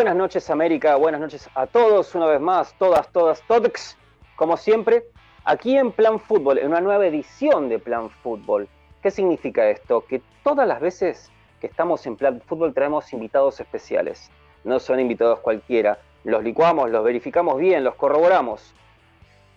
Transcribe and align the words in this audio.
Buenas 0.00 0.16
noches 0.16 0.48
América, 0.48 0.96
buenas 0.96 1.20
noches 1.20 1.50
a 1.54 1.66
todos 1.66 2.14
una 2.14 2.24
vez 2.24 2.40
más, 2.40 2.72
todas, 2.78 3.12
todas, 3.12 3.42
todos, 3.46 3.98
como 4.34 4.56
siempre, 4.56 5.04
aquí 5.44 5.76
en 5.76 5.92
Plan 5.92 6.18
Fútbol, 6.18 6.56
en 6.56 6.68
una 6.68 6.80
nueva 6.80 7.06
edición 7.06 7.68
de 7.68 7.78
Plan 7.78 8.08
Fútbol. 8.08 8.66
¿Qué 9.02 9.10
significa 9.10 9.68
esto? 9.68 10.06
Que 10.06 10.22
todas 10.42 10.66
las 10.66 10.80
veces 10.80 11.30
que 11.60 11.66
estamos 11.66 12.06
en 12.06 12.16
Plan 12.16 12.40
Fútbol 12.40 12.72
traemos 12.72 13.12
invitados 13.12 13.60
especiales. 13.60 14.30
No 14.64 14.80
son 14.80 15.00
invitados 15.00 15.40
cualquiera, 15.40 15.98
los 16.24 16.42
licuamos, 16.42 16.88
los 16.88 17.04
verificamos 17.04 17.58
bien, 17.58 17.84
los 17.84 17.94
corroboramos. 17.96 18.72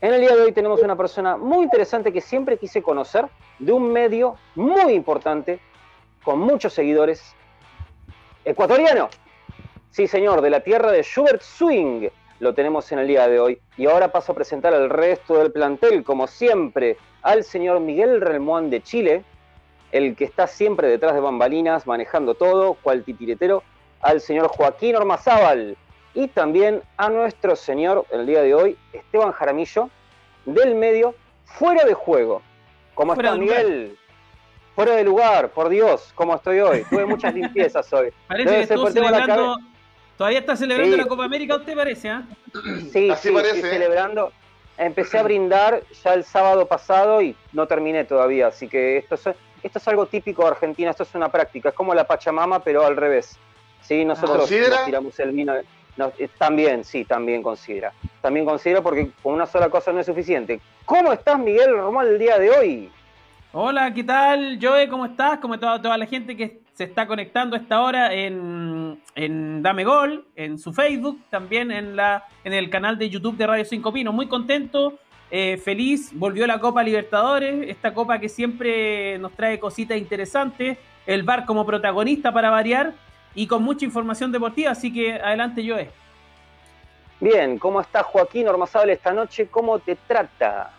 En 0.01 0.13
el 0.13 0.19
día 0.19 0.35
de 0.35 0.41
hoy 0.41 0.51
tenemos 0.51 0.81
una 0.81 0.97
persona 0.97 1.37
muy 1.37 1.63
interesante 1.63 2.11
que 2.11 2.19
siempre 2.19 2.57
quise 2.57 2.83
conocer, 2.83 3.27
de 3.59 3.71
un 3.71 3.93
medio 3.93 4.35
muy 4.55 4.91
importante, 4.91 5.61
con 6.21 6.39
muchos 6.39 6.73
seguidores, 6.73 7.33
ecuatoriano. 8.43 9.07
Sí, 9.93 10.07
señor, 10.07 10.41
de 10.41 10.49
la 10.49 10.61
tierra 10.61 10.91
de 10.91 11.03
Schubert 11.03 11.43
Swing 11.43 12.07
lo 12.39 12.55
tenemos 12.55 12.91
en 12.91 12.97
el 12.97 13.07
día 13.07 13.27
de 13.27 13.39
hoy. 13.39 13.61
Y 13.77 13.85
ahora 13.85 14.11
paso 14.11 14.31
a 14.31 14.35
presentar 14.35 14.73
al 14.73 14.89
resto 14.89 15.37
del 15.37 15.51
plantel, 15.51 16.03
como 16.03 16.25
siempre, 16.25 16.97
al 17.21 17.43
señor 17.43 17.79
Miguel 17.79 18.19
Relmuán 18.19 18.71
de 18.71 18.81
Chile, 18.81 19.23
el 19.91 20.15
que 20.15 20.23
está 20.23 20.47
siempre 20.47 20.87
detrás 20.87 21.13
de 21.13 21.19
bambalinas, 21.19 21.85
manejando 21.85 22.33
todo, 22.33 22.73
cual 22.73 23.03
titiretero, 23.03 23.61
al 24.01 24.19
señor 24.19 24.47
Joaquín 24.47 24.95
Ormazábal 24.95 25.77
y 26.15 26.27
también 26.27 26.81
a 26.97 27.09
nuestro 27.09 27.55
señor, 27.55 28.07
el 28.09 28.25
día 28.25 28.41
de 28.41 28.55
hoy, 28.55 28.77
Esteban 28.93 29.31
Jaramillo, 29.31 29.91
del 30.45 30.73
medio, 30.73 31.13
fuera 31.45 31.85
de 31.85 31.93
juego. 31.93 32.41
¿Cómo 32.95 33.13
está 33.13 33.35
Miguel? 33.35 33.95
Fuera 34.73 34.95
de 34.95 35.03
lugar, 35.03 35.51
por 35.51 35.69
Dios, 35.69 36.11
¿cómo 36.15 36.33
estoy 36.33 36.61
hoy? 36.61 36.83
Tuve 36.89 37.05
muchas 37.05 37.31
limpiezas 37.35 37.93
hoy. 37.93 38.11
Parece 38.27 38.55
que 38.55 38.61
estuvo 38.61 38.89
celebrando 38.89 39.59
Todavía 40.17 40.39
está 40.39 40.55
celebrando 40.55 40.95
la 40.97 41.05
Copa 41.05 41.25
América, 41.25 41.55
¿usted 41.55 41.75
parece? 41.75 42.09
ah? 42.09 42.23
Sí, 42.91 43.09
Así 43.09 43.27
sí, 43.29 43.33
parece. 43.33 43.61
celebrando. 43.61 44.31
Empecé 44.77 45.19
a 45.19 45.23
brindar 45.23 45.83
ya 46.03 46.13
el 46.13 46.23
sábado 46.23 46.67
pasado 46.67 47.21
y 47.21 47.35
no 47.51 47.67
terminé 47.67 48.05
todavía, 48.05 48.47
así 48.47 48.67
que 48.67 48.97
esto 48.97 49.15
es, 49.15 49.27
esto 49.61 49.77
es 49.79 49.87
algo 49.87 50.07
típico 50.07 50.41
de 50.43 50.49
Argentina, 50.49 50.89
esto 50.91 51.03
es 51.03 51.13
una 51.13 51.29
práctica, 51.29 51.69
es 51.69 51.75
como 51.75 51.93
la 51.93 52.05
Pachamama, 52.05 52.59
pero 52.59 52.83
al 52.85 52.97
revés. 52.97 53.37
Sí, 53.81 54.03
nosotros 54.03 54.49
tiramos 54.85 55.19
el 55.19 55.31
vino. 55.31 55.53
Eh, 55.55 56.27
también, 56.39 56.83
sí, 56.83 57.05
también 57.05 57.43
considera. 57.43 57.93
También 58.21 58.45
considera 58.47 58.81
porque 58.81 59.11
con 59.21 59.33
una 59.33 59.45
sola 59.45 59.69
cosa 59.69 59.91
no 59.91 59.99
es 59.99 60.07
suficiente. 60.07 60.59
¿Cómo 60.85 61.13
estás, 61.13 61.37
Miguel 61.37 61.75
Normal, 61.77 62.07
el 62.07 62.17
día 62.17 62.39
de 62.39 62.49
hoy? 62.49 62.91
Hola, 63.51 63.93
¿qué 63.93 64.03
tal, 64.03 64.57
Joe? 64.59 64.87
¿Cómo 64.87 65.05
estás? 65.05 65.37
Como 65.37 65.59
toda, 65.59 65.79
toda 65.79 65.95
la 65.97 66.07
gente 66.07 66.35
que 66.35 66.62
se 66.73 66.85
está 66.85 67.07
conectando 67.07 67.55
a 67.55 67.59
esta 67.59 67.81
hora 67.81 68.13
en, 68.13 68.99
Dame 69.61 69.83
Gol, 69.83 70.25
en 70.35 70.57
su 70.57 70.73
Facebook, 70.73 71.21
también 71.29 71.71
en, 71.71 71.95
la, 71.95 72.25
en 72.43 72.53
el 72.53 72.69
canal 72.69 72.97
de 72.97 73.09
YouTube 73.09 73.37
de 73.37 73.47
Radio 73.47 73.65
5 73.65 73.93
Pinos. 73.93 74.13
Muy 74.13 74.27
contento, 74.27 74.97
eh, 75.29 75.57
feliz, 75.57 76.11
volvió 76.13 76.47
la 76.47 76.59
Copa 76.59 76.83
Libertadores, 76.83 77.69
esta 77.69 77.93
copa 77.93 78.19
que 78.19 78.29
siempre 78.29 79.17
nos 79.19 79.33
trae 79.33 79.59
cositas 79.59 79.97
interesantes, 79.97 80.77
el 81.05 81.23
bar 81.23 81.45
como 81.45 81.65
protagonista 81.65 82.31
para 82.31 82.49
variar 82.49 82.93
y 83.35 83.47
con 83.47 83.63
mucha 83.63 83.85
información 83.85 84.31
deportiva, 84.31 84.71
así 84.71 84.91
que 84.91 85.13
adelante 85.13 85.67
Joe. 85.67 85.89
Bien, 87.19 87.57
¿cómo 87.57 87.81
estás 87.81 88.03
Joaquín 88.03 88.47
Ormazable 88.47 88.93
esta 88.93 89.13
noche? 89.13 89.47
¿Cómo 89.47 89.79
te 89.79 89.95
trata? 89.95 90.71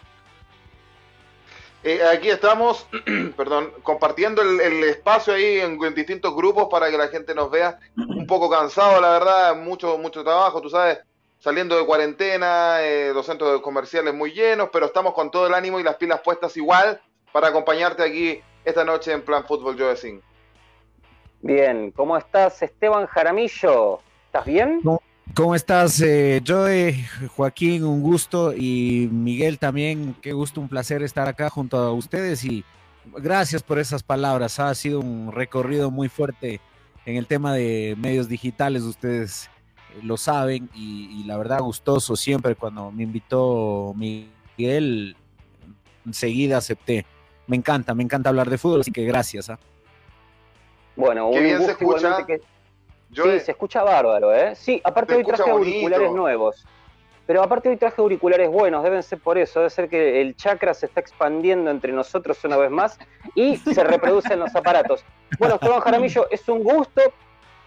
Eh, 1.84 2.02
aquí 2.02 2.30
estamos, 2.30 2.86
perdón, 3.36 3.70
compartiendo 3.82 4.40
el, 4.40 4.84
espacio 4.84 5.34
ahí 5.34 5.60
en, 5.60 5.78
distintos 5.94 6.34
grupos 6.34 6.68
para 6.70 6.90
que 6.90 6.96
la 6.96 7.08
gente 7.08 7.34
nos 7.34 7.50
vea. 7.50 7.78
Un 7.94 8.26
poco 8.26 8.48
cansado, 8.48 9.02
la 9.02 9.10
verdad, 9.10 9.54
mucho, 9.54 9.98
mucho 9.98 10.24
trabajo, 10.24 10.62
tú 10.62 10.70
sabes, 10.70 11.00
saliendo 11.38 11.76
de 11.76 11.84
cuarentena, 11.84 12.80
eh, 12.80 13.12
los 13.12 13.26
centros 13.26 13.60
comerciales 13.60 14.14
muy 14.14 14.32
llenos, 14.32 14.70
pero 14.72 14.86
estamos 14.86 15.12
con 15.12 15.30
todo 15.30 15.46
el 15.46 15.52
ánimo 15.52 15.78
y 15.78 15.82
las 15.82 15.96
pilas 15.96 16.22
puestas 16.22 16.56
igual 16.56 17.02
para 17.32 17.48
acompañarte 17.48 18.02
aquí 18.02 18.40
esta 18.64 18.82
noche 18.82 19.12
en 19.12 19.20
Plan 19.20 19.44
Fútbol 19.44 19.76
Joe 19.78 20.22
Bien, 21.42 21.90
¿cómo 21.90 22.16
estás 22.16 22.62
Esteban 22.62 23.06
Jaramillo? 23.06 24.00
¿Estás 24.24 24.46
bien? 24.46 24.80
¿Cómo 25.34 25.56
estás, 25.56 26.00
eh, 26.00 26.40
Joe? 26.46 26.94
Joaquín, 27.34 27.82
un 27.84 28.02
gusto. 28.02 28.54
Y 28.54 29.08
Miguel 29.10 29.58
también, 29.58 30.14
qué 30.22 30.32
gusto, 30.32 30.60
un 30.60 30.68
placer 30.68 31.02
estar 31.02 31.26
acá 31.26 31.50
junto 31.50 31.76
a 31.76 31.92
ustedes. 31.92 32.44
Y 32.44 32.64
gracias 33.16 33.62
por 33.64 33.80
esas 33.80 34.04
palabras. 34.04 34.60
Ha 34.60 34.72
sido 34.76 35.00
un 35.00 35.32
recorrido 35.32 35.90
muy 35.90 36.08
fuerte 36.08 36.60
en 37.04 37.16
el 37.16 37.26
tema 37.26 37.52
de 37.52 37.96
medios 37.98 38.28
digitales. 38.28 38.84
Ustedes 38.84 39.50
lo 40.04 40.16
saben. 40.16 40.70
Y, 40.72 41.24
la 41.24 41.36
verdad, 41.36 41.58
gustoso 41.60 42.14
siempre 42.14 42.54
cuando 42.54 42.92
me 42.92 43.02
invitó 43.02 43.92
Miguel. 43.96 45.16
Enseguida 46.06 46.58
acepté. 46.58 47.06
Me 47.48 47.56
encanta, 47.56 47.92
me 47.92 48.04
encanta 48.04 48.28
hablar 48.28 48.48
de 48.48 48.58
fútbol. 48.58 48.82
Así 48.82 48.92
que 48.92 49.04
gracias. 49.04 49.50
¿ah? 49.50 49.58
Bueno, 50.94 51.28
un 51.28 51.42
bien 51.42 51.58
se 51.58 51.72
escucha. 51.72 52.24
Que 52.24 52.40
sí, 53.14 53.40
se 53.40 53.52
escucha 53.52 53.82
bárbaro, 53.82 54.34
¿eh? 54.34 54.54
Sí, 54.54 54.80
aparte 54.84 55.14
hoy 55.14 55.24
traje 55.24 55.50
auriculares 55.50 56.12
nuevos. 56.12 56.66
Pero 57.26 57.42
aparte 57.42 57.70
hoy 57.70 57.76
traje 57.76 58.00
auriculares 58.02 58.50
buenos, 58.50 58.82
deben 58.84 59.02
ser 59.02 59.18
por 59.18 59.38
eso, 59.38 59.60
debe 59.60 59.70
ser 59.70 59.88
que 59.88 60.20
el 60.20 60.36
chakra 60.36 60.74
se 60.74 60.86
está 60.86 61.00
expandiendo 61.00 61.70
entre 61.70 61.90
nosotros 61.90 62.44
una 62.44 62.58
vez 62.58 62.70
más 62.70 62.98
y 63.34 63.56
se 63.56 63.82
reproducen 63.82 64.38
los 64.38 64.54
aparatos. 64.54 65.04
Bueno, 65.38 65.54
Esteban 65.54 65.80
Jaramillo, 65.80 66.28
es 66.30 66.46
un 66.48 66.62
gusto, 66.62 67.00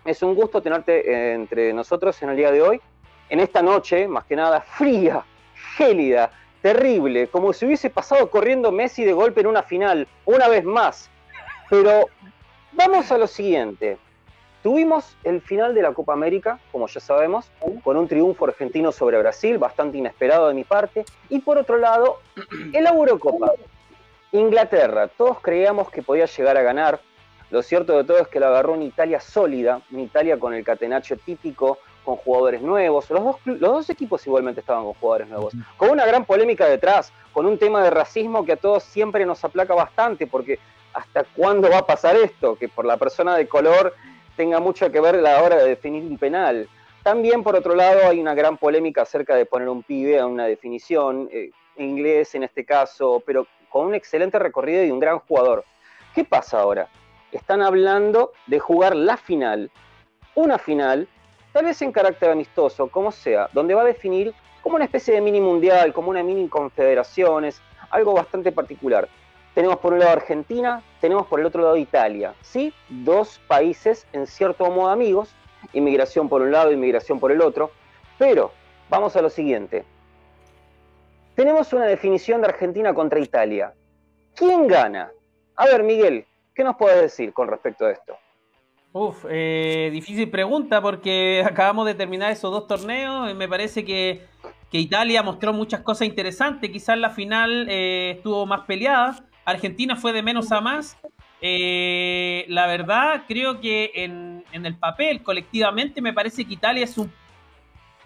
es 0.05 0.21
un 0.21 0.35
gusto 0.35 0.61
tenerte 0.61 1.11
eh, 1.11 1.33
entre 1.33 1.73
nosotros 1.73 2.21
en 2.21 2.29
el 2.29 2.37
día 2.37 2.51
de 2.51 2.61
hoy, 2.61 2.81
en 3.29 3.39
esta 3.39 3.63
noche, 3.63 4.07
más 4.07 4.25
que 4.25 4.35
nada, 4.35 4.61
fría, 4.61 5.25
gélida, 5.75 6.31
terrible, 6.61 7.27
como 7.27 7.51
si 7.51 7.65
hubiese 7.65 7.89
pasado 7.89 8.29
corriendo 8.29 8.71
Messi 8.71 9.03
de 9.05 9.13
golpe 9.13 9.41
en 9.41 9.47
una 9.47 9.63
final, 9.63 10.07
una 10.25 10.47
vez 10.47 10.63
más. 10.63 11.09
Pero 11.69 12.07
vamos 12.73 13.11
a 13.11 13.17
lo 13.17 13.25
siguiente. 13.25 13.97
Tuvimos 14.67 15.15
el 15.23 15.39
final 15.39 15.73
de 15.73 15.81
la 15.81 15.93
Copa 15.93 16.11
América, 16.11 16.59
como 16.73 16.87
ya 16.87 16.99
sabemos, 16.99 17.49
con 17.85 17.95
un 17.95 18.05
triunfo 18.05 18.43
argentino 18.43 18.91
sobre 18.91 19.17
Brasil, 19.17 19.57
bastante 19.57 19.97
inesperado 19.97 20.49
de 20.49 20.53
mi 20.53 20.65
parte. 20.65 21.05
Y 21.29 21.39
por 21.39 21.57
otro 21.57 21.77
lado, 21.77 22.17
el 22.73 22.85
Eurocopa. 22.85 23.53
Inglaterra, 24.33 25.07
todos 25.07 25.39
creíamos 25.39 25.89
que 25.89 26.01
podía 26.01 26.25
llegar 26.25 26.57
a 26.57 26.63
ganar. 26.63 26.99
Lo 27.49 27.61
cierto 27.61 27.95
de 27.95 28.03
todo 28.03 28.19
es 28.19 28.27
que 28.27 28.41
la 28.41 28.49
agarró 28.49 28.73
una 28.73 28.83
Italia 28.83 29.21
sólida, 29.21 29.79
una 29.89 30.01
Italia 30.01 30.37
con 30.37 30.53
el 30.53 30.65
catenaccio 30.65 31.15
típico, 31.15 31.77
con 32.03 32.17
jugadores 32.17 32.61
nuevos. 32.61 33.09
Los 33.09 33.23
dos, 33.23 33.35
los 33.45 33.71
dos 33.71 33.89
equipos 33.89 34.27
igualmente 34.27 34.59
estaban 34.59 34.83
con 34.83 34.95
jugadores 34.95 35.29
nuevos. 35.29 35.53
Con 35.77 35.91
una 35.91 36.05
gran 36.05 36.25
polémica 36.25 36.65
detrás, 36.65 37.13
con 37.31 37.45
un 37.45 37.57
tema 37.57 37.81
de 37.85 37.89
racismo 37.89 38.43
que 38.43 38.51
a 38.51 38.57
todos 38.57 38.83
siempre 38.83 39.25
nos 39.25 39.41
aplaca 39.45 39.73
bastante, 39.73 40.27
porque 40.27 40.59
¿hasta 40.93 41.23
cuándo 41.23 41.69
va 41.69 41.77
a 41.77 41.85
pasar 41.85 42.17
esto? 42.17 42.57
Que 42.57 42.67
por 42.67 42.83
la 42.83 42.97
persona 42.97 43.37
de 43.37 43.47
color 43.47 43.93
tenga 44.37 44.59
mucho 44.59 44.89
que 44.89 45.01
ver 45.01 45.15
a 45.15 45.21
la 45.21 45.43
hora 45.43 45.57
de 45.57 45.67
definir 45.67 46.03
un 46.03 46.17
penal. 46.17 46.69
También, 47.03 47.43
por 47.43 47.55
otro 47.55 47.75
lado, 47.75 48.07
hay 48.07 48.19
una 48.19 48.33
gran 48.33 48.57
polémica 48.57 49.01
acerca 49.01 49.35
de 49.35 49.45
poner 49.45 49.67
un 49.67 49.83
pibe 49.83 50.19
a 50.19 50.25
una 50.25 50.45
definición, 50.45 51.27
eh, 51.31 51.49
inglés 51.77 52.35
en 52.35 52.43
este 52.43 52.63
caso, 52.63 53.21
pero 53.25 53.47
con 53.69 53.87
un 53.87 53.95
excelente 53.95 54.39
recorrido 54.39 54.83
y 54.83 54.91
un 54.91 54.99
gran 54.99 55.19
jugador. 55.19 55.65
¿Qué 56.13 56.23
pasa 56.23 56.59
ahora? 56.59 56.87
Están 57.31 57.61
hablando 57.61 58.31
de 58.45 58.59
jugar 58.59 58.95
la 58.95 59.17
final, 59.17 59.69
una 60.35 60.57
final, 60.57 61.07
tal 61.51 61.65
vez 61.65 61.81
en 61.81 61.91
carácter 61.91 62.29
amistoso, 62.29 62.87
como 62.87 63.11
sea, 63.11 63.49
donde 63.53 63.73
va 63.73 63.81
a 63.81 63.85
definir 63.85 64.33
como 64.61 64.75
una 64.75 64.85
especie 64.85 65.13
de 65.13 65.21
mini 65.21 65.41
mundial, 65.41 65.93
como 65.93 66.09
una 66.09 66.23
mini 66.23 66.47
confederaciones, 66.47 67.61
algo 67.89 68.13
bastante 68.13 68.51
particular. 68.51 69.07
Tenemos 69.57 69.77
por 69.77 69.91
un 69.91 69.97
lado 69.97 70.11
Argentina, 70.11 70.83
tenemos 71.01 71.25
por 71.25 71.39
el 71.39 71.47
otro 71.47 71.63
lado 71.63 71.77
Italia. 71.77 72.35
Sí, 72.43 72.71
dos 72.89 73.41
países 73.47 74.05
en 74.13 74.27
cierto 74.27 74.69
modo 74.69 74.91
amigos, 74.91 75.33
inmigración 75.73 76.29
por 76.29 76.43
un 76.43 76.51
lado, 76.51 76.71
inmigración 76.71 77.19
por 77.19 77.31
el 77.31 77.41
otro. 77.41 77.71
Pero 78.19 78.51
vamos 78.87 79.15
a 79.15 79.21
lo 79.23 79.31
siguiente. 79.31 79.83
Tenemos 81.33 81.73
una 81.73 81.85
definición 81.85 82.41
de 82.41 82.49
Argentina 82.49 82.93
contra 82.93 83.19
Italia. 83.19 83.73
¿Quién 84.35 84.67
gana? 84.67 85.09
A 85.55 85.65
ver, 85.65 85.81
Miguel, 85.81 86.27
¿qué 86.53 86.63
nos 86.63 86.75
puedes 86.75 87.01
decir 87.01 87.33
con 87.33 87.47
respecto 87.47 87.87
a 87.87 87.91
esto? 87.93 88.15
Uf, 88.93 89.25
eh, 89.27 89.89
difícil 89.91 90.29
pregunta 90.29 90.83
porque 90.83 91.43
acabamos 91.49 91.87
de 91.87 91.95
terminar 91.95 92.31
esos 92.31 92.51
dos 92.51 92.67
torneos. 92.67 93.33
Me 93.33 93.47
parece 93.47 93.83
que, 93.83 94.23
Italia 94.71 95.23
mostró 95.23 95.51
muchas 95.51 95.81
cosas 95.81 96.07
interesantes. 96.07 96.69
Quizás 96.69 96.99
la 96.99 97.09
final 97.09 97.65
eh, 97.71 98.11
estuvo 98.17 98.45
más 98.45 98.61
peleada. 98.67 99.17
Argentina 99.47 99.95
fue 99.95 100.11
de 100.11 100.21
menos 100.21 100.51
a 100.51 100.59
más. 100.59 100.97
Eh, 101.41 102.43
la 102.49 102.67
verdad, 102.67 103.23
creo 103.29 103.61
que 103.61 103.91
en, 103.95 104.43
el 104.51 104.75
papel, 104.75 105.23
colectivamente, 105.23 106.01
me 106.01 106.11
parece 106.11 106.43
que 106.43 106.53
Italia 106.53 106.83
es 106.83 106.97
un 106.97 107.09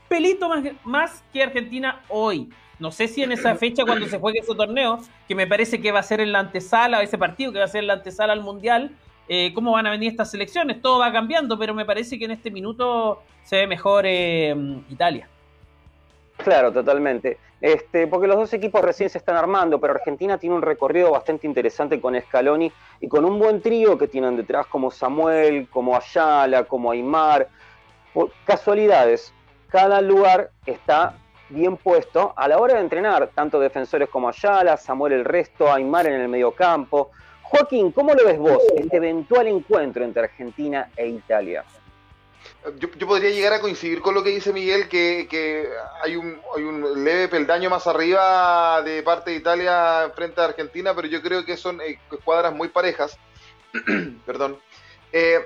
pelito 0.07 0.47
más, 0.83 1.23
que 1.33 1.41
Argentina 1.41 2.03
hoy. 2.09 2.47
No 2.77 2.91
sé 2.91 3.07
si 3.07 3.23
en 3.23 3.31
esa 3.31 3.55
fecha, 3.55 3.83
cuando 3.85 4.05
se 4.05 4.19
juegue 4.19 4.39
ese 4.39 4.53
torneo, 4.53 4.99
que 5.27 5.33
me 5.33 5.47
parece 5.47 5.81
que 5.81 5.91
va 5.91 5.99
a 5.99 6.03
ser 6.03 6.21
en 6.21 6.31
la 6.31 6.39
antesala, 6.39 7.01
ese 7.01 7.17
partido 7.17 7.51
que 7.51 7.57
va 7.57 7.65
a 7.65 7.69
ser 7.69 7.81
en 7.81 7.87
la 7.87 7.93
antesala 7.93 8.33
al 8.33 8.41
Mundial, 8.41 8.91
eh, 9.27 9.51
cómo 9.55 9.71
van 9.71 9.87
a 9.87 9.89
venir 9.89 10.11
estas 10.11 10.29
selecciones. 10.29 10.79
Todo 10.79 10.99
va 10.99 11.11
cambiando, 11.11 11.57
pero 11.57 11.73
me 11.73 11.85
parece 11.85 12.19
que 12.19 12.25
en 12.25 12.31
este 12.31 12.51
minuto 12.51 13.23
se 13.43 13.55
ve 13.55 13.67
mejor 13.67 14.05
eh, 14.05 14.55
Italia. 14.91 15.27
Claro, 16.37 16.71
totalmente. 16.71 17.39
Este, 17.61 18.07
porque 18.07 18.27
los 18.27 18.37
dos 18.37 18.51
equipos 18.53 18.81
recién 18.81 19.09
se 19.11 19.19
están 19.19 19.35
armando, 19.35 19.79
pero 19.79 19.93
Argentina 19.93 20.39
tiene 20.39 20.55
un 20.55 20.63
recorrido 20.63 21.11
bastante 21.11 21.45
interesante 21.45 22.01
con 22.01 22.19
Scaloni 22.19 22.71
y 22.99 23.07
con 23.07 23.23
un 23.23 23.37
buen 23.37 23.61
trío 23.61 23.99
que 23.99 24.07
tienen 24.07 24.35
detrás 24.35 24.65
como 24.65 24.89
Samuel, 24.89 25.69
como 25.69 25.95
Ayala, 25.95 26.63
como 26.63 26.91
Aymar. 26.91 27.47
casualidades, 28.45 29.31
cada 29.67 30.01
lugar 30.01 30.49
está 30.65 31.13
bien 31.49 31.77
puesto 31.77 32.33
a 32.35 32.47
la 32.47 32.57
hora 32.57 32.75
de 32.75 32.81
entrenar, 32.81 33.29
tanto 33.35 33.59
defensores 33.59 34.09
como 34.09 34.29
Ayala, 34.29 34.75
Samuel 34.75 35.13
el 35.13 35.25
resto, 35.25 35.71
Aymar 35.71 36.07
en 36.07 36.19
el 36.19 36.29
mediocampo. 36.29 37.11
Joaquín, 37.43 37.91
¿cómo 37.91 38.13
lo 38.15 38.25
ves 38.25 38.39
vos, 38.39 38.63
este 38.75 38.97
eventual 38.97 39.47
encuentro 39.47 40.03
entre 40.03 40.23
Argentina 40.23 40.89
e 40.95 41.07
Italia? 41.07 41.63
Yo, 42.77 43.07
podría 43.07 43.31
llegar 43.31 43.53
a 43.53 43.59
coincidir 43.59 44.01
con 44.01 44.13
lo 44.13 44.23
que 44.23 44.29
dice 44.29 44.53
Miguel, 44.53 44.87
que, 44.87 45.67
hay, 46.03 46.15
un, 46.15 46.39
hay, 46.55 46.63
un, 46.63 47.03
leve 47.03 47.27
peldaño 47.27 47.71
más 47.71 47.87
arriba 47.87 48.83
de 48.83 49.01
parte 49.01 49.31
de 49.31 49.37
Italia 49.37 50.11
frente 50.15 50.41
a 50.41 50.45
Argentina, 50.45 50.93
pero 50.95 51.07
yo 51.07 51.23
creo 51.23 51.43
que 51.43 51.57
son 51.57 51.81
eh, 51.81 51.99
escuadras 52.11 52.53
muy 52.53 52.67
parejas. 52.67 53.17
Perdón. 54.27 54.59
Eh, 55.11 55.39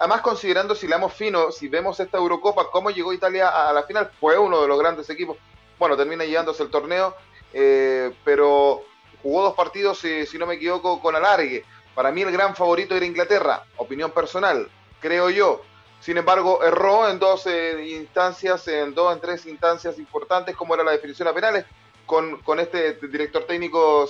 además, 0.00 0.20
considerando 0.20 0.74
si 0.74 0.88
le 0.88 0.94
damos 0.94 1.14
fino, 1.14 1.52
si 1.52 1.68
vemos 1.68 2.00
esta 2.00 2.18
Eurocopa, 2.18 2.72
cómo 2.72 2.90
llegó 2.90 3.12
Italia 3.12 3.50
a, 3.50 3.72
la 3.72 3.84
final, 3.84 4.10
fue 4.18 4.36
uno 4.36 4.60
de 4.60 4.66
los 4.66 4.80
grandes 4.80 5.08
equipos. 5.10 5.36
Bueno, 5.78 5.96
termina 5.96 6.24
llevándose 6.24 6.64
el 6.64 6.70
torneo, 6.70 7.14
eh, 7.52 8.12
pero 8.24 8.82
jugó 9.22 9.44
dos 9.44 9.54
partidos, 9.54 9.98
si 10.00 10.38
no 10.38 10.46
me 10.46 10.54
equivoco, 10.54 11.00
con 11.00 11.14
alargue. 11.14 11.64
Para 11.94 12.10
mí 12.10 12.22
el 12.22 12.32
gran 12.32 12.56
favorito 12.56 12.96
era 12.96 13.06
Inglaterra, 13.06 13.62
opinión 13.76 14.10
personal, 14.10 14.68
creo 15.00 15.30
yo 15.30 15.62
sin 16.00 16.16
embargo, 16.16 16.62
erró 16.62 17.08
en 17.08 17.18
dos 17.18 17.46
eh, 17.46 17.86
instancias, 17.88 18.66
en 18.68 18.94
dos, 18.94 19.12
en 19.12 19.20
tres 19.20 19.46
instancias 19.46 19.98
importantes, 19.98 20.54
como 20.54 20.74
era 20.74 20.84
la 20.84 20.92
definición 20.92 21.28
a 21.28 21.34
penales, 21.34 21.64
con, 22.06 22.40
este 22.58 22.94
director 23.08 23.44
técnico 23.44 24.08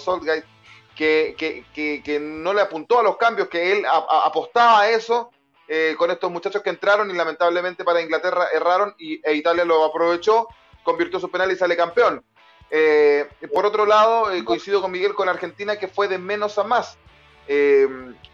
que, 0.95 1.35
que, 1.35 2.21
no 2.21 2.53
le 2.53 2.61
apuntó 2.61 3.01
a 3.01 3.03
los 3.03 3.17
cambios, 3.17 3.49
que 3.49 3.73
él 3.73 3.85
apostaba 3.87 4.83
a 4.83 4.91
eso 4.91 5.31
eh, 5.67 5.97
con 5.99 6.11
estos 6.11 6.31
muchachos 6.31 6.63
que 6.63 6.71
entraron 6.71 7.11
y 7.11 7.15
lamentablemente 7.15 7.83
para 7.83 8.01
Inglaterra 8.01 8.47
erraron 8.55 8.95
y 8.99 9.21
e 9.29 9.35
Italia 9.35 9.65
lo 9.65 9.85
aprovechó, 9.85 10.47
convirtió 10.85 11.19
su 11.19 11.31
penal 11.31 11.51
y 11.51 11.57
sale 11.57 11.77
campeón. 11.77 12.23
Eh, 12.71 13.29
por 13.53 13.67
otro 13.67 13.87
lado, 13.87 14.27
coincido 14.45 14.81
con 14.81 14.93
Miguel 14.93 15.15
con 15.15 15.29
Argentina 15.29 15.77
que 15.77 15.89
fue 15.89 16.07
de 16.07 16.19
menos 16.19 16.59
a 16.59 16.65
más. 16.65 16.99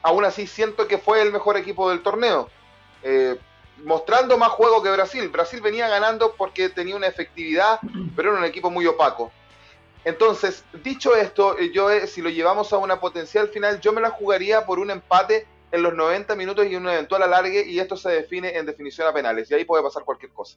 aún 0.03 0.25
así 0.25 0.47
siento 0.47 0.87
que 0.87 0.99
fue 0.99 1.23
el 1.23 1.33
mejor 1.33 1.57
equipo 1.57 1.89
del 1.89 2.03
torneo. 2.03 2.51
Eh, 3.05 3.37
mostrando 3.85 4.37
más 4.39 4.49
juego 4.51 4.83
que 4.83 4.91
Brasil. 4.91 5.29
Brasil 5.29 5.61
venía 5.61 5.89
ganando 5.89 6.35
porque 6.37 6.69
tenía 6.69 6.97
una 6.97 7.07
efectividad, 7.07 7.79
pero 8.17 8.31
era 8.31 8.39
un 8.39 8.45
equipo 8.45 8.71
muy 8.71 8.87
opaco. 8.87 9.31
Entonces, 10.05 10.65
dicho 10.83 11.15
esto, 11.15 11.59
eh, 11.59 11.71
yo 11.73 11.91
eh, 11.91 12.07
si 12.07 12.21
lo 12.21 12.29
llevamos 12.29 12.73
a 12.73 12.79
una 12.79 13.01
potencial 13.01 13.49
final, 13.49 13.81
yo 13.81 13.93
me 13.93 14.01
la 14.01 14.11
jugaría 14.11 14.67
por 14.67 14.79
un 14.79 14.91
empate 14.91 15.47
en 15.73 15.83
los 15.83 15.95
90 15.95 16.37
minutos 16.37 16.67
y 16.67 16.77
un 16.77 16.89
eventual 16.89 17.23
alargue, 17.23 17.67
y 17.67 17.81
esto 17.81 17.97
se 17.97 18.11
define 18.11 18.57
en 18.57 18.67
definición 18.67 19.09
a 19.09 19.13
penales, 19.13 19.51
y 19.51 19.55
ahí 19.55 19.65
puede 19.65 19.83
pasar 19.83 20.05
cualquier 20.05 20.31
cosa. 20.33 20.57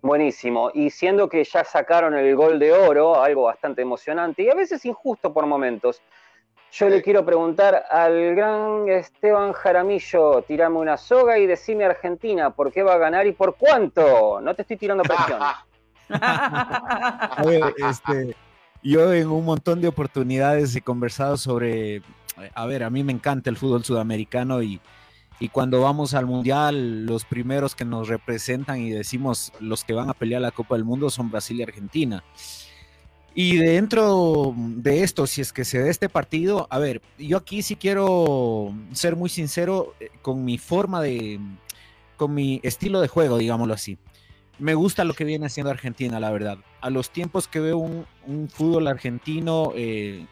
Buenísimo, 0.00 0.70
y 0.74 0.90
siendo 0.90 1.28
que 1.28 1.44
ya 1.44 1.64
sacaron 1.64 2.14
el 2.14 2.34
gol 2.34 2.58
de 2.58 2.72
oro, 2.72 3.22
algo 3.22 3.44
bastante 3.44 3.82
emocionante 3.82 4.42
y 4.42 4.50
a 4.50 4.54
veces 4.54 4.84
injusto 4.84 5.32
por 5.32 5.46
momentos, 5.46 6.02
yo 6.76 6.88
le 6.88 7.02
quiero 7.02 7.24
preguntar 7.24 7.84
al 7.88 8.34
gran 8.34 8.88
Esteban 8.88 9.52
Jaramillo, 9.52 10.42
tirame 10.42 10.78
una 10.78 10.96
soga 10.96 11.38
y 11.38 11.46
decime 11.46 11.84
Argentina, 11.84 12.50
¿por 12.50 12.72
qué 12.72 12.82
va 12.82 12.94
a 12.94 12.98
ganar 12.98 13.28
y 13.28 13.32
por 13.32 13.54
cuánto? 13.54 14.40
No 14.40 14.54
te 14.56 14.62
estoy 14.62 14.76
tirando 14.76 15.04
presión. 15.04 15.38
a 16.10 17.42
ver, 17.46 17.74
este, 17.76 18.34
yo 18.82 19.12
en 19.12 19.28
un 19.28 19.44
montón 19.44 19.80
de 19.80 19.86
oportunidades 19.86 20.74
he 20.74 20.80
conversado 20.80 21.36
sobre, 21.36 22.02
a 22.54 22.66
ver, 22.66 22.82
a 22.82 22.90
mí 22.90 23.04
me 23.04 23.12
encanta 23.12 23.50
el 23.50 23.56
fútbol 23.56 23.84
sudamericano 23.84 24.60
y, 24.60 24.80
y 25.38 25.50
cuando 25.50 25.80
vamos 25.80 26.12
al 26.14 26.26
mundial, 26.26 27.06
los 27.06 27.24
primeros 27.24 27.76
que 27.76 27.84
nos 27.84 28.08
representan 28.08 28.80
y 28.80 28.90
decimos 28.90 29.52
los 29.60 29.84
que 29.84 29.92
van 29.92 30.10
a 30.10 30.14
pelear 30.14 30.42
la 30.42 30.50
Copa 30.50 30.74
del 30.74 30.84
Mundo 30.84 31.08
son 31.08 31.30
Brasil 31.30 31.60
y 31.60 31.62
Argentina. 31.62 32.24
Y 33.34 33.56
dentro 33.56 34.54
de 34.56 35.02
esto, 35.02 35.26
si 35.26 35.40
es 35.40 35.52
que 35.52 35.64
se 35.64 35.80
da 35.80 35.90
este 35.90 36.08
partido, 36.08 36.68
a 36.70 36.78
ver, 36.78 37.02
yo 37.18 37.36
aquí 37.36 37.62
sí 37.62 37.74
quiero 37.74 38.72
ser 38.92 39.16
muy 39.16 39.28
sincero 39.28 39.94
eh, 39.98 40.10
con 40.22 40.44
mi 40.44 40.56
forma 40.56 41.02
de, 41.02 41.40
con 42.16 42.32
mi 42.32 42.60
estilo 42.62 43.00
de 43.00 43.08
juego, 43.08 43.38
digámoslo 43.38 43.74
así. 43.74 43.98
Me 44.60 44.74
gusta 44.74 45.02
lo 45.02 45.14
que 45.14 45.24
viene 45.24 45.46
haciendo 45.46 45.72
Argentina, 45.72 46.20
la 46.20 46.30
verdad. 46.30 46.58
A 46.80 46.90
los 46.90 47.10
tiempos 47.10 47.48
que 47.48 47.58
veo 47.58 47.78
un, 47.78 48.06
fútbol 48.50 48.86
argentino 48.86 49.72
eh, 49.74 50.26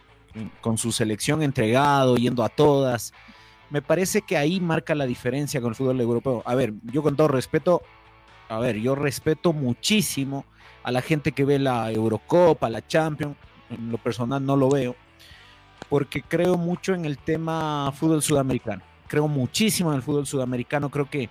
con 0.60 0.78
su 0.78 0.92
selección 0.92 1.42
entregado, 1.42 2.14
yendo 2.16 2.44
a 2.44 2.48
todas, 2.48 3.12
me 3.68 3.82
parece 3.82 4.22
que 4.22 4.36
ahí 4.36 4.60
marca 4.60 4.94
la 4.94 5.06
diferencia 5.06 5.60
con 5.60 5.70
el 5.70 5.74
fútbol 5.74 6.00
europeo. 6.00 6.42
A 6.46 6.54
ver, 6.54 6.72
yo 6.84 7.02
con 7.02 7.16
todo 7.16 7.26
respeto, 7.26 7.82
a 8.48 8.60
ver, 8.60 8.76
yo 8.76 8.94
respeto 8.94 9.52
muchísimo 9.52 10.44
a 10.82 10.90
la 10.90 11.02
gente 11.02 11.32
que 11.32 11.44
ve 11.44 11.58
la 11.58 11.90
Eurocopa, 11.90 12.68
la 12.70 12.86
Champions, 12.86 13.36
en 13.70 13.90
lo 13.90 13.98
personal 13.98 14.44
no 14.44 14.56
lo 14.56 14.68
veo, 14.68 14.96
porque 15.88 16.22
creo 16.22 16.56
mucho 16.56 16.94
en 16.94 17.04
el 17.04 17.18
tema 17.18 17.92
fútbol 17.92 18.22
sudamericano. 18.22 18.82
Creo 19.08 19.28
muchísimo 19.28 19.90
en 19.90 19.96
el 19.96 20.02
fútbol 20.02 20.26
sudamericano, 20.26 20.90
creo 20.90 21.08
que 21.08 21.28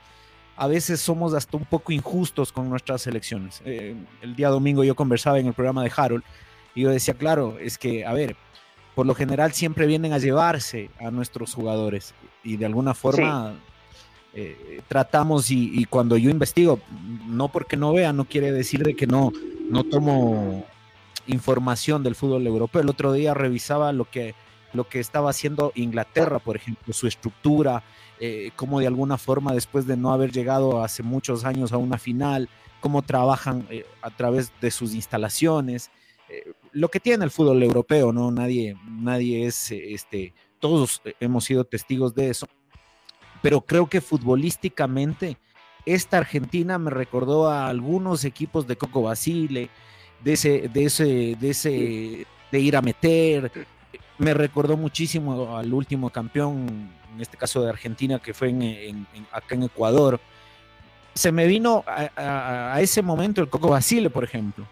a 0.55 0.67
veces 0.67 0.99
somos 0.99 1.33
hasta 1.33 1.57
un 1.57 1.65
poco 1.65 1.91
injustos 1.91 2.51
con 2.51 2.69
nuestras 2.69 3.01
selecciones. 3.01 3.61
Eh, 3.65 3.95
el 4.21 4.35
día 4.35 4.49
domingo 4.49 4.83
yo 4.83 4.95
conversaba 4.95 5.39
en 5.39 5.47
el 5.47 5.53
programa 5.53 5.83
de 5.83 5.91
Harold 5.95 6.23
y 6.75 6.81
yo 6.81 6.89
decía, 6.89 7.15
claro, 7.15 7.57
es 7.59 7.77
que, 7.77 8.05
a 8.05 8.13
ver, 8.13 8.35
por 8.93 9.05
lo 9.05 9.15
general 9.15 9.53
siempre 9.53 9.87
vienen 9.87 10.13
a 10.13 10.19
llevarse 10.19 10.89
a 10.99 11.09
nuestros 11.09 11.53
jugadores 11.53 12.13
y 12.43 12.57
de 12.57 12.65
alguna 12.65 12.93
forma 12.93 13.55
eh, 14.33 14.81
tratamos 14.87 15.51
y, 15.51 15.85
cuando 15.85 16.15
yo 16.15 16.29
investigo, 16.29 16.79
no 17.27 17.49
porque 17.49 17.75
no 17.75 17.93
vea, 17.93 18.13
no 18.13 18.25
quiere 18.25 18.51
decir 18.51 18.83
de 18.83 18.95
que 18.95 19.05
no, 19.05 19.31
no 19.69 19.83
tomo 19.83 20.65
información 21.27 22.01
del 22.03 22.15
fútbol 22.15 22.47
europeo. 22.47 22.81
El 22.81 22.89
otro 22.89 23.11
día 23.11 23.33
revisaba 23.33 23.91
lo 23.91 24.05
que, 24.05 24.33
lo 24.73 24.87
que 24.87 24.99
estaba 24.99 25.29
haciendo 25.29 25.73
Inglaterra, 25.75 26.39
por 26.39 26.55
ejemplo, 26.55 26.93
su 26.93 27.07
estructura, 27.07 27.83
eh, 28.19 28.51
cómo 28.55 28.79
de 28.79 28.87
alguna 28.87 29.17
forma 29.17 29.53
después 29.53 29.85
de 29.85 29.97
no 29.97 30.13
haber 30.13 30.31
llegado 30.31 30.81
hace 30.81 31.03
muchos 31.03 31.43
años 31.43 31.73
a 31.73 31.77
una 31.77 31.97
final, 31.97 32.47
cómo 32.79 33.01
trabajan 33.01 33.67
eh, 33.69 33.85
a 34.01 34.11
través 34.11 34.53
de 34.61 34.71
sus 34.71 34.93
instalaciones. 34.93 35.91
lo 36.71 36.87
que 36.87 37.01
tiene 37.01 37.25
el 37.25 37.31
fútbol 37.31 37.61
europeo, 37.61 38.13
¿no? 38.13 38.31
Nadie, 38.31 38.77
nadie 38.87 39.45
es, 39.45 39.71
este, 39.71 40.33
todos 40.59 41.01
hemos 41.19 41.43
sido 41.43 41.65
testigos 41.65 42.15
de 42.15 42.29
eso 42.29 42.47
pero 43.41 43.61
creo 43.61 43.87
que 43.87 44.01
futbolísticamente 44.01 45.37
esta 45.85 46.17
Argentina 46.17 46.77
me 46.77 46.91
recordó 46.91 47.49
a 47.49 47.67
algunos 47.67 48.23
equipos 48.23 48.67
de 48.67 48.75
Coco 48.75 49.01
Basile, 49.01 49.69
de 50.23 50.33
ese, 50.33 50.69
de 50.69 50.85
ese, 50.85 51.37
de 51.39 51.49
ese, 51.49 52.27
de 52.51 52.59
ir 52.59 52.75
a 52.75 52.81
meter. 52.81 53.51
Me 54.19 54.33
recordó 54.33 54.77
muchísimo 54.77 55.57
al 55.57 55.73
último 55.73 56.11
campeón, 56.11 56.91
en 57.13 57.21
este 57.21 57.37
caso 57.37 57.63
de 57.63 57.69
Argentina, 57.69 58.19
que 58.19 58.33
fue 58.33 58.49
en, 58.49 59.07
acá 59.31 59.55
en 59.55 59.63
Ecuador. 59.63 60.19
Se 61.13 61.31
me 61.31 61.47
vino 61.47 61.83
a, 61.87 62.79
ese 62.79 63.01
momento 63.01 63.41
el 63.41 63.49
Coco 63.49 63.69
Basile, 63.69 64.09
por 64.09 64.23
ejemplo 64.23 64.67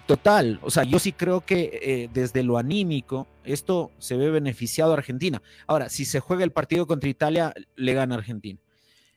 total, 0.00 0.58
o 0.62 0.70
sea, 0.70 0.84
yo 0.84 0.98
sí 0.98 1.12
creo 1.12 1.42
que 1.42 1.78
eh, 1.82 2.10
desde 2.12 2.42
lo 2.42 2.58
anímico 2.58 3.26
esto 3.44 3.90
se 3.98 4.16
ve 4.16 4.30
beneficiado 4.30 4.92
a 4.92 4.96
Argentina. 4.96 5.42
Ahora, 5.66 5.88
si 5.88 6.04
se 6.04 6.20
juega 6.20 6.44
el 6.44 6.52
partido 6.52 6.86
contra 6.86 7.08
Italia, 7.08 7.52
le 7.76 7.94
gana 7.94 8.16
Argentina. 8.16 8.58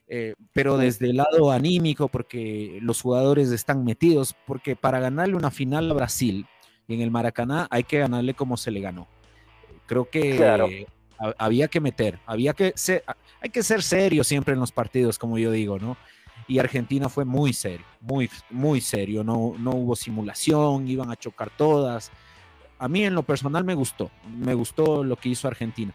Eh, 0.07 0.35
pero 0.53 0.77
desde 0.77 1.09
el 1.09 1.17
lado 1.17 1.51
anímico, 1.51 2.07
porque 2.07 2.79
los 2.81 3.01
jugadores 3.01 3.51
están 3.51 3.83
metidos, 3.83 4.35
porque 4.45 4.75
para 4.75 4.99
ganarle 4.99 5.35
una 5.35 5.51
final 5.51 5.91
a 5.91 5.93
Brasil 5.93 6.45
y 6.87 6.93
en 6.93 7.01
el 7.01 7.11
Maracaná 7.11 7.67
hay 7.69 7.83
que 7.83 7.99
ganarle 7.99 8.33
como 8.33 8.55
se 8.55 8.71
le 8.71 8.79
ganó. 8.79 9.07
Creo 9.85 10.09
que 10.09 10.85
había 11.37 11.67
que 11.67 11.81
meter, 11.81 12.19
había 12.25 12.53
que 12.53 12.73
ser, 12.75 13.03
hay 13.41 13.49
que 13.49 13.63
ser 13.63 13.81
serio 13.81 14.23
siempre 14.23 14.53
en 14.53 14.59
los 14.59 14.71
partidos, 14.71 15.17
como 15.17 15.37
yo 15.37 15.51
digo, 15.51 15.79
¿no? 15.79 15.97
y 16.47 16.59
Argentina 16.59 17.09
fue 17.09 17.25
muy 17.25 17.53
serio, 17.53 17.85
muy, 17.99 18.29
muy 18.49 18.79
serio, 18.79 19.23
no, 19.23 19.55
no 19.59 19.71
hubo 19.71 19.95
simulación, 19.95 20.87
iban 20.87 21.11
a 21.11 21.15
chocar 21.15 21.49
todas. 21.49 22.11
A 22.79 22.87
mí 22.87 23.03
en 23.03 23.15
lo 23.15 23.23
personal 23.23 23.63
me 23.63 23.73
gustó, 23.73 24.11
me 24.29 24.53
gustó 24.53 25.03
lo 25.03 25.15
que 25.15 25.29
hizo 25.29 25.47
Argentina. 25.47 25.93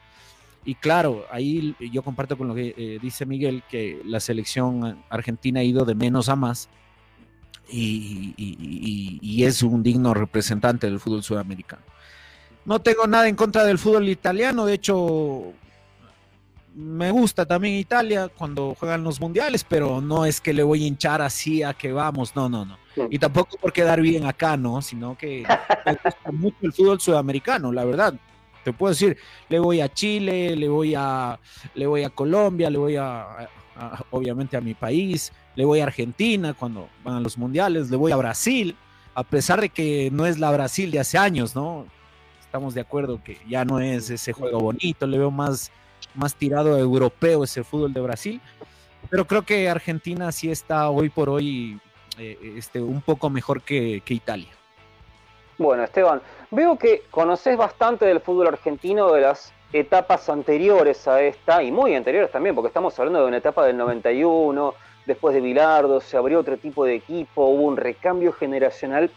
Y 0.64 0.76
claro, 0.76 1.24
ahí 1.30 1.74
yo 1.92 2.02
comparto 2.02 2.38
con 2.38 2.48
lo 2.48 2.54
que 2.54 2.74
eh, 2.76 2.98
dice 3.02 3.26
Miguel, 3.26 3.62
que 3.68 4.00
la 4.04 4.20
selección 4.20 5.02
argentina 5.10 5.60
ha 5.60 5.64
ido 5.64 5.84
de 5.84 5.94
menos 5.94 6.28
a 6.28 6.36
más 6.36 6.68
y, 7.68 8.34
y, 8.36 9.44
es 9.44 9.62
un 9.62 9.82
digno 9.82 10.14
representante 10.14 10.88
del 10.88 11.00
fútbol 11.00 11.22
sudamericano. 11.22 11.82
No 12.64 12.80
tengo 12.80 13.06
nada 13.06 13.28
en 13.28 13.34
contra 13.34 13.64
del 13.64 13.78
fútbol 13.78 14.08
italiano, 14.08 14.66
de 14.66 14.74
hecho, 14.74 15.52
me 16.74 17.10
gusta 17.10 17.44
también 17.44 17.74
Italia 17.74 18.28
cuando 18.28 18.74
juegan 18.74 19.04
los 19.04 19.20
mundiales, 19.20 19.64
pero 19.64 20.00
no 20.00 20.24
es 20.24 20.40
que 20.40 20.52
le 20.52 20.62
voy 20.62 20.84
a 20.84 20.86
hinchar 20.86 21.20
así 21.22 21.62
a 21.62 21.74
que 21.74 21.92
vamos, 21.92 22.34
no, 22.34 22.48
no, 22.48 22.64
no. 22.64 22.78
Y 23.10 23.18
tampoco 23.18 23.56
por 23.56 23.72
quedar 23.72 24.00
bien 24.00 24.26
acá, 24.26 24.56
¿no? 24.56 24.82
Sino 24.82 25.16
que 25.16 25.44
me 25.86 25.92
gusta 25.92 26.32
mucho 26.32 26.56
el 26.62 26.72
fútbol 26.72 27.00
sudamericano, 27.00 27.72
la 27.72 27.84
verdad. 27.84 28.14
Te 28.64 28.72
puedo 28.72 28.90
decir, 28.90 29.16
le 29.48 29.58
voy 29.58 29.80
a 29.80 29.92
Chile, 29.92 30.54
le 30.56 30.68
voy 30.68 30.94
a, 30.96 31.38
le 31.74 31.86
voy 31.86 32.04
a 32.04 32.10
Colombia, 32.10 32.70
le 32.70 32.78
voy 32.78 32.96
a, 32.96 33.48
obviamente 34.10 34.56
a 34.56 34.60
mi 34.60 34.74
país, 34.74 35.32
le 35.56 35.64
voy 35.64 35.80
a 35.80 35.84
Argentina 35.84 36.54
cuando 36.54 36.88
van 37.02 37.16
a 37.16 37.20
los 37.20 37.36
mundiales, 37.36 37.90
le 37.90 37.96
voy 37.96 38.12
a 38.12 38.16
Brasil, 38.16 38.76
a 39.14 39.24
pesar 39.24 39.60
de 39.60 39.68
que 39.68 40.10
no 40.12 40.26
es 40.26 40.38
la 40.38 40.50
Brasil 40.50 40.90
de 40.90 41.00
hace 41.00 41.18
años, 41.18 41.56
¿no? 41.56 41.86
Estamos 42.40 42.74
de 42.74 42.82
acuerdo 42.82 43.22
que 43.22 43.38
ya 43.48 43.64
no 43.64 43.80
es 43.80 44.10
ese 44.10 44.32
juego 44.32 44.60
bonito, 44.60 45.06
le 45.06 45.18
veo 45.18 45.30
más, 45.30 45.72
más 46.14 46.34
tirado 46.34 46.78
europeo 46.78 47.44
ese 47.44 47.64
fútbol 47.64 47.92
de 47.92 48.00
Brasil, 48.00 48.40
pero 49.10 49.26
creo 49.26 49.42
que 49.42 49.68
Argentina 49.68 50.30
sí 50.32 50.50
está 50.50 50.88
hoy 50.90 51.08
por 51.08 51.28
hoy 51.28 51.80
eh, 52.18 52.54
este, 52.56 52.80
un 52.80 53.02
poco 53.02 53.30
mejor 53.30 53.62
que, 53.62 54.02
que 54.04 54.14
Italia. 54.14 54.50
Bueno, 55.58 55.84
Esteban, 55.84 56.20
veo 56.50 56.76
que 56.76 57.02
conoces 57.10 57.56
bastante 57.56 58.04
del 58.04 58.20
fútbol 58.20 58.48
argentino 58.48 59.12
de 59.12 59.20
las 59.20 59.52
etapas 59.72 60.28
anteriores 60.28 61.06
a 61.08 61.22
esta, 61.22 61.62
y 61.62 61.70
muy 61.70 61.94
anteriores 61.94 62.30
también, 62.30 62.54
porque 62.54 62.68
estamos 62.68 62.98
hablando 62.98 63.20
de 63.20 63.26
una 63.26 63.38
etapa 63.38 63.64
del 63.66 63.76
91, 63.76 64.74
después 65.06 65.34
de 65.34 65.40
Bilardo, 65.40 66.00
se 66.00 66.16
abrió 66.16 66.40
otro 66.40 66.56
tipo 66.56 66.84
de 66.84 66.94
equipo, 66.94 67.46
hubo 67.46 67.62
un 67.62 67.76
recambio 67.76 68.32
generacional 68.32 69.10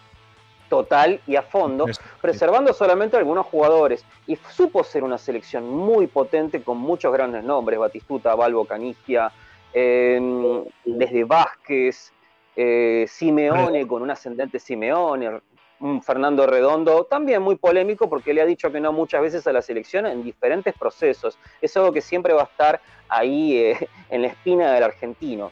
total 0.69 1.19
y 1.27 1.35
a 1.35 1.41
fondo, 1.41 1.85
preservando 2.21 2.73
solamente 2.73 3.17
algunos 3.17 3.45
jugadores. 3.45 4.05
Y 4.27 4.35
supo 4.35 4.83
ser 4.83 5.03
una 5.03 5.17
selección 5.17 5.69
muy 5.69 6.07
potente 6.07 6.61
con 6.61 6.77
muchos 6.77 7.11
grandes 7.13 7.43
nombres, 7.43 7.79
Batistuta, 7.79 8.35
Balbo, 8.35 8.65
Canigia, 8.65 9.31
desde 9.73 11.23
Vázquez, 11.25 12.13
eh, 12.55 13.05
Simeone, 13.09 13.85
con 13.85 14.01
un 14.01 14.11
ascendente 14.11 14.59
Simeone, 14.59 15.41
Fernando 16.01 16.47
Redondo, 16.47 17.03
también 17.03 17.41
muy 17.41 17.55
polémico 17.57 18.09
porque 18.09 18.33
le 18.33 18.41
ha 18.41 18.45
dicho 18.45 18.71
que 18.71 18.79
no 18.79 18.93
muchas 18.93 19.21
veces 19.21 19.45
a 19.45 19.51
la 19.51 19.61
selección 19.61 20.05
en 20.05 20.23
diferentes 20.23 20.73
procesos. 20.73 21.37
Es 21.61 21.75
algo 21.75 21.91
que 21.91 22.01
siempre 22.01 22.33
va 22.33 22.43
a 22.43 22.45
estar 22.45 22.79
ahí 23.09 23.57
eh, 23.57 23.89
en 24.09 24.21
la 24.21 24.29
espina 24.29 24.71
del 24.71 24.83
argentino. 24.83 25.51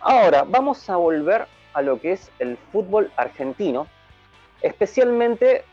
Ahora, 0.00 0.44
vamos 0.46 0.88
a 0.90 0.96
volver 0.96 1.46
a 1.72 1.80
lo 1.80 1.98
que 2.00 2.12
es 2.12 2.30
el 2.38 2.58
fútbol 2.70 3.10
argentino, 3.16 3.86
especialmente 4.62 5.64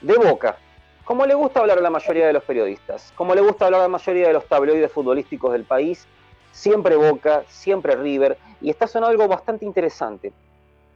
de 0.00 0.14
Boca. 0.14 0.58
Como 1.04 1.24
le 1.24 1.34
gusta 1.34 1.60
hablar 1.60 1.78
a 1.78 1.80
la 1.80 1.90
mayoría 1.90 2.26
de 2.26 2.32
los 2.32 2.44
periodistas, 2.44 3.12
como 3.16 3.34
le 3.34 3.40
gusta 3.40 3.64
hablar 3.64 3.80
a 3.80 3.84
la 3.84 3.88
mayoría 3.88 4.26
de 4.26 4.34
los 4.34 4.46
tabloides 4.46 4.92
futbolísticos 4.92 5.52
del 5.52 5.64
país, 5.64 6.06
siempre 6.52 6.96
Boca, 6.96 7.44
siempre 7.48 7.96
River, 7.96 8.36
y 8.60 8.68
está 8.70 8.86
sonando 8.86 9.12
algo 9.12 9.28
bastante 9.28 9.64
interesante. 9.64 10.32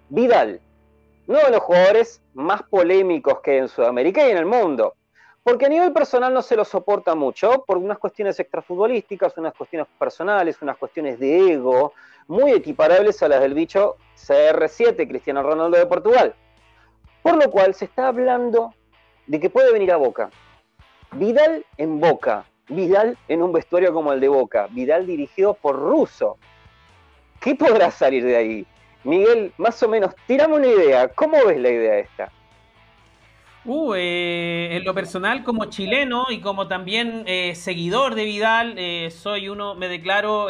Vidal, 0.09 0.61
uno 1.27 1.39
de 1.39 1.51
los 1.51 1.61
jugadores 1.61 2.21
más 2.35 2.63
polémicos 2.65 3.41
que 3.41 3.59
en 3.59 3.69
Sudamérica 3.69 4.27
y 4.27 4.33
en 4.33 4.37
el 4.37 4.47
mundo, 4.47 4.95
porque 5.43 5.67
a 5.67 5.69
nivel 5.69 5.93
personal 5.93 6.35
no 6.35 6.43
se 6.43 6.57
lo 6.57 6.65
soporta 6.65 7.15
mucho, 7.15 7.65
por 7.67 7.79
unas 7.79 7.99
cuestiones 7.99 8.39
extrafutbolísticas, 8.39 9.37
unas 9.39 9.55
cuestiones 9.55 9.89
personales, 9.99 10.61
unas 10.61 10.77
cuestiones 10.77 11.19
de 11.19 11.53
ego, 11.53 11.95
muy 12.29 12.53
equiparables 12.53 13.23
a 13.23 13.29
las 13.29 13.41
del 13.41 13.55
bicho 13.55 13.97
CR7, 14.17 15.09
Cristiano 15.09 15.43
Ronaldo 15.43 15.77
de 15.77 15.87
Portugal. 15.87 16.35
Por 17.23 17.37
lo 17.37 17.51
cual 17.51 17.75
se 17.75 17.85
está 17.85 18.09
hablando 18.09 18.75
de 19.27 19.41
que 19.41 19.51
puede 19.51 19.73
venir 19.73 19.93
a 19.93 19.97
Boca. 19.97 20.31
Vidal 21.13 21.65
en 21.77 22.01
Boca, 22.01 22.45
Vidal 22.69 23.19
en 23.29 23.43
un 23.43 23.53
vestuario 23.53 23.93
como 23.93 24.13
el 24.13 24.21
de 24.21 24.29
Boca, 24.29 24.67
Vidal 24.71 25.07
dirigido 25.07 25.55
por 25.55 25.77
Russo. 25.77 26.39
¿Qué 27.41 27.55
podrá 27.55 27.91
salir 27.91 28.25
de 28.25 28.37
ahí? 28.37 28.67
Miguel, 29.05 29.53
más 29.59 29.83
o 29.83 29.89
menos, 29.89 30.15
tirame 30.27 30.55
una 30.55 30.67
idea. 30.67 31.09
¿Cómo 31.09 31.45
ves 31.45 31.61
la 31.61 31.71
idea 31.71 31.99
esta? 31.99 32.31
Uh, 33.65 33.95
eh, 33.95 34.69
en 34.73 34.85
lo 34.85 34.95
personal, 34.95 35.45
como 35.45 35.67
chileno 35.67 36.27
y 36.31 36.41
como 36.41 36.67
también 36.67 37.23
eh, 37.27 37.55
seguidor 37.55 38.15
de 38.15 38.25
Vidal, 38.25 38.75
eh, 38.77 39.11
soy 39.11 39.49
uno, 39.49 39.75
me 39.75 39.89
declaro 39.89 40.49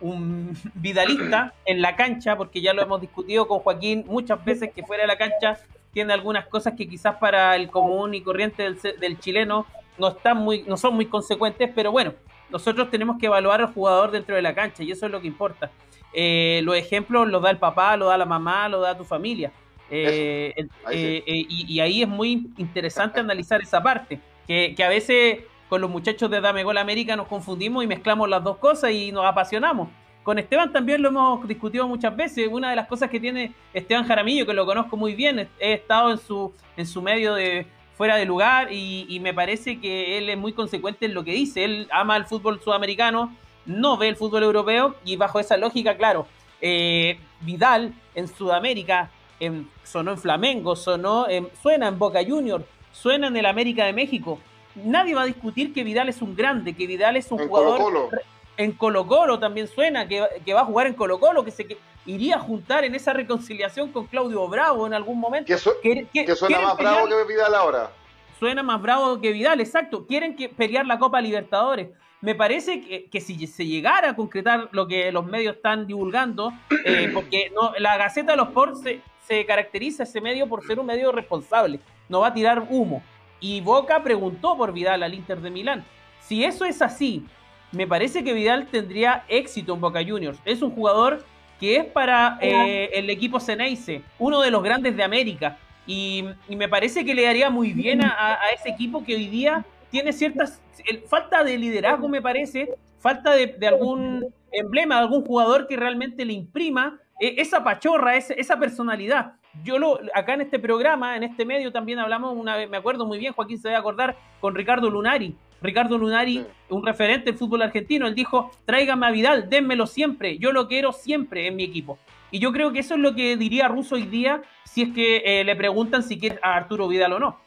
un 0.00 0.56
vidalista 0.74 1.54
en 1.64 1.82
la 1.82 1.96
cancha, 1.96 2.36
porque 2.36 2.60
ya 2.60 2.72
lo 2.72 2.82
hemos 2.82 3.00
discutido 3.00 3.48
con 3.48 3.60
Joaquín 3.60 4.04
muchas 4.06 4.44
veces 4.44 4.70
que 4.74 4.82
fuera 4.84 5.02
de 5.02 5.08
la 5.08 5.18
cancha 5.18 5.58
tiene 5.92 6.12
algunas 6.12 6.46
cosas 6.46 6.74
que 6.76 6.88
quizás 6.88 7.16
para 7.16 7.56
el 7.56 7.70
común 7.70 8.14
y 8.14 8.20
corriente 8.20 8.62
del, 8.62 8.78
del 9.00 9.18
chileno 9.18 9.66
no, 9.98 10.08
están 10.08 10.38
muy, 10.38 10.62
no 10.62 10.76
son 10.76 10.94
muy 10.94 11.06
consecuentes, 11.06 11.70
pero 11.74 11.90
bueno, 11.90 12.14
nosotros 12.50 12.90
tenemos 12.90 13.18
que 13.18 13.26
evaluar 13.26 13.60
al 13.60 13.72
jugador 13.72 14.10
dentro 14.10 14.34
de 14.34 14.42
la 14.42 14.54
cancha 14.54 14.82
y 14.82 14.90
eso 14.90 15.06
es 15.06 15.12
lo 15.12 15.20
que 15.20 15.26
importa. 15.26 15.70
Eh, 16.12 16.60
los 16.64 16.76
ejemplos 16.76 17.28
los 17.28 17.42
da 17.42 17.50
el 17.50 17.58
papá, 17.58 17.96
lo 17.96 18.06
da 18.06 18.16
la 18.16 18.24
mamá, 18.24 18.68
lo 18.68 18.80
da 18.80 18.96
tu 18.96 19.04
familia. 19.04 19.52
Eh, 19.90 20.54
eh, 20.90 21.22
y, 21.26 21.80
ahí 21.80 22.02
es 22.02 22.08
muy 22.08 22.50
interesante 22.56 23.20
analizar 23.20 23.60
esa 23.62 23.82
parte, 23.82 24.20
que, 24.46 24.74
a 24.84 24.88
veces 24.88 25.40
con 25.68 25.80
los 25.80 25.90
muchachos 25.90 26.30
de 26.30 26.40
Dame 26.40 26.64
Gol 26.64 26.78
América 26.78 27.16
nos 27.16 27.26
confundimos 27.26 27.84
y 27.84 27.86
mezclamos 27.86 28.28
las 28.28 28.42
dos 28.42 28.56
cosas 28.58 28.90
y 28.92 29.12
nos 29.12 29.24
apasionamos. 29.24 29.88
Con 30.28 30.38
Esteban 30.38 30.70
también 30.70 31.00
lo 31.00 31.08
hemos 31.08 31.48
discutido 31.48 31.88
muchas 31.88 32.14
veces. 32.14 32.48
Una 32.52 32.68
de 32.68 32.76
las 32.76 32.86
cosas 32.86 33.08
que 33.08 33.18
tiene 33.18 33.54
Esteban 33.72 34.06
Jaramillo, 34.06 34.44
que 34.44 34.52
lo 34.52 34.66
conozco 34.66 34.94
muy 34.94 35.14
bien, 35.14 35.48
he 35.58 35.72
estado 35.72 36.10
en 36.10 36.18
su, 36.18 36.52
en 36.76 36.86
su 36.86 37.00
medio 37.00 37.32
de 37.32 37.66
fuera 37.96 38.16
de 38.16 38.26
lugar 38.26 38.70
y, 38.70 39.06
y 39.08 39.20
me 39.20 39.32
parece 39.32 39.80
que 39.80 40.18
él 40.18 40.28
es 40.28 40.36
muy 40.36 40.52
consecuente 40.52 41.06
en 41.06 41.14
lo 41.14 41.24
que 41.24 41.32
dice. 41.32 41.64
Él 41.64 41.88
ama 41.90 42.14
el 42.18 42.26
fútbol 42.26 42.60
sudamericano, 42.60 43.34
no 43.64 43.96
ve 43.96 44.08
el 44.08 44.16
fútbol 44.16 44.42
europeo 44.42 44.96
y 45.02 45.16
bajo 45.16 45.40
esa 45.40 45.56
lógica, 45.56 45.96
claro, 45.96 46.26
eh, 46.60 47.18
Vidal 47.40 47.94
en 48.14 48.28
Sudamérica 48.28 49.10
en, 49.40 49.66
sonó 49.82 50.10
en 50.10 50.18
Flamengo, 50.18 50.76
sonó 50.76 51.26
en, 51.26 51.48
suena 51.62 51.88
en 51.88 51.98
Boca 51.98 52.20
Juniors, 52.22 52.66
suena 52.92 53.28
en 53.28 53.36
el 53.38 53.46
América 53.46 53.86
de 53.86 53.94
México. 53.94 54.38
Nadie 54.74 55.14
va 55.14 55.22
a 55.22 55.24
discutir 55.24 55.72
que 55.72 55.84
Vidal 55.84 56.10
es 56.10 56.20
un 56.20 56.36
grande, 56.36 56.74
que 56.74 56.86
Vidal 56.86 57.16
es 57.16 57.32
un 57.32 57.48
jugador... 57.48 58.10
En 58.58 58.72
Colo 58.72 59.06
Colo 59.06 59.38
también 59.38 59.68
suena, 59.68 60.06
que, 60.06 60.20
va 60.52 60.60
a 60.60 60.64
jugar 60.66 60.86
en 60.86 60.94
Colo 60.94 61.18
Colo, 61.18 61.44
que 61.44 61.50
se 61.50 61.66
iría 62.04 62.36
a 62.36 62.40
juntar 62.40 62.84
en 62.84 62.94
esa 62.94 63.14
reconciliación 63.14 63.90
con 63.90 64.06
Claudio 64.06 64.46
Bravo 64.48 64.86
en 64.86 64.92
algún 64.92 65.18
momento. 65.18 65.46
Que, 65.82 66.36
suena 66.36 66.60
más 66.60 66.76
bravo 66.76 67.06
que 67.06 67.24
Vidal 67.24 67.54
ahora. 67.54 67.90
Suena 68.38 68.62
más 68.62 68.82
bravo 68.82 69.20
que 69.20 69.32
Vidal, 69.32 69.60
exacto. 69.60 70.06
Quieren 70.06 70.36
que 70.36 70.50
pelear 70.50 70.84
la 70.86 70.98
Copa 70.98 71.20
Libertadores 71.20 71.88
me 72.20 72.34
parece 72.34 73.08
que, 73.08 73.20
si 73.20 73.46
se 73.46 73.64
llegara 73.64 74.10
a 74.10 74.16
concretar 74.16 74.68
lo 74.72 74.88
que 74.88 75.12
los 75.12 75.24
medios 75.26 75.56
están 75.56 75.86
divulgando, 75.86 76.52
eh, 76.84 77.10
porque 77.14 77.52
no, 77.54 77.72
la 77.78 77.96
Gaceta 77.96 78.32
de 78.32 78.38
los 78.38 78.48
Sports 78.48 78.82
se, 79.26 79.46
caracteriza 79.46 80.04
ese 80.04 80.20
medio 80.20 80.48
por 80.48 80.66
ser 80.66 80.80
un 80.80 80.86
medio 80.86 81.12
responsable, 81.12 81.80
no 82.08 82.20
va 82.20 82.28
a 82.28 82.34
tirar 82.34 82.66
humo. 82.70 83.02
Y 83.40 83.60
Boca 83.60 84.02
preguntó 84.02 84.56
por 84.56 84.72
Vidal 84.72 85.02
al 85.02 85.14
Inter 85.14 85.40
de 85.40 85.50
Milán. 85.50 85.84
Si 86.20 86.44
eso 86.44 86.64
es 86.64 86.82
así, 86.82 87.24
me 87.72 87.86
parece 87.86 88.24
que 88.24 88.32
Vidal 88.32 88.66
tendría 88.66 89.24
éxito 89.28 89.74
en 89.74 89.80
Boca 89.80 90.00
Juniors. 90.06 90.38
Es 90.44 90.62
un 90.62 90.70
jugador 90.70 91.24
que 91.60 91.76
es 91.76 91.84
para 91.86 92.38
eh, 92.40 92.90
el 92.94 93.10
equipo 93.10 93.40
Ceneice, 93.40 94.02
uno 94.18 94.40
de 94.40 94.50
los 94.50 94.62
grandes 94.62 94.96
de 94.96 95.02
América. 95.02 95.58
Y, 95.86 96.24
me 96.48 96.68
parece 96.68 97.04
que 97.04 97.14
le 97.14 97.24
daría 97.24 97.50
muy 97.50 97.72
bien 97.72 98.02
a 98.02 98.38
ese 98.54 98.68
equipo 98.68 99.02
que 99.04 99.14
hoy 99.14 99.28
día 99.28 99.64
tiene 99.90 100.12
ciertas. 100.12 100.60
falta 101.06 101.44
de 101.44 101.58
liderazgo, 101.58 102.08
me 102.08 102.22
parece, 102.22 102.74
falta 102.98 103.32
de, 103.32 103.66
algún 103.66 104.26
emblema, 104.52 104.96
de 104.96 105.00
algún 105.02 105.24
jugador 105.24 105.66
que 105.66 105.76
realmente 105.76 106.24
le 106.24 106.32
imprima 106.32 106.98
eh, 107.20 107.34
esa 107.38 107.64
pachorra, 107.64 108.16
esa, 108.16 108.34
esa 108.34 108.58
personalidad. 108.58 109.34
Yo 109.64 109.78
lo, 109.78 109.98
acá 110.14 110.34
en 110.34 110.42
este 110.42 110.58
programa, 110.58 111.16
en 111.16 111.22
este 111.24 111.44
medio 111.44 111.72
también 111.72 111.98
hablamos 111.98 112.36
una 112.36 112.56
vez, 112.56 112.68
me 112.68 112.76
acuerdo 112.76 113.06
muy 113.06 113.18
bien, 113.18 113.32
Joaquín 113.32 113.58
se 113.58 113.68
debe 113.68 113.78
acordar, 113.78 114.16
con 114.40 114.54
Ricardo 114.54 114.88
Lunari. 114.90 115.34
Ricardo 115.60 115.98
Lunari, 115.98 116.46
un 116.68 116.86
referente 116.86 117.26
del 117.26 117.38
fútbol 117.38 117.62
argentino, 117.62 118.06
él 118.06 118.14
dijo, 118.14 118.50
tráigame 118.64 119.06
a 119.06 119.10
Vidal, 119.10 119.48
dénmelo 119.48 119.86
siempre, 119.86 120.38
yo 120.38 120.52
lo 120.52 120.68
quiero 120.68 120.92
siempre 120.92 121.46
en 121.48 121.56
mi 121.56 121.64
equipo. 121.64 121.98
Y 122.30 122.38
yo 122.38 122.52
creo 122.52 122.72
que 122.72 122.80
eso 122.80 122.94
es 122.94 123.00
lo 123.00 123.14
que 123.14 123.36
diría 123.36 123.68
Russo 123.68 123.94
hoy 123.94 124.02
día 124.02 124.42
si 124.64 124.82
es 124.82 124.94
que 124.94 125.22
eh, 125.24 125.44
le 125.44 125.56
preguntan 125.56 126.02
si 126.02 126.18
quiere 126.18 126.38
a 126.42 126.54
Arturo 126.54 126.86
Vidal 126.86 127.14
o 127.14 127.18
no. 127.18 127.38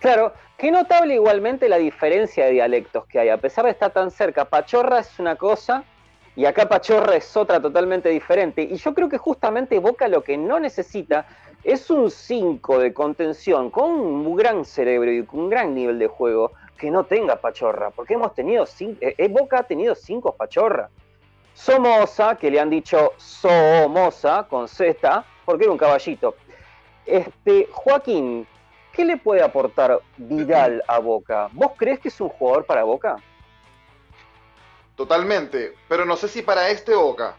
Claro, 0.00 0.32
qué 0.58 0.72
notable 0.72 1.14
igualmente 1.14 1.68
la 1.68 1.76
diferencia 1.76 2.46
de 2.46 2.52
dialectos 2.52 3.06
que 3.06 3.20
hay, 3.20 3.28
a 3.28 3.36
pesar 3.36 3.66
de 3.66 3.70
estar 3.70 3.92
tan 3.92 4.10
cerca. 4.10 4.46
Pachorra 4.46 4.98
es 4.98 5.18
una 5.20 5.36
cosa 5.36 5.84
y 6.34 6.46
acá 6.46 6.68
Pachorra 6.68 7.14
es 7.14 7.36
otra 7.36 7.60
totalmente 7.60 8.08
diferente. 8.08 8.62
Y 8.62 8.76
yo 8.76 8.94
creo 8.94 9.08
que 9.08 9.18
justamente 9.18 9.78
Boca 9.78 10.08
lo 10.08 10.24
que 10.24 10.36
no 10.36 10.58
necesita 10.58 11.26
es 11.62 11.90
un 11.90 12.10
5 12.10 12.78
de 12.80 12.92
contención 12.92 13.70
con 13.70 13.90
un 13.90 14.34
gran 14.34 14.64
cerebro 14.64 15.12
y 15.12 15.24
con 15.24 15.40
un 15.40 15.50
gran 15.50 15.74
nivel 15.74 15.98
de 15.98 16.08
juego 16.08 16.52
que 16.82 16.90
no 16.90 17.04
tenga 17.04 17.36
Pachorra, 17.36 17.90
porque 17.90 18.14
hemos 18.14 18.34
tenido 18.34 18.66
cinco, 18.66 18.98
eh, 19.00 19.14
eh, 19.16 19.28
Boca 19.28 19.60
ha 19.60 19.62
tenido 19.62 19.94
cinco 19.94 20.34
Pachorra. 20.34 20.90
Somoza, 21.54 22.34
que 22.34 22.50
le 22.50 22.58
han 22.58 22.70
dicho 22.70 23.12
Somoza 23.18 24.48
con 24.50 24.66
Z, 24.66 25.24
porque 25.44 25.62
era 25.62 25.70
un 25.70 25.78
caballito. 25.78 26.34
Este, 27.06 27.68
Joaquín, 27.70 28.48
¿Qué 28.92 29.06
le 29.06 29.16
puede 29.16 29.42
aportar 29.42 30.00
Vidal 30.18 30.82
a 30.86 30.98
Boca? 30.98 31.48
¿Vos 31.52 31.72
crees 31.78 31.98
que 32.00 32.08
es 32.08 32.20
un 32.20 32.28
jugador 32.28 32.66
para 32.66 32.82
Boca? 32.82 33.16
totalmente. 34.96 35.74
Pero 35.88 36.04
no 36.04 36.16
sé 36.16 36.28
si 36.28 36.42
para 36.42 36.68
este 36.68 36.94
Boca, 36.94 37.36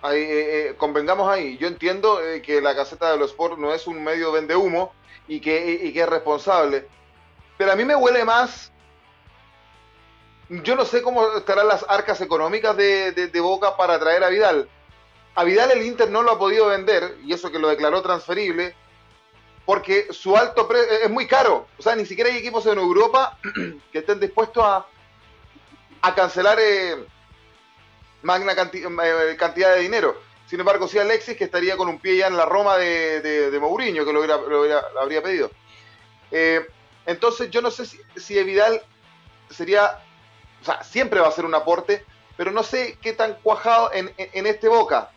ahí, 0.00 0.22
eh, 0.22 0.74
convengamos 0.78 1.28
ahí, 1.28 1.58
yo 1.58 1.66
entiendo 1.66 2.18
que 2.42 2.60
la 2.62 2.74
caseta 2.74 3.10
de 3.10 3.18
los 3.18 3.32
Sport 3.32 3.58
no 3.58 3.74
es 3.74 3.86
un 3.86 4.02
medio 4.02 4.32
vende 4.32 4.56
humo 4.56 4.92
y 5.28 5.40
que, 5.40 5.80
y 5.82 5.92
que 5.92 6.00
es 6.00 6.08
responsable, 6.08 6.86
pero 7.56 7.72
a 7.72 7.76
mí 7.76 7.84
me 7.84 7.96
huele 7.96 8.24
más 8.24 8.72
yo 10.48 10.76
no 10.76 10.84
sé 10.84 11.02
cómo 11.02 11.36
estarán 11.36 11.68
las 11.68 11.84
arcas 11.88 12.20
económicas 12.20 12.76
de, 12.76 13.40
Boca 13.40 13.76
para 13.76 13.98
traer 13.98 14.22
a 14.22 14.28
Vidal. 14.28 14.68
A 15.34 15.44
Vidal 15.44 15.72
el 15.72 15.82
Inter 15.82 16.10
no 16.10 16.22
lo 16.22 16.32
ha 16.32 16.38
podido 16.38 16.66
vender, 16.68 17.16
y 17.24 17.32
eso 17.32 17.50
que 17.50 17.58
lo 17.58 17.68
declaró 17.68 18.00
transferible, 18.00 18.74
porque 19.64 20.06
su 20.10 20.36
alto 20.36 20.68
precio 20.68 20.92
es 21.02 21.10
muy 21.10 21.26
caro. 21.26 21.66
O 21.78 21.82
sea, 21.82 21.96
ni 21.96 22.06
siquiera 22.06 22.30
hay 22.30 22.36
equipos 22.36 22.64
en 22.66 22.78
Europa 22.78 23.38
que 23.92 23.98
estén 23.98 24.20
dispuestos 24.20 24.64
a, 24.64 24.86
cancelar 26.14 26.56
eh, 26.60 27.04
magna 28.22 28.52
eh, 28.52 29.36
cantidad 29.36 29.74
de 29.74 29.80
dinero. 29.80 30.16
Sin 30.46 30.60
embargo, 30.60 30.86
sí 30.86 31.00
Alexis, 31.00 31.36
que 31.36 31.44
estaría 31.44 31.76
con 31.76 31.88
un 31.88 31.98
pie 31.98 32.18
ya 32.18 32.28
en 32.28 32.36
la 32.36 32.44
Roma 32.44 32.76
de, 32.76 33.58
Mourinho, 33.60 34.04
que 34.04 34.12
lo, 34.12 34.22
habría 35.00 35.20
pedido. 35.20 35.50
Eh, 36.30 36.64
entonces, 37.04 37.50
yo 37.50 37.60
no 37.60 37.72
sé 37.72 37.86
si, 37.86 38.00
si 38.14 38.40
Vidal 38.44 38.80
sería 39.50 40.05
sea, 40.66 40.82
siempre 40.82 41.20
va 41.20 41.28
a 41.28 41.32
ser 41.32 41.44
un 41.44 41.54
aporte, 41.54 42.04
pero 42.36 42.50
no 42.50 42.62
sé 42.62 42.98
qué 43.00 43.12
tan 43.12 43.34
cuajado 43.42 43.90
en, 43.92 44.10
este 44.18 44.68
Boca. 44.68 45.10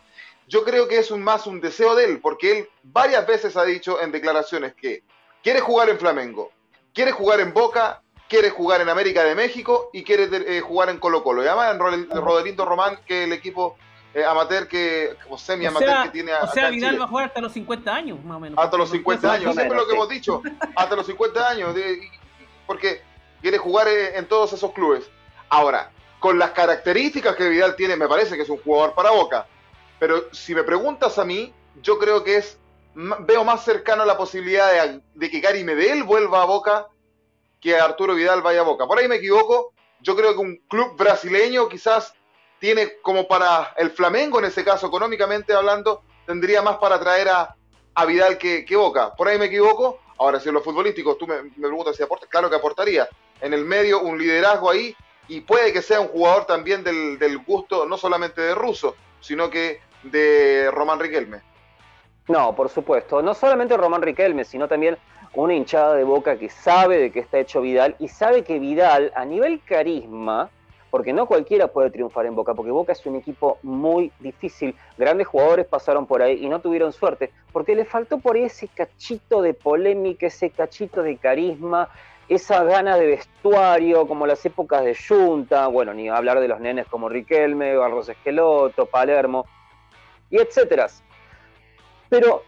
Yo 0.48 0.64
creo 0.64 0.88
que 0.88 0.98
es 0.98 1.10
un, 1.10 1.22
más 1.22 1.46
un 1.46 1.60
deseo 1.60 1.94
de 1.94 2.04
él, 2.04 2.20
porque 2.20 2.58
él 2.58 2.68
varias 2.82 3.26
veces 3.26 3.56
ha 3.56 3.64
dicho 3.64 4.00
en 4.00 4.10
declaraciones 4.10 4.74
que 4.74 5.02
quiere 5.42 5.60
jugar 5.60 5.88
en 5.88 5.98
Flamengo, 5.98 6.50
quiere 6.92 7.12
jugar 7.12 7.40
en 7.40 7.52
Boca, 7.52 8.02
quiere 8.28 8.50
jugar 8.50 8.80
en 8.80 8.88
América 8.88 9.22
de 9.24 9.34
México 9.34 9.90
y 9.92 10.02
quiere 10.02 10.28
eh, 10.32 10.60
jugar 10.60 10.88
en 10.88 10.98
Colo 10.98 11.22
Colo. 11.22 11.44
Y 11.44 11.46
además 11.46 11.74
en 11.74 12.20
Roderindo 12.20 12.64
Román, 12.64 12.98
que 13.06 13.24
el 13.24 13.32
equipo 13.32 13.76
eh, 14.12 14.24
amateur 14.24 14.66
que, 14.66 15.16
o 15.28 15.38
semi 15.38 15.66
amateur 15.66 16.04
que 16.04 16.10
tiene. 16.10 16.32
O 16.34 16.48
sea, 16.48 16.70
Vidal 16.70 17.00
va 17.00 17.04
a 17.04 17.08
jugar 17.08 17.26
hasta 17.26 17.40
los 17.40 17.52
50 17.52 17.94
años, 17.94 18.24
más 18.24 18.36
o 18.36 18.40
menos. 18.40 18.58
Hasta 18.58 18.76
los 18.76 18.90
50 18.90 19.32
años, 19.32 19.54
siempre 19.54 19.76
lo 19.76 19.86
que 19.86 19.94
hemos 19.94 20.08
dicho, 20.08 20.42
hasta 20.74 20.96
los 20.96 21.06
50 21.06 21.48
años, 21.48 21.76
porque 22.66 23.02
quiere 23.40 23.58
jugar 23.58 23.86
eh, 23.86 24.18
en 24.18 24.26
todos 24.26 24.52
esos 24.52 24.72
clubes. 24.72 25.08
Ahora, 25.50 25.90
con 26.20 26.38
las 26.38 26.52
características 26.52 27.34
que 27.34 27.48
Vidal 27.48 27.76
tiene, 27.76 27.96
me 27.96 28.08
parece 28.08 28.36
que 28.36 28.42
es 28.42 28.48
un 28.48 28.58
jugador 28.58 28.94
para 28.94 29.10
Boca. 29.10 29.46
Pero 29.98 30.32
si 30.32 30.54
me 30.54 30.62
preguntas 30.62 31.18
a 31.18 31.24
mí, 31.24 31.52
yo 31.82 31.98
creo 31.98 32.24
que 32.24 32.36
es 32.36 32.58
veo 32.94 33.44
más 33.44 33.64
cercano 33.64 34.04
la 34.04 34.16
posibilidad 34.16 35.00
de, 35.14 35.30
que 35.30 35.40
Gary 35.40 35.64
Medel 35.64 36.02
vuelva 36.02 36.42
a 36.42 36.46
Boca 36.46 36.88
que 37.60 37.76
Arturo 37.76 38.14
Vidal 38.14 38.42
vaya 38.42 38.60
a 38.60 38.64
Boca. 38.64 38.86
Por 38.86 38.98
ahí 38.98 39.08
me 39.08 39.16
equivoco. 39.16 39.72
Yo 40.00 40.16
creo 40.16 40.32
que 40.32 40.38
un 40.38 40.56
club 40.68 40.96
brasileño 40.96 41.68
quizás 41.68 42.14
tiene 42.58 43.00
como 43.02 43.28
para 43.28 43.74
el 43.76 43.90
Flamengo, 43.90 44.38
en 44.38 44.46
ese 44.46 44.64
caso 44.64 44.86
económicamente 44.86 45.52
hablando, 45.52 46.02
tendría 46.26 46.62
más 46.62 46.78
para 46.78 46.98
traer 46.98 47.28
a, 47.28 47.56
Vidal 48.06 48.38
que, 48.38 48.64
Boca. 48.76 49.14
Por 49.14 49.28
ahí 49.28 49.38
me 49.38 49.46
equivoco. 49.46 50.00
Ahora, 50.18 50.40
si 50.40 50.48
en 50.48 50.54
los 50.54 50.64
futbolísticos 50.64 51.18
tú 51.18 51.26
me, 51.26 51.42
me 51.42 51.68
preguntas 51.68 51.96
si 51.96 52.02
aporta, 52.02 52.26
claro 52.26 52.48
que 52.48 52.56
aportaría. 52.56 53.08
En 53.40 53.52
el 53.52 53.64
medio 53.64 54.00
un 54.00 54.18
liderazgo 54.18 54.70
ahí 54.70 54.94
y 55.30 55.42
puede 55.42 55.72
que 55.72 55.80
sea 55.80 56.00
un 56.00 56.08
jugador 56.08 56.44
también 56.44 56.82
del, 56.82 57.38
gusto 57.46 57.86
no 57.86 57.96
solamente 57.96 58.40
de 58.40 58.52
Russo, 58.52 58.96
sino 59.20 59.48
que 59.48 59.80
de 60.02 60.68
Román 60.72 60.98
Riquelme. 60.98 61.40
No, 62.26 62.54
por 62.56 62.68
supuesto, 62.68 63.22
no 63.22 63.32
solamente 63.32 63.76
Román 63.76 64.02
Riquelme, 64.02 64.44
sino 64.44 64.66
también 64.66 64.98
una 65.34 65.54
hinchada 65.54 65.94
de 65.94 66.02
boca 66.02 66.36
que 66.36 66.48
sabe 66.48 66.98
de 66.98 67.12
qué 67.12 67.20
está 67.20 67.38
hecho 67.38 67.60
Vidal 67.60 67.94
y 68.00 68.08
sabe 68.08 68.42
que 68.42 68.58
Vidal 68.58 69.12
a 69.14 69.24
nivel 69.24 69.60
carisma, 69.64 70.50
porque 70.90 71.12
no 71.12 71.26
cualquiera 71.26 71.68
puede 71.68 71.90
triunfar 71.90 72.26
en 72.26 72.34
Boca, 72.34 72.54
porque 72.54 72.72
Boca 72.72 72.90
es 72.90 73.06
un 73.06 73.14
equipo 73.14 73.58
muy 73.62 74.10
difícil. 74.18 74.74
Grandes 74.98 75.28
jugadores 75.28 75.66
pasaron 75.66 76.06
por 76.06 76.22
ahí 76.22 76.44
y 76.44 76.48
no 76.48 76.60
tuvieron 76.60 76.92
suerte, 76.92 77.30
porque 77.52 77.76
le 77.76 77.84
faltó 77.84 78.18
por 78.18 78.34
ahí 78.34 78.42
ese 78.42 78.66
cachito 78.66 79.40
de 79.42 79.54
polémica, 79.54 80.26
ese 80.26 80.50
cachito 80.50 81.04
de 81.04 81.16
carisma, 81.16 81.88
esa 82.30 82.62
gana 82.62 82.96
de 82.96 83.06
vestuario, 83.06 84.06
como 84.06 84.24
las 84.24 84.46
épocas 84.46 84.84
de 84.84 84.96
Junta, 84.96 85.66
bueno, 85.66 85.92
ni 85.92 86.08
hablar 86.08 86.38
de 86.38 86.46
los 86.46 86.60
nenes 86.60 86.86
como 86.86 87.08
Riquelme, 87.08 87.76
Barros 87.76 88.08
Esqueloto, 88.08 88.86
Palermo, 88.86 89.46
y 90.30 90.38
etcétera. 90.38 90.86
Pero 92.08 92.44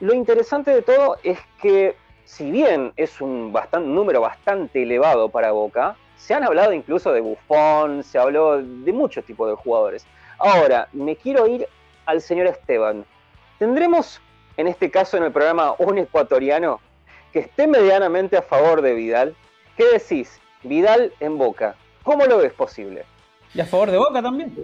lo 0.00 0.12
interesante 0.12 0.70
de 0.70 0.82
todo 0.82 1.16
es 1.22 1.38
que, 1.62 1.96
si 2.24 2.50
bien 2.50 2.92
es 2.96 3.22
un 3.22 3.54
número 3.86 4.20
bastante 4.20 4.82
elevado 4.82 5.30
para 5.30 5.52
Boca, 5.52 5.96
se 6.16 6.34
han 6.34 6.44
hablado 6.44 6.74
incluso 6.74 7.10
de 7.10 7.22
Buffon, 7.22 8.02
se 8.02 8.18
habló 8.18 8.62
de 8.62 8.92
muchos 8.92 9.24
tipos 9.24 9.48
de 9.48 9.56
jugadores. 9.56 10.06
Ahora, 10.38 10.88
me 10.92 11.16
quiero 11.16 11.46
ir 11.46 11.66
al 12.04 12.20
señor 12.20 12.48
Esteban. 12.48 13.06
¿Tendremos, 13.58 14.20
en 14.58 14.68
este 14.68 14.90
caso 14.90 15.16
en 15.16 15.22
el 15.22 15.32
programa, 15.32 15.74
un 15.78 15.96
ecuatoriano 15.96 16.80
que 17.32 17.40
esté 17.40 17.66
medianamente 17.66 18.36
a 18.36 18.42
favor 18.42 18.82
de 18.82 18.94
Vidal. 18.94 19.34
¿Qué 19.76 19.84
decís? 19.92 20.40
Vidal 20.62 21.12
en 21.20 21.38
Boca. 21.38 21.76
¿Cómo 22.02 22.26
lo 22.26 22.38
ves 22.38 22.52
posible? 22.52 23.04
Y 23.54 23.60
a 23.60 23.66
favor 23.66 23.90
de 23.90 23.98
Boca 23.98 24.22
también. 24.22 24.54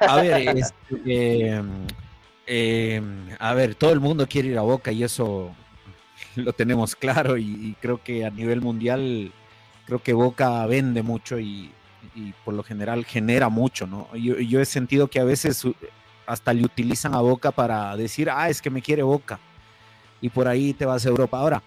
A 0.00 0.16
ver, 0.16 0.56
este, 0.56 1.60
eh, 2.46 3.02
a 3.38 3.54
ver, 3.54 3.74
todo 3.74 3.92
el 3.92 4.00
mundo 4.00 4.26
quiere 4.28 4.48
ir 4.48 4.58
a 4.58 4.62
Boca 4.62 4.92
y 4.92 5.02
eso 5.02 5.54
lo 6.36 6.52
tenemos 6.52 6.94
claro 6.94 7.36
y, 7.36 7.76
creo 7.80 8.02
que 8.02 8.24
a 8.24 8.30
nivel 8.30 8.60
mundial 8.60 9.32
creo 9.86 10.00
que 10.00 10.12
Boca 10.12 10.64
vende 10.66 11.02
mucho 11.02 11.38
y, 11.38 11.72
por 12.44 12.54
lo 12.54 12.62
general 12.62 13.04
genera 13.04 13.48
mucho, 13.48 13.86
¿no? 13.86 14.08
Yo, 14.14 14.38
yo, 14.38 14.60
he 14.60 14.64
sentido 14.64 15.08
que 15.08 15.20
a 15.20 15.24
veces 15.24 15.64
hasta 16.26 16.52
le 16.52 16.64
utilizan 16.64 17.14
a 17.14 17.20
Boca 17.20 17.52
para 17.52 17.96
decir, 17.96 18.28
ah, 18.30 18.48
es 18.48 18.60
que 18.60 18.70
me 18.70 18.82
quiere 18.82 19.02
Boca 19.02 19.38
y 20.20 20.28
por 20.28 20.48
ahí 20.48 20.74
te 20.74 20.86
vas 20.86 21.04
a 21.04 21.08
Europa. 21.08 21.38
Ahora, 21.38 21.62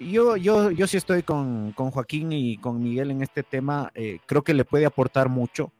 yo, 0.00 0.36
yo, 0.36 0.70
yo 0.70 0.86
sí 0.86 0.96
estoy 0.96 1.22
con, 1.22 1.72
Joaquín 1.72 2.32
y 2.32 2.56
con 2.58 2.82
Miguel 2.82 3.10
en 3.10 3.22
este 3.22 3.42
tema, 3.42 3.90
eh, 3.94 4.18
creo 4.26 4.42
que 4.42 4.54
le 4.54 4.64
puede 4.64 4.86
aportar 4.86 5.28
mucho. 5.28 5.72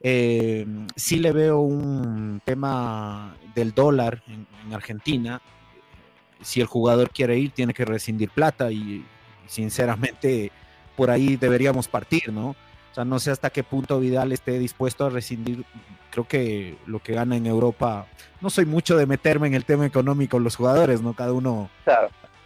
Eh, 0.00 0.66
sí 0.96 1.18
le 1.18 1.32
veo 1.32 1.60
un 1.60 2.40
tema 2.44 3.36
del 3.54 3.72
dólar 3.72 4.22
en, 4.26 4.46
Argentina. 4.72 5.40
Si 6.40 6.60
el 6.60 6.66
jugador 6.66 7.10
quiere 7.10 7.38
ir, 7.38 7.52
tiene 7.52 7.72
que 7.72 7.84
rescindir 7.84 8.30
plata 8.30 8.70
y 8.70 9.04
sinceramente 9.46 10.50
por 10.96 11.10
ahí 11.10 11.36
deberíamos 11.36 11.88
partir, 11.88 12.32
¿no? 12.32 12.54
O 12.94 12.96
sea, 12.96 13.04
no 13.04 13.18
sé 13.18 13.32
hasta 13.32 13.50
qué 13.50 13.64
punto 13.64 13.98
Vidal 13.98 14.30
esté 14.30 14.56
dispuesto 14.56 15.04
a 15.04 15.10
rescindir 15.10 15.64
creo 16.10 16.28
que 16.28 16.76
lo 16.86 17.00
que 17.00 17.12
gana 17.12 17.36
en 17.36 17.44
Europa, 17.44 18.06
no 18.40 18.48
soy 18.48 18.66
mucho 18.66 18.96
de 18.96 19.04
meterme 19.04 19.48
en 19.48 19.54
el 19.54 19.64
tema 19.64 19.84
económico 19.84 20.38
los 20.38 20.54
jugadores, 20.54 21.02
¿no? 21.02 21.12
Cada 21.12 21.32
uno 21.32 21.70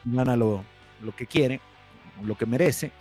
gana 0.06 0.36
lo, 0.36 0.64
lo 1.02 1.14
que 1.14 1.26
quiere, 1.26 1.60
lo 2.24 2.34
que 2.38 2.46
merece, 2.46 2.92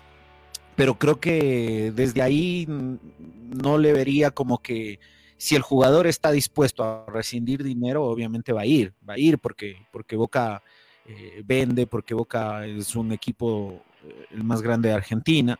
pero 0.75 0.99
creo 0.99 1.21
que 1.21 1.93
desde 1.95 2.21
ahí 2.21 2.65
no 2.67 3.77
le 3.77 3.93
vería 3.93 4.31
como 4.31 4.61
que 4.61 4.99
si 5.37 5.55
el 5.55 5.61
jugador 5.61 6.05
está 6.05 6.31
dispuesto 6.31 6.83
a 6.83 7.05
rescindir 7.09 7.63
dinero, 7.63 8.03
obviamente 8.03 8.51
va 8.51 8.63
a 8.63 8.65
ir, 8.65 8.93
va 9.09 9.13
a 9.13 9.19
ir 9.19 9.39
porque, 9.39 9.87
porque 9.93 10.17
Boca 10.17 10.61
eh, 11.05 11.43
vende, 11.45 11.87
porque 11.87 12.13
Boca 12.13 12.65
es 12.65 12.93
un 12.93 13.13
equipo 13.13 13.85
eh, 14.03 14.25
el 14.31 14.43
más 14.43 14.61
grande 14.61 14.89
de 14.89 14.95
Argentina. 14.95 15.57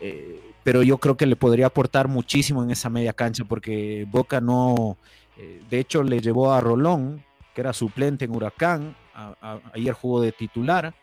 Eh, 0.00 0.40
pero 0.62 0.82
yo 0.82 0.98
creo 0.98 1.16
que 1.16 1.26
le 1.26 1.36
podría 1.36 1.66
aportar 1.66 2.08
muchísimo 2.08 2.62
en 2.62 2.70
esa 2.70 2.90
media 2.90 3.12
cancha 3.12 3.44
porque 3.44 4.06
Boca 4.10 4.40
no, 4.40 4.96
eh, 5.36 5.62
de 5.70 5.78
hecho 5.78 6.02
le 6.02 6.20
llevó 6.20 6.52
a 6.52 6.60
Rolón, 6.60 7.24
que 7.54 7.60
era 7.60 7.72
suplente 7.72 8.24
en 8.24 8.34
Huracán, 8.34 8.96
ayer 9.72 9.92
jugó 9.92 10.20
de 10.20 10.32
titular. 10.32 10.94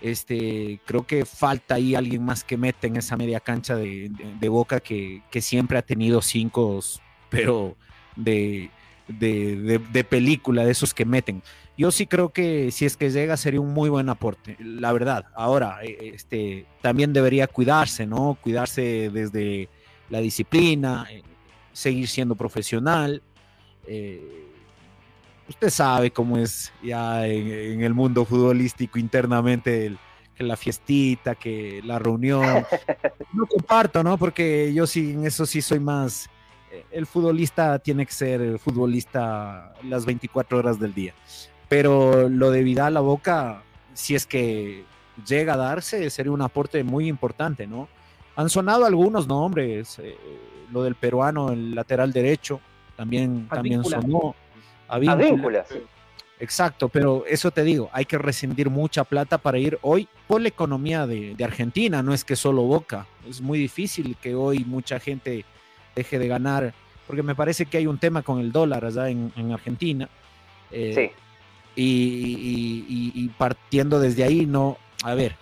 Este, 0.00 0.80
creo 0.86 1.06
que 1.06 1.26
falta 1.26 1.74
ahí 1.74 1.94
alguien 1.94 2.24
más 2.24 2.42
que 2.42 2.56
mete 2.56 2.86
en 2.86 2.96
esa 2.96 3.16
media 3.16 3.38
cancha 3.38 3.76
de, 3.76 4.10
Boca 4.48 4.80
que, 4.80 5.22
siempre 5.40 5.78
ha 5.78 5.82
tenido 5.82 6.22
cinco, 6.22 6.80
pero 7.28 7.76
de, 8.16 8.70
de, 9.08 10.04
película, 10.08 10.64
de 10.64 10.72
esos 10.72 10.94
que 10.94 11.04
meten. 11.04 11.42
Yo 11.80 11.90
sí 11.90 12.06
creo 12.06 12.28
que 12.28 12.70
si 12.72 12.84
es 12.84 12.94
que 12.94 13.08
llega 13.08 13.38
sería 13.38 13.58
un 13.58 13.72
muy 13.72 13.88
buen 13.88 14.10
aporte, 14.10 14.54
la 14.60 14.92
verdad. 14.92 15.24
Ahora, 15.34 15.78
eh, 15.82 16.12
este, 16.14 16.66
también 16.82 17.14
debería 17.14 17.46
cuidarse, 17.46 18.06
¿no? 18.06 18.36
Cuidarse 18.42 19.08
desde 19.10 19.70
la 20.10 20.20
disciplina, 20.20 21.06
eh, 21.10 21.22
seguir 21.72 22.06
siendo 22.06 22.34
profesional. 22.34 23.22
Eh, 23.86 24.46
usted 25.48 25.70
sabe 25.70 26.10
cómo 26.10 26.36
es 26.36 26.70
ya 26.82 27.26
en, 27.26 27.80
el 27.82 27.94
mundo 27.94 28.26
futbolístico 28.26 28.98
internamente 28.98 29.96
que 30.34 30.44
la 30.44 30.58
fiestita, 30.58 31.34
que 31.34 31.80
la 31.82 31.98
reunión. 31.98 32.44
No 33.32 33.46
comparto, 33.46 34.02
¿no? 34.02 34.18
Porque 34.18 34.70
yo 34.74 34.86
sí, 34.86 35.12
en 35.12 35.24
eso 35.24 35.46
sí 35.46 35.62
soy 35.62 35.80
más. 35.80 36.28
El 36.90 37.06
futbolista 37.06 37.78
tiene 37.78 38.04
que 38.04 38.12
ser 38.12 38.58
futbolista 38.58 39.72
las 39.84 40.04
24 40.04 40.58
horas 40.58 40.78
del 40.78 40.92
día. 40.92 41.14
Pero 41.70 42.28
lo 42.28 42.50
de 42.50 42.64
Vidal 42.64 42.96
a 42.96 43.00
Boca, 43.00 43.62
si 43.94 44.16
es 44.16 44.26
que 44.26 44.82
llega 45.24 45.54
a 45.54 45.56
darse, 45.56 46.10
sería 46.10 46.32
un 46.32 46.42
aporte 46.42 46.82
muy 46.82 47.06
importante, 47.06 47.68
¿no? 47.68 47.88
Han 48.34 48.50
sonado 48.50 48.86
algunos 48.86 49.28
nombres, 49.28 50.00
eh, 50.00 50.16
lo 50.72 50.82
del 50.82 50.96
peruano, 50.96 51.52
el 51.52 51.76
lateral 51.76 52.12
derecho, 52.12 52.60
también, 52.96 53.46
también 53.46 53.84
sonó. 53.84 54.34
Exacto, 56.40 56.88
pero 56.88 57.24
eso 57.28 57.52
te 57.52 57.62
digo, 57.62 57.88
hay 57.92 58.04
que 58.04 58.18
rescindir 58.18 58.68
mucha 58.68 59.04
plata 59.04 59.38
para 59.38 59.58
ir 59.58 59.78
hoy 59.82 60.08
por 60.26 60.40
la 60.40 60.48
economía 60.48 61.06
de, 61.06 61.36
Argentina, 61.44 62.02
no 62.02 62.12
es 62.12 62.24
que 62.24 62.34
solo 62.34 62.62
Boca, 62.62 63.06
es 63.28 63.40
muy 63.40 63.60
difícil 63.60 64.16
que 64.20 64.34
hoy 64.34 64.64
mucha 64.64 64.98
gente 64.98 65.44
deje 65.94 66.18
de 66.18 66.26
ganar, 66.26 66.74
porque 67.06 67.22
me 67.22 67.36
parece 67.36 67.66
que 67.66 67.76
hay 67.78 67.86
un 67.86 67.98
tema 67.98 68.22
con 68.22 68.40
el 68.40 68.50
dólar 68.50 68.86
allá 68.86 69.08
en, 69.08 69.52
Argentina. 69.52 70.08
Eh, 70.72 70.92
sí. 70.96 71.29
Y, 71.76 73.30
partiendo 73.38 74.00
desde 74.00 74.24
ahí, 74.24 74.46
no, 74.46 74.76
a 75.02 75.14
ver, 75.14 75.36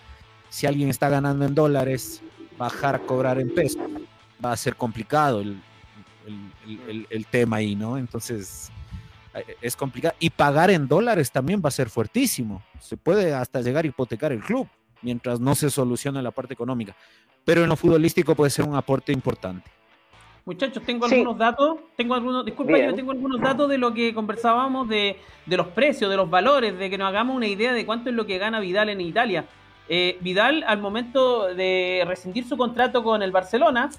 si 0.48 0.66
alguien 0.66 0.88
está 0.88 1.08
ganando 1.08 1.44
en 1.44 1.54
dólares, 1.54 2.22
bajar 2.56 2.96
a 2.96 2.98
cobrar 3.00 3.40
en 3.40 3.54
pesos, 3.54 3.82
va 4.44 4.52
a 4.52 4.56
ser 4.56 4.76
complicado 4.76 5.40
el, 5.40 5.60
el 7.10 7.26
tema 7.26 7.56
ahí, 7.56 7.74
¿no? 7.74 7.98
Entonces, 7.98 8.70
eh, 9.34 9.56
es 9.60 9.76
complicado. 9.76 10.14
Y 10.18 10.30
pagar 10.30 10.70
en 10.70 10.88
dólares 10.88 11.30
también 11.30 11.60
va 11.64 11.68
a 11.68 11.72
ser 11.72 11.90
fuertísimo. 11.90 12.62
Se 12.80 12.96
puede 12.96 13.34
hasta 13.34 13.60
llegar 13.60 13.84
a 13.84 13.88
hipotecar 13.88 14.32
el 14.32 14.40
club 14.40 14.68
mientras 15.02 15.40
no 15.40 15.54
se 15.54 15.70
solucione 15.70 16.22
la 16.22 16.30
parte 16.30 16.54
económica. 16.54 16.96
Pero 17.44 17.62
en 17.62 17.68
lo 17.68 17.76
futbolístico 17.76 18.34
puede 18.34 18.50
ser 18.50 18.64
un 18.64 18.76
aporte 18.76 19.12
importante. 19.12 19.70
Muchachos, 20.48 20.82
tengo 20.82 21.04
algunos 21.04 21.36
datos, 21.36 21.76
tengo 21.94 22.14
algunos, 22.14 22.42
disculpa, 22.42 22.78
yo 22.78 22.94
tengo 22.94 23.12
algunos 23.12 23.38
datos 23.38 23.68
de 23.68 23.76
lo 23.76 23.92
que 23.92 24.14
conversábamos 24.14 24.88
de, 24.88 25.18
los 25.44 25.66
precios, 25.66 26.10
de 26.10 26.16
los 26.16 26.30
valores, 26.30 26.78
de 26.78 26.88
que 26.88 26.96
nos 26.96 27.08
hagamos 27.08 27.36
una 27.36 27.46
idea 27.46 27.74
de 27.74 27.84
cuánto 27.84 28.08
es 28.08 28.16
lo 28.16 28.24
que 28.24 28.38
gana 28.38 28.58
Vidal 28.58 28.88
en 28.88 29.02
Italia. 29.02 29.44
Eh, 29.90 30.16
Vidal, 30.22 30.64
al 30.66 30.80
momento 30.80 31.54
de 31.54 32.02
rescindir 32.06 32.48
su 32.48 32.56
contrato 32.56 33.04
con 33.04 33.22
el 33.22 33.30
Barcelona, 33.30 33.90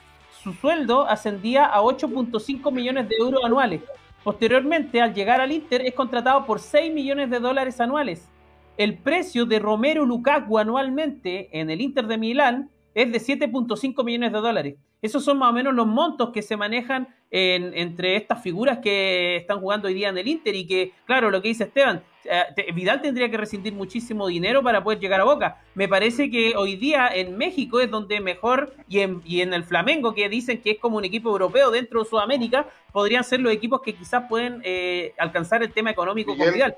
su 0.41 0.53
sueldo 0.53 1.07
ascendía 1.07 1.65
a 1.65 1.81
8.5 1.81 2.71
millones 2.71 3.07
de 3.09 3.17
euros 3.17 3.45
anuales. 3.45 3.83
Posteriormente, 4.23 5.03
al 5.03 5.13
llegar 5.13 5.41
al 5.41 5.51
Inter, 5.51 5.85
es 5.85 5.93
contratado 5.93 6.47
por 6.47 6.59
6 6.59 6.91
millones 6.91 7.29
de 7.29 7.39
dólares 7.39 7.79
anuales. 7.79 8.27
El 8.75 8.97
precio 8.97 9.45
de 9.45 9.59
Romero 9.59 10.03
Lukaku 10.03 10.57
anualmente 10.57 11.47
en 11.51 11.69
el 11.69 11.79
Inter 11.79 12.07
de 12.07 12.17
Milán 12.17 12.71
es 12.95 13.11
de 13.11 13.19
7.5 13.19 14.03
millones 14.03 14.31
de 14.31 14.39
dólares. 14.39 14.75
Esos 15.01 15.23
son 15.23 15.37
más 15.37 15.49
o 15.49 15.53
menos 15.53 15.73
los 15.73 15.87
montos 15.87 16.29
que 16.31 16.41
se 16.41 16.57
manejan 16.57 17.07
entre 17.31 18.15
estas 18.15 18.41
figuras 18.41 18.79
que 18.79 19.37
están 19.37 19.59
jugando 19.59 19.87
hoy 19.87 19.93
día 19.93 20.09
en 20.09 20.17
el 20.17 20.27
Inter 20.27 20.55
y 20.55 20.65
que, 20.65 20.93
claro, 21.05 21.29
lo 21.29 21.41
que 21.41 21.49
dice 21.49 21.65
Esteban, 21.65 22.03
eh, 22.25 22.71
Vidal 22.73 23.01
tendría 23.01 23.29
que 23.29 23.37
rescindir 23.37 23.73
muchísimo 23.73 24.27
dinero 24.27 24.61
para 24.61 24.83
poder 24.83 24.99
llegar 24.99 25.21
a 25.21 25.23
Boca. 25.23 25.61
Me 25.75 25.87
parece 25.87 26.29
que 26.29 26.55
hoy 26.55 26.75
día 26.75 27.07
en 27.07 27.37
México 27.37 27.79
es 27.79 27.89
donde 27.89 28.19
mejor, 28.19 28.73
y 28.87 28.99
en, 28.99 29.21
y 29.25 29.41
en 29.41 29.53
el 29.53 29.63
Flamengo, 29.63 30.13
que 30.13 30.27
dicen 30.27 30.61
que 30.61 30.71
es 30.71 30.79
como 30.79 30.97
un 30.97 31.05
equipo 31.05 31.29
europeo 31.29 31.71
dentro 31.71 32.03
de 32.03 32.09
Sudamérica, 32.09 32.67
podrían 32.91 33.23
ser 33.23 33.39
los 33.39 33.53
equipos 33.53 33.81
que 33.81 33.93
quizás 33.93 34.23
pueden 34.27 34.61
eh, 34.63 35.13
alcanzar 35.17 35.63
el 35.63 35.71
tema 35.71 35.91
económico 35.91 36.35
con 36.35 36.51
Vidal. 36.51 36.75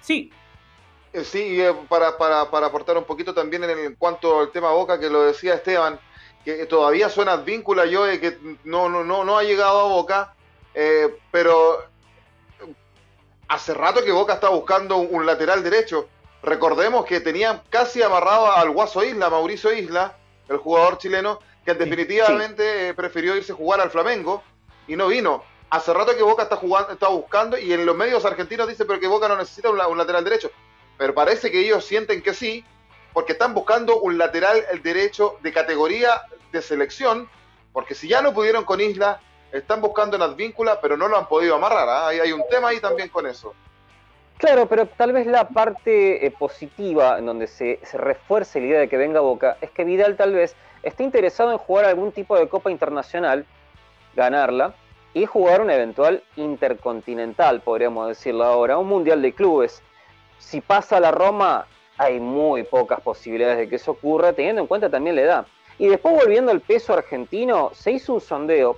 Sí. 0.00 0.30
Eh, 1.12 1.24
sí, 1.24 1.58
para, 1.88 2.16
para, 2.18 2.50
para 2.50 2.66
aportar 2.66 2.96
un 2.96 3.04
poquito 3.04 3.32
también 3.32 3.64
en, 3.64 3.94
cuanto 3.96 4.40
al 4.40 4.50
tema 4.50 4.72
Boca, 4.72 4.98
que 4.98 5.08
lo 5.08 5.22
decía 5.22 5.54
Esteban, 5.54 5.98
que 6.44 6.66
todavía 6.66 7.08
suena 7.08 7.36
víncula 7.36 7.86
yo 7.86 8.04
de 8.04 8.20
que 8.20 8.38
no, 8.64 8.88
no, 8.88 9.04
no, 9.04 9.24
no 9.24 9.38
ha 9.38 9.42
llegado 9.42 9.80
a 9.80 9.88
Boca, 9.88 10.34
pero 11.30 11.84
hace 13.52 13.74
rato 13.74 14.02
que 14.02 14.12
Boca 14.12 14.34
está 14.34 14.48
buscando 14.48 14.96
un, 14.96 15.26
lateral 15.26 15.62
derecho. 15.62 16.08
Recordemos 16.42 17.04
que 17.04 17.20
tenían 17.20 17.62
casi 17.68 18.02
amarrado 18.02 18.50
al 18.50 18.70
Guaso 18.70 19.04
Isla, 19.04 19.28
Mauricio 19.28 19.72
Isla, 19.72 20.16
el 20.48 20.56
jugador 20.56 20.96
chileno, 20.96 21.38
que 21.64 21.74
definitivamente 21.74 22.88
eh, 22.88 22.94
prefirió 22.94 23.36
irse 23.36 23.52
a 23.52 23.54
jugar 23.54 23.80
al 23.80 23.90
Flamengo 23.90 24.42
y 24.88 24.96
no 24.96 25.08
vino. 25.08 25.44
Hace 25.68 25.92
rato 25.92 26.16
que 26.16 26.22
Boca 26.22 26.44
está 26.44 26.56
jugando, 26.56 26.92
está 26.92 27.08
buscando 27.08 27.58
y 27.58 27.72
en 27.72 27.84
los 27.84 27.96
medios 27.96 28.24
argentinos 28.24 28.68
dice 28.68 28.84
pero 28.84 28.98
que 28.98 29.06
Boca 29.06 29.28
no 29.28 29.36
necesita 29.36 29.68
un, 29.68 29.98
lateral 29.98 30.24
derecho. 30.24 30.50
Pero 30.96 31.14
parece 31.14 31.50
que 31.50 31.60
ellos 31.60 31.84
sienten 31.84 32.22
que 32.22 32.32
sí, 32.32 32.64
porque 33.12 33.32
están 33.32 33.54
buscando 33.54 34.00
un 34.00 34.18
lateral 34.18 34.64
derecho 34.82 35.36
de 35.42 35.52
categoría 35.52 36.22
de 36.50 36.62
selección, 36.62 37.28
porque 37.72 37.94
si 37.94 38.08
ya 38.08 38.22
no 38.22 38.32
pudieron 38.34 38.64
con 38.64 38.80
Isla, 38.80 39.20
están 39.52 39.80
buscando 39.80 40.16
en 40.16 40.22
Advíncula, 40.22 40.80
pero 40.80 40.96
no 40.96 41.08
lo 41.08 41.18
han 41.18 41.26
podido 41.26 41.54
amarrar. 41.54 41.88
¿ah? 41.88 42.08
Hay, 42.08 42.32
un 42.32 42.42
tema 42.50 42.68
ahí 42.68 42.80
también 42.80 43.08
con 43.08 43.26
eso. 43.26 43.54
Claro, 44.38 44.66
pero 44.66 44.86
tal 44.86 45.12
vez 45.12 45.26
la 45.26 45.48
parte 45.48 46.26
eh, 46.26 46.30
positiva 46.30 47.18
en 47.18 47.26
donde 47.26 47.46
se, 47.46 47.78
refuerce 47.92 48.60
la 48.60 48.66
idea 48.66 48.80
de 48.80 48.88
que 48.88 48.96
venga 48.96 49.20
Boca 49.20 49.56
es 49.60 49.70
que 49.70 49.84
Vidal 49.84 50.16
tal 50.16 50.32
vez 50.32 50.56
esté 50.82 51.04
interesado 51.04 51.52
en 51.52 51.58
jugar 51.58 51.84
algún 51.84 52.12
tipo 52.12 52.36
de 52.36 52.48
Copa 52.48 52.70
Internacional, 52.70 53.46
ganarla, 54.16 54.74
y 55.14 55.26
jugar 55.26 55.60
un 55.60 55.70
eventual 55.70 56.24
intercontinental, 56.36 57.60
podríamos 57.60 58.08
decirlo 58.08 58.44
ahora, 58.44 58.78
un 58.78 58.88
Mundial 58.88 59.20
de 59.20 59.34
Clubes. 59.34 59.82
Si 60.38 60.60
pasa 60.60 60.98
la 60.98 61.10
Roma, 61.10 61.66
hay 61.98 62.20
muy 62.20 62.62
pocas 62.64 63.00
posibilidades 63.00 63.58
de 63.58 63.68
que 63.68 63.76
eso 63.76 63.92
ocurra, 63.92 64.32
teniendo 64.32 64.62
en 64.62 64.66
cuenta 64.66 64.90
también 64.90 65.16
la 65.16 65.22
edad. 65.22 65.46
Y 65.78 65.88
después 65.88 66.14
volviendo 66.14 66.50
al 66.50 66.60
peso 66.60 66.94
argentino, 66.94 67.70
se 67.74 67.92
hizo 67.92 68.14
un 68.14 68.20
sondeo 68.20 68.76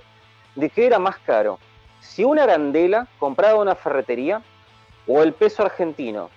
de 0.55 0.69
qué 0.69 0.85
era 0.85 0.99
más 0.99 1.17
caro, 1.19 1.59
si 1.99 2.23
una 2.23 2.43
arandela 2.43 3.07
comprada 3.19 3.55
en 3.55 3.61
una 3.61 3.75
ferretería 3.75 4.41
o 5.07 5.21
el 5.21 5.33
peso 5.33 5.63
argentino. 5.63 6.29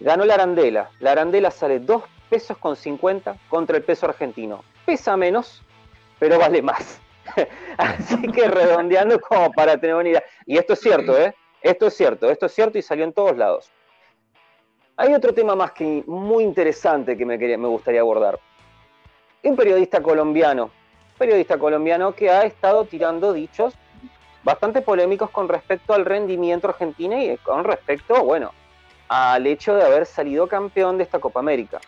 Ganó 0.00 0.24
la 0.24 0.34
arandela. 0.34 0.90
La 1.00 1.12
arandela 1.12 1.50
sale 1.50 1.80
2 1.80 2.02
pesos 2.28 2.56
con 2.58 2.76
50 2.76 3.36
contra 3.48 3.76
el 3.76 3.82
peso 3.82 4.06
argentino. 4.06 4.64
Pesa 4.84 5.16
menos, 5.16 5.62
pero 6.18 6.38
vale 6.38 6.62
más. 6.62 7.00
Así 7.76 8.20
que 8.32 8.48
redondeando 8.48 9.20
como 9.20 9.52
para 9.52 9.76
tener 9.78 9.96
una 9.96 10.08
idea. 10.08 10.24
Y 10.46 10.56
esto 10.56 10.72
es 10.74 10.80
cierto, 10.80 11.18
¿eh? 11.18 11.34
Esto 11.62 11.88
es 11.88 11.94
cierto, 11.94 12.30
esto 12.30 12.46
es 12.46 12.52
cierto 12.52 12.78
y 12.78 12.82
salió 12.82 13.04
en 13.04 13.12
todos 13.12 13.36
lados. 13.36 13.70
Hay 15.00 15.14
otro 15.14 15.32
tema 15.32 15.54
más 15.54 15.70
que 15.70 16.02
muy 16.08 16.42
interesante 16.42 17.16
que 17.16 17.24
me, 17.24 17.56
gustaría 17.68 18.00
abordar. 18.00 18.40
Un 19.44 19.54
periodista 19.54 20.02
colombiano 20.02 20.72
periodista 21.16 21.56
colombiano 21.56 22.12
que 22.12 22.30
ha 22.30 22.42
estado 22.44 22.84
tirando 22.84 23.32
dichos 23.32 23.74
bastante 24.42 24.82
polémicos 24.82 25.30
con 25.30 25.48
respecto 25.48 25.94
al 25.94 26.04
rendimiento 26.04 26.68
argentino 26.68 27.20
y 27.20 27.36
con 27.38 27.62
respecto, 27.62 28.24
bueno, 28.24 28.52
al 29.08 29.46
hecho 29.46 29.76
de 29.76 29.84
haber 29.84 30.04
salido 30.04 30.48
campeón 30.48 30.98
de 30.98 31.04
esta 31.04 31.20
Copa 31.20 31.38
América. 31.38 31.80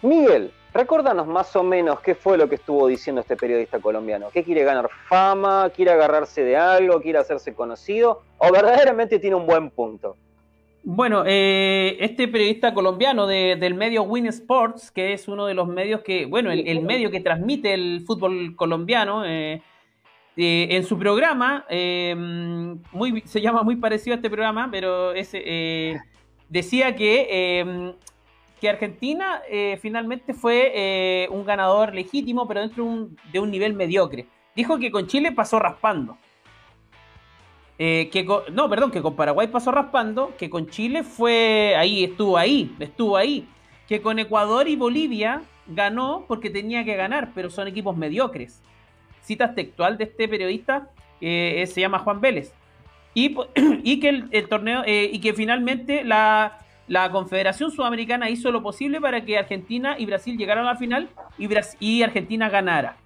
Miguel, 0.00 0.52
recuérdanos 0.72 1.26
más 1.26 1.54
o 1.54 1.62
menos 1.62 2.00
qué 2.00 2.14
fue 2.14 2.38
lo 2.38 2.48
que 2.48 2.54
estuvo 2.54 2.86
diciendo 2.86 3.20
este 3.20 3.36
periodista 3.36 3.78
colombiano. 3.78 4.30
¿Qué 4.30 4.42
quiere 4.42 4.64
ganar 4.64 4.88
fama? 5.06 5.70
¿Quiere 5.74 5.92
agarrarse 5.92 6.42
de 6.44 6.56
algo? 6.56 7.00
¿Quiere 7.02 7.18
hacerse 7.18 7.54
conocido? 7.54 8.22
¿O 8.38 8.50
verdaderamente 8.50 9.18
tiene 9.18 9.36
un 9.36 9.46
buen 9.46 9.70
punto? 9.70 10.16
Bueno, 10.84 11.22
eh, 11.24 11.96
este 12.00 12.26
periodista 12.26 12.74
colombiano 12.74 13.28
del 13.28 13.74
medio 13.74 14.02
Win 14.02 14.26
Sports, 14.26 14.90
que 14.90 15.12
es 15.12 15.28
uno 15.28 15.46
de 15.46 15.54
los 15.54 15.68
medios 15.68 16.00
que, 16.02 16.26
bueno, 16.26 16.50
el, 16.50 16.82
medio 16.82 17.08
que 17.12 17.20
transmite 17.20 17.72
el 17.72 18.02
fútbol 18.04 18.56
colombiano, 18.56 19.24
eh, 19.24 19.62
eh, 20.36 20.68
en 20.70 20.82
su 20.84 20.98
programa, 20.98 21.66
muy, 22.92 23.22
se 23.26 23.40
llama 23.40 23.62
muy 23.62 23.76
parecido 23.76 24.14
a 24.14 24.16
este 24.16 24.28
programa, 24.28 24.68
pero 24.72 25.12
ese, 25.12 26.00
decía 26.48 26.96
que, 26.96 27.94
que 28.60 28.68
Argentina 28.68 29.40
finalmente 29.80 30.34
fue 30.34 31.28
un 31.30 31.44
ganador 31.44 31.94
legítimo, 31.94 32.48
pero 32.48 32.60
dentro 32.60 33.08
de 33.32 33.38
un 33.38 33.50
nivel 33.52 33.74
mediocre. 33.74 34.26
Dijo 34.56 34.80
que 34.80 34.90
con 34.90 35.06
Chile 35.06 35.30
pasó 35.30 35.60
raspando. 35.60 36.18
Eh, 37.84 38.10
que 38.12 38.24
no, 38.52 38.70
perdón, 38.70 38.92
que 38.92 39.02
con 39.02 39.16
Paraguay 39.16 39.48
pasó 39.48 39.72
raspando, 39.72 40.36
que 40.38 40.48
con 40.48 40.68
Chile 40.68 41.02
fue 41.02 41.74
ahí, 41.76 42.04
estuvo 42.04 42.38
ahí, 42.38 42.72
estuvo 42.78 43.16
ahí. 43.16 43.48
Que 43.88 44.00
con 44.00 44.20
Ecuador 44.20 44.68
y 44.68 44.76
Bolivia 44.76 45.42
ganó 45.66 46.24
porque 46.28 46.48
tenía 46.48 46.84
que 46.84 46.94
ganar, 46.94 47.32
pero 47.34 47.50
son 47.50 47.66
equipos 47.66 47.96
mediocres. 47.96 48.62
Cita 49.22 49.56
textual 49.56 49.98
de 49.98 50.04
este 50.04 50.28
periodista, 50.28 50.90
que 51.18 51.66
se 51.66 51.80
llama 51.80 51.98
Juan 51.98 52.20
Vélez. 52.20 52.54
Y, 53.14 53.34
que 54.00 54.28
el, 54.30 54.48
torneo, 54.48 54.84
eh, 54.86 55.10
y 55.12 55.18
que 55.18 55.34
finalmente 55.34 56.04
la, 56.04 56.60
Confederación 57.10 57.72
Sudamericana 57.72 58.30
hizo 58.30 58.52
lo 58.52 58.62
posible 58.62 59.00
para 59.00 59.24
que 59.24 59.38
Argentina 59.38 59.96
y 59.98 60.06
Brasil 60.06 60.38
llegaran 60.38 60.66
a 60.66 60.74
la 60.74 60.78
final 60.78 61.08
y, 61.36 61.48
y 61.80 62.04
Argentina 62.04 62.48
ganara. 62.48 62.96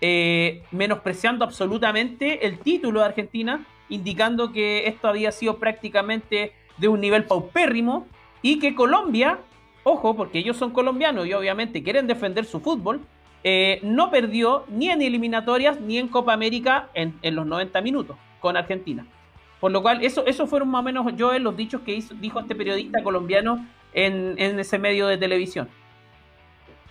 Eh, 0.00 0.62
menospreciando 0.70 1.44
absolutamente 1.44 2.46
el 2.46 2.58
título 2.60 3.00
de 3.00 3.06
Argentina 3.06 3.66
indicando 3.92 4.52
que 4.52 4.88
esto 4.88 5.08
había 5.08 5.32
sido 5.32 5.58
prácticamente 5.58 6.52
de 6.78 6.88
un 6.88 7.00
nivel 7.00 7.24
paupérrimo 7.24 8.06
y 8.40 8.58
que 8.58 8.74
Colombia, 8.74 9.38
ojo, 9.84 10.16
porque 10.16 10.38
ellos 10.38 10.56
son 10.56 10.70
colombianos 10.70 11.26
y 11.26 11.32
obviamente 11.34 11.82
quieren 11.82 12.06
defender 12.06 12.44
su 12.44 12.60
fútbol, 12.60 13.00
eh, 13.44 13.80
no 13.82 14.10
perdió 14.10 14.64
ni 14.68 14.88
en 14.88 15.02
eliminatorias 15.02 15.80
ni 15.80 15.98
en 15.98 16.08
Copa 16.08 16.32
América 16.32 16.88
en, 16.94 17.14
los 17.34 17.46
90 17.46 17.80
minutos 17.82 18.16
con 18.40 18.56
Argentina. 18.56 19.06
Por 19.60 19.70
lo 19.70 19.82
cual, 19.82 20.02
eso, 20.02 20.24
eso 20.26 20.46
fueron 20.46 20.70
más 20.70 20.80
o 20.80 20.82
menos 20.82 21.06
yo 21.16 21.36
los 21.38 21.56
dichos 21.56 21.82
que 21.82 22.02
dijo 22.20 22.40
este 22.40 22.54
periodista 22.54 23.02
colombiano 23.02 23.64
en, 23.92 24.38
ese 24.38 24.78
medio 24.78 25.06
de 25.06 25.18
televisión. 25.18 25.68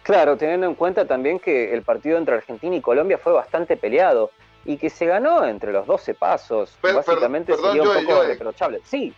Claro, 0.03 0.37
teniendo 0.37 0.67
en 0.67 0.75
cuenta 0.75 1.05
también 1.05 1.39
que 1.39 1.73
el 1.73 1.83
partido 1.83 2.17
entre 2.17 2.35
Argentina 2.35 2.75
y 2.75 2.81
Colombia 2.81 3.17
fue 3.17 3.33
bastante 3.33 3.77
peleado 3.77 4.31
y 4.65 4.77
que 4.77 4.89
se 4.89 5.05
ganó 5.05 5.45
entre 5.45 5.71
los 5.71 5.85
12 5.87 6.13
pasos. 6.13 6.77
Básicamente 6.81 7.55
sería 7.55 7.81
un 7.81 8.05
poco 8.05 8.23
reprochable. 8.23 8.81
Sí. 8.85 9.13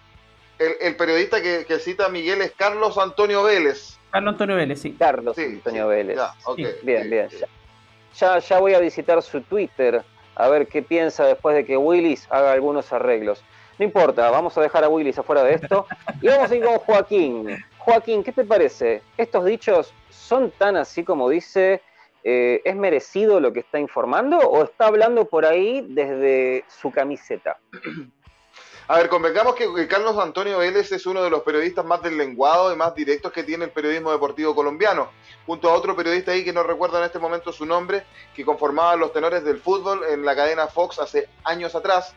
El, 0.59 0.95
periodista 0.95 1.41
que, 1.41 1.79
cita 1.79 2.05
a 2.05 2.09
Miguel 2.09 2.41
es 2.41 2.51
Carlos 2.51 2.97
Antonio 2.97 3.43
Vélez. 3.43 3.97
Carlos 4.11 4.33
Antonio 4.33 4.55
Vélez, 4.55 4.81
sí. 4.81 4.95
Carlos 4.97 5.37
Antonio 5.37 5.87
Vélez. 5.87 6.19
bien, 6.83 7.09
bien. 7.09 7.29
Ya, 8.15 8.39
ya 8.39 8.59
voy 8.59 8.73
a 8.75 8.79
visitar 8.79 9.21
su 9.21 9.41
Twitter 9.41 10.03
a 10.35 10.47
ver 10.47 10.67
qué 10.67 10.81
piensa 10.81 11.25
después 11.25 11.55
de 11.55 11.65
que 11.65 11.77
Willis 11.77 12.27
haga 12.29 12.53
algunos 12.53 12.91
arreglos. 12.93 13.43
No 13.79 13.85
importa, 13.85 14.29
vamos 14.29 14.57
a 14.57 14.61
dejar 14.61 14.83
a 14.83 14.89
Willis 14.89 15.17
afuera 15.17 15.43
de 15.43 15.55
esto 15.55 15.87
y 16.21 16.27
vamos 16.27 16.49
a 16.49 16.55
ir 16.55 16.63
con 16.63 16.77
Joaquín. 16.79 17.63
Joaquín, 17.79 18.23
¿qué 18.23 18.31
te 18.31 18.45
parece? 18.45 19.01
¿Estos 19.17 19.45
dichos 19.45 19.93
son 20.09 20.51
tan 20.51 20.77
así 20.77 21.03
como 21.03 21.29
dice? 21.29 21.81
Eh, 22.23 22.61
¿Es 22.63 22.75
merecido 22.75 23.39
lo 23.39 23.51
que 23.51 23.59
está 23.59 23.79
informando 23.79 24.37
o 24.37 24.63
está 24.63 24.87
hablando 24.87 25.25
por 25.25 25.45
ahí 25.45 25.85
desde 25.89 26.63
su 26.67 26.91
camiseta? 26.91 27.57
A 28.87 28.97
ver, 28.97 29.07
convengamos 29.07 29.55
que, 29.55 29.87
Carlos 29.87 30.17
Antonio 30.17 30.57
Vélez 30.57 30.91
es 30.91 31.05
uno 31.05 31.23
de 31.23 31.29
los 31.29 31.43
periodistas 31.43 31.85
más 31.85 32.01
deslenguados 32.01 32.73
y 32.73 32.77
más 32.77 32.93
directos 32.93 33.31
que 33.31 33.43
tiene 33.43 33.65
el 33.65 33.71
periodismo 33.71 34.11
deportivo 34.11 34.53
colombiano, 34.53 35.09
junto 35.45 35.69
a 35.69 35.73
otro 35.73 35.95
periodista 35.95 36.33
ahí 36.33 36.43
que 36.43 36.51
no 36.51 36.63
recuerdo 36.63 36.97
en 36.97 37.05
este 37.05 37.17
momento 37.17 37.53
su 37.53 37.65
nombre, 37.65 38.03
que 38.35 38.43
conformaba 38.43 38.97
los 38.97 39.13
tenores 39.13 39.45
del 39.45 39.61
fútbol 39.61 40.01
en 40.09 40.25
la 40.25 40.35
cadena 40.35 40.67
Fox 40.67 40.99
hace 40.99 41.29
años 41.45 41.75
atrás. 41.75 42.13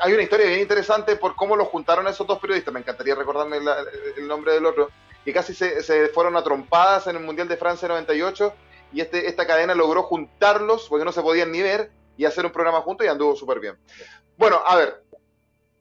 Hay 0.00 0.14
una 0.14 0.22
historia 0.22 0.46
bien 0.46 0.60
interesante 0.60 1.16
por 1.16 1.36
cómo 1.36 1.56
los 1.56 1.68
juntaron 1.68 2.06
a 2.06 2.10
esos 2.10 2.26
dos 2.26 2.38
periodistas, 2.38 2.72
me 2.72 2.80
encantaría 2.80 3.14
recordarme 3.14 3.58
el 3.58 4.26
nombre 4.26 4.54
del 4.54 4.64
otro, 4.64 4.90
que 5.26 5.32
casi 5.32 5.52
se, 5.54 5.82
se, 5.82 6.08
fueron 6.08 6.36
a 6.38 6.42
trompadas 6.42 7.06
en 7.06 7.16
el 7.16 7.22
Mundial 7.22 7.48
de 7.48 7.56
Francia 7.58 7.86
98 7.86 8.54
y 8.92 9.00
este, 9.00 9.28
esta 9.28 9.46
cadena 9.46 9.74
logró 9.74 10.02
juntarlos 10.04 10.88
porque 10.88 11.04
no 11.04 11.12
se 11.12 11.22
podían 11.22 11.52
ni 11.52 11.62
ver 11.62 11.90
y 12.16 12.24
hacer 12.24 12.46
un 12.46 12.52
programa 12.52 12.80
juntos 12.80 13.06
y 13.06 13.10
anduvo 13.10 13.36
súper 13.36 13.60
bien. 13.60 13.78
Bueno, 14.36 14.60
a 14.64 14.76
ver, 14.76 15.02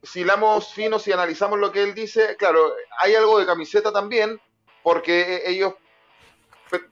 si 0.04 0.24
lamos 0.24 0.74
finos 0.74 1.08
y 1.08 1.12
analizamos 1.12 1.60
lo 1.60 1.72
que 1.72 1.84
él 1.84 1.94
dice, 1.94 2.36
claro, 2.38 2.74
hay 3.00 3.16
algo 3.16 3.40
de 3.40 3.46
camiseta 3.46 3.92
también, 3.92 4.40
porque 4.84 5.44
ellos 5.46 5.74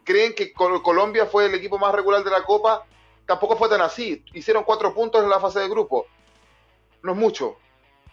creen 0.03 0.33
que 0.33 0.53
Colombia 0.53 1.25
fue 1.25 1.45
el 1.45 1.55
equipo 1.55 1.77
más 1.77 1.93
regular 1.93 2.23
de 2.23 2.31
la 2.31 2.43
Copa, 2.43 2.85
tampoco 3.25 3.55
fue 3.55 3.69
tan 3.69 3.81
así. 3.81 4.23
Hicieron 4.33 4.63
cuatro 4.63 4.93
puntos 4.93 5.23
en 5.23 5.29
la 5.29 5.39
fase 5.39 5.59
de 5.59 5.69
grupo, 5.69 6.07
no 7.01 7.11
es 7.13 7.17
mucho, 7.17 7.57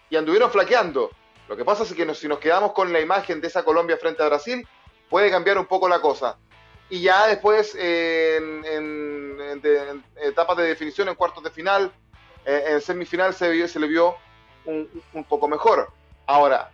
y 0.09 0.15
anduvieron 0.17 0.51
flaqueando. 0.51 1.09
Lo 1.47 1.57
que 1.57 1.65
pasa 1.65 1.83
es 1.83 1.93
que 1.93 2.15
si 2.15 2.27
nos 2.27 2.39
quedamos 2.39 2.71
con 2.73 2.93
la 2.93 2.99
imagen 2.99 3.41
de 3.41 3.47
esa 3.47 3.63
Colombia 3.63 3.97
frente 3.97 4.23
a 4.23 4.27
Brasil, 4.27 4.67
puede 5.09 5.29
cambiar 5.29 5.57
un 5.57 5.65
poco 5.65 5.89
la 5.89 5.99
cosa. 5.99 6.37
Y 6.91 7.01
ya 7.03 7.25
después, 7.27 7.73
en, 7.73 8.65
etapas 10.17 10.57
de 10.57 10.63
definición, 10.63 11.07
en 11.07 11.15
cuartos 11.15 11.41
de 11.41 11.49
final, 11.49 11.89
eh, 12.45 12.65
en 12.67 12.81
semifinal, 12.81 13.33
se, 13.33 13.49
le 13.79 13.87
vio 13.87 14.17
un, 14.65 15.25
poco 15.29 15.47
mejor. 15.47 15.89
Ahora, 16.27 16.69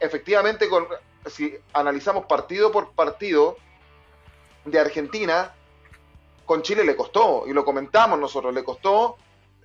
efectivamente, 0.00 0.66
con, 0.70 0.86
si 1.26 1.54
analizamos 1.74 2.24
partido 2.24 2.72
por 2.72 2.92
partido 2.92 3.58
de 4.64 4.80
Argentina, 4.80 5.52
con 6.46 6.62
Chile 6.62 6.82
le 6.82 6.96
costó, 6.96 7.44
y 7.46 7.52
lo 7.52 7.66
comentamos 7.66 8.18
nosotros, 8.18 8.54
le 8.54 8.64
costó, 8.64 9.18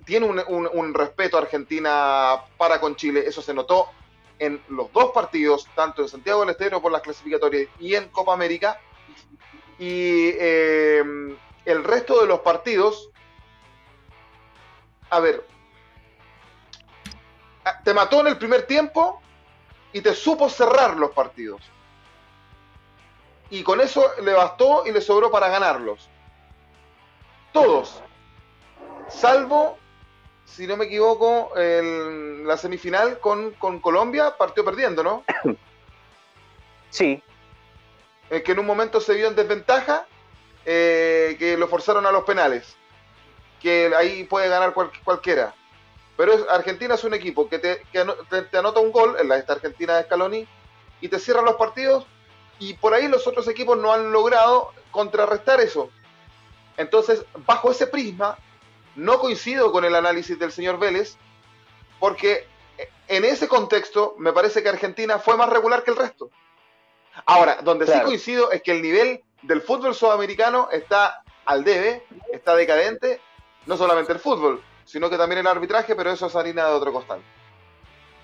tiene 0.04 0.26
un, 0.26 0.92
respeto 0.92 1.38
Argentina 1.38 2.44
para 2.58 2.82
con 2.82 2.96
Chile, 2.96 3.24
eso 3.26 3.40
se 3.40 3.54
notó 3.54 3.88
en 4.38 4.62
los 4.68 4.92
dos 4.92 5.12
partidos, 5.12 5.66
tanto 5.74 6.02
en 6.02 6.08
Santiago 6.08 6.40
del 6.40 6.50
Estero 6.50 6.82
por 6.82 6.92
las 6.92 7.00
clasificatorias 7.00 7.68
y 7.78 7.94
en 7.94 8.08
Copa 8.08 8.34
América, 8.34 8.78
y 9.80 10.34
eh, 10.38 11.02
el 11.64 11.84
resto 11.84 12.20
de 12.20 12.26
los 12.26 12.40
partidos, 12.40 13.08
a 15.08 15.20
ver, 15.20 15.46
te 17.82 17.94
mató 17.94 18.20
en 18.20 18.26
el 18.26 18.36
primer 18.36 18.66
tiempo 18.66 19.22
y 19.94 20.02
te 20.02 20.14
supo 20.14 20.50
cerrar 20.50 20.98
los 20.98 21.12
partidos. 21.12 21.62
Y 23.48 23.62
con 23.62 23.80
eso 23.80 24.04
le 24.22 24.34
bastó 24.34 24.86
y 24.86 24.92
le 24.92 25.00
sobró 25.00 25.30
para 25.30 25.48
ganarlos. 25.48 26.10
Todos. 27.54 28.02
Salvo, 29.08 29.78
si 30.44 30.66
no 30.66 30.76
me 30.76 30.84
equivoco, 30.84 31.52
la 31.56 32.56
semifinal 32.58 33.18
con, 33.18 33.52
Colombia 33.80 34.36
partió 34.36 34.62
perdiendo, 34.62 35.02
¿no? 35.02 35.24
Sí. 36.90 37.22
Es 38.30 38.42
que 38.42 38.52
en 38.52 38.60
un 38.60 38.66
momento 38.66 39.00
se 39.00 39.14
vio 39.14 39.28
en 39.28 39.34
desventaja, 39.34 40.06
eh, 40.64 41.36
que 41.38 41.56
lo 41.56 41.68
forzaron 41.68 42.06
a 42.06 42.12
los 42.12 42.24
penales. 42.24 42.76
Que 43.60 43.92
ahí 43.96 44.24
puede 44.24 44.48
ganar 44.48 44.72
cualquiera. 44.72 45.54
Pero 46.16 46.50
Argentina 46.50 46.94
es 46.94 47.04
un 47.04 47.14
equipo 47.14 47.48
que, 47.48 47.58
te, 47.58 47.82
anota 48.56 48.80
un 48.80 48.92
gol, 48.92 49.16
en 49.18 49.28
la 49.28 49.36
esta 49.36 49.54
Argentina 49.54 49.96
de 49.96 50.04
Scaloni, 50.04 50.46
y 51.00 51.08
te 51.08 51.18
cierra 51.18 51.42
los 51.42 51.56
partidos, 51.56 52.06
y 52.58 52.74
por 52.74 52.94
ahí 52.94 53.08
los 53.08 53.26
otros 53.26 53.48
equipos 53.48 53.78
no 53.78 53.92
han 53.92 54.12
logrado 54.12 54.72
contrarrestar 54.90 55.60
eso. 55.60 55.90
Entonces, 56.76 57.24
bajo 57.46 57.70
ese 57.70 57.86
prisma, 57.86 58.38
no 58.96 59.18
coincido 59.18 59.72
con 59.72 59.84
el 59.84 59.94
análisis 59.94 60.38
del 60.38 60.52
señor 60.52 60.78
Vélez, 60.78 61.16
porque 61.98 62.46
en 63.08 63.24
ese 63.24 63.48
contexto 63.48 64.14
me 64.18 64.32
parece 64.32 64.62
que 64.62 64.68
Argentina 64.68 65.18
fue 65.18 65.36
más 65.36 65.48
regular 65.48 65.82
que 65.82 65.90
el 65.90 65.96
resto. 65.96 66.30
Ahora, 67.26 67.58
donde 67.62 67.86
sí 67.86 68.00
coincido 68.02 68.50
es 68.50 68.62
que 68.62 68.72
el 68.72 68.82
nivel 68.82 69.22
del 69.42 69.60
fútbol 69.60 69.94
sudamericano 69.94 70.68
está 70.70 71.22
al 71.44 71.64
debe, 71.64 72.04
está 72.32 72.54
decadente, 72.54 73.20
no 73.66 73.76
solamente 73.76 74.12
el 74.12 74.18
fútbol, 74.18 74.62
sino 74.84 75.10
que 75.10 75.16
también 75.16 75.40
el 75.40 75.46
arbitraje, 75.46 75.94
pero 75.94 76.10
eso 76.10 76.26
es 76.26 76.36
harina 76.36 76.66
de 76.66 76.72
otro 76.72 76.92
costal. 76.92 77.20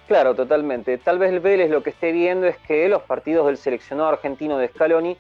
Claro, 0.07 0.35
totalmente. 0.35 0.99
Tal 0.99 1.19
vez 1.19 1.33
el 1.33 1.41
Vélez 1.41 1.69
lo 1.69 1.83
que 1.83 1.91
esté 1.91 2.13
viendo 2.13 2.47
es 2.47 2.57
que 2.59 2.89
los 2.89 3.03
partidos 3.03 3.47
del 3.47 3.57
seleccionado 3.57 4.09
argentino 4.09 4.57
de 4.57 4.69
Scaloni, 4.69 5.17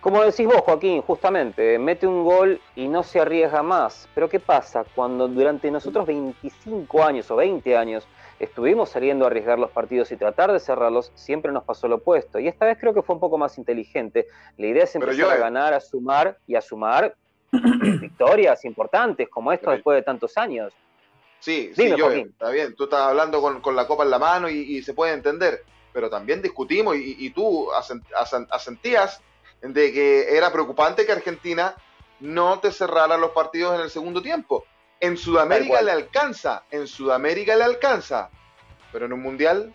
como 0.00 0.22
decís 0.22 0.46
vos, 0.46 0.60
Joaquín, 0.60 1.02
justamente, 1.02 1.78
mete 1.78 2.06
un 2.06 2.24
gol 2.24 2.60
y 2.76 2.88
no 2.88 3.02
se 3.02 3.20
arriesga 3.20 3.62
más. 3.62 4.08
Pero 4.14 4.28
¿qué 4.28 4.38
pasa 4.38 4.84
cuando 4.94 5.28
durante 5.28 5.70
nosotros 5.70 6.06
25 6.06 7.04
años 7.04 7.30
o 7.30 7.36
20 7.36 7.76
años 7.76 8.06
estuvimos 8.38 8.90
saliendo 8.90 9.24
a 9.24 9.28
arriesgar 9.28 9.58
los 9.58 9.70
partidos 9.70 10.12
y 10.12 10.16
tratar 10.16 10.52
de 10.52 10.60
cerrarlos, 10.60 11.10
siempre 11.14 11.52
nos 11.52 11.64
pasó 11.64 11.88
lo 11.88 11.96
opuesto. 11.96 12.38
Y 12.38 12.48
esta 12.48 12.66
vez 12.66 12.78
creo 12.78 12.94
que 12.94 13.02
fue 13.02 13.14
un 13.14 13.20
poco 13.20 13.38
más 13.38 13.58
inteligente. 13.58 14.28
La 14.56 14.66
idea 14.66 14.84
es 14.84 14.94
empezar 14.94 15.30
a 15.30 15.36
ganar, 15.36 15.74
a 15.74 15.80
sumar 15.80 16.38
y 16.46 16.54
a 16.54 16.60
sumar 16.60 17.14
victorias 18.00 18.64
importantes 18.64 19.28
como 19.28 19.52
esto 19.52 19.70
después 19.70 19.96
de 19.96 20.02
tantos 20.02 20.36
años. 20.36 20.72
Sí, 21.40 21.70
sí, 21.74 21.94
yo, 21.96 22.10
está 22.10 22.50
bien, 22.50 22.74
tú 22.74 22.84
estás 22.84 23.00
hablando 23.00 23.40
con, 23.40 23.76
la 23.76 23.86
copa 23.86 24.02
en 24.02 24.10
la 24.10 24.18
mano 24.18 24.48
y, 24.48 24.82
se 24.82 24.92
puede 24.92 25.12
entender, 25.12 25.62
pero 25.92 26.10
también 26.10 26.42
discutimos 26.42 26.96
y, 26.96 27.30
tú 27.30 27.68
asentías 28.50 29.22
de 29.62 29.92
que 29.92 30.36
era 30.36 30.52
preocupante 30.52 31.04
que 31.06 31.12
Argentina 31.12 31.74
no 32.20 32.58
te 32.58 32.72
cerrara 32.72 33.16
los 33.16 33.30
partidos 33.30 33.74
en 33.74 33.82
el 33.82 33.90
segundo 33.90 34.22
tiempo. 34.22 34.64
En 35.00 35.16
Sudamérica 35.16 35.80
le 35.82 35.92
alcanza, 35.92 36.64
en 36.70 36.86
Sudamérica 36.86 37.54
le 37.54 37.64
alcanza, 37.64 38.30
pero 38.92 39.06
en 39.06 39.12
un 39.12 39.22
mundial, 39.22 39.72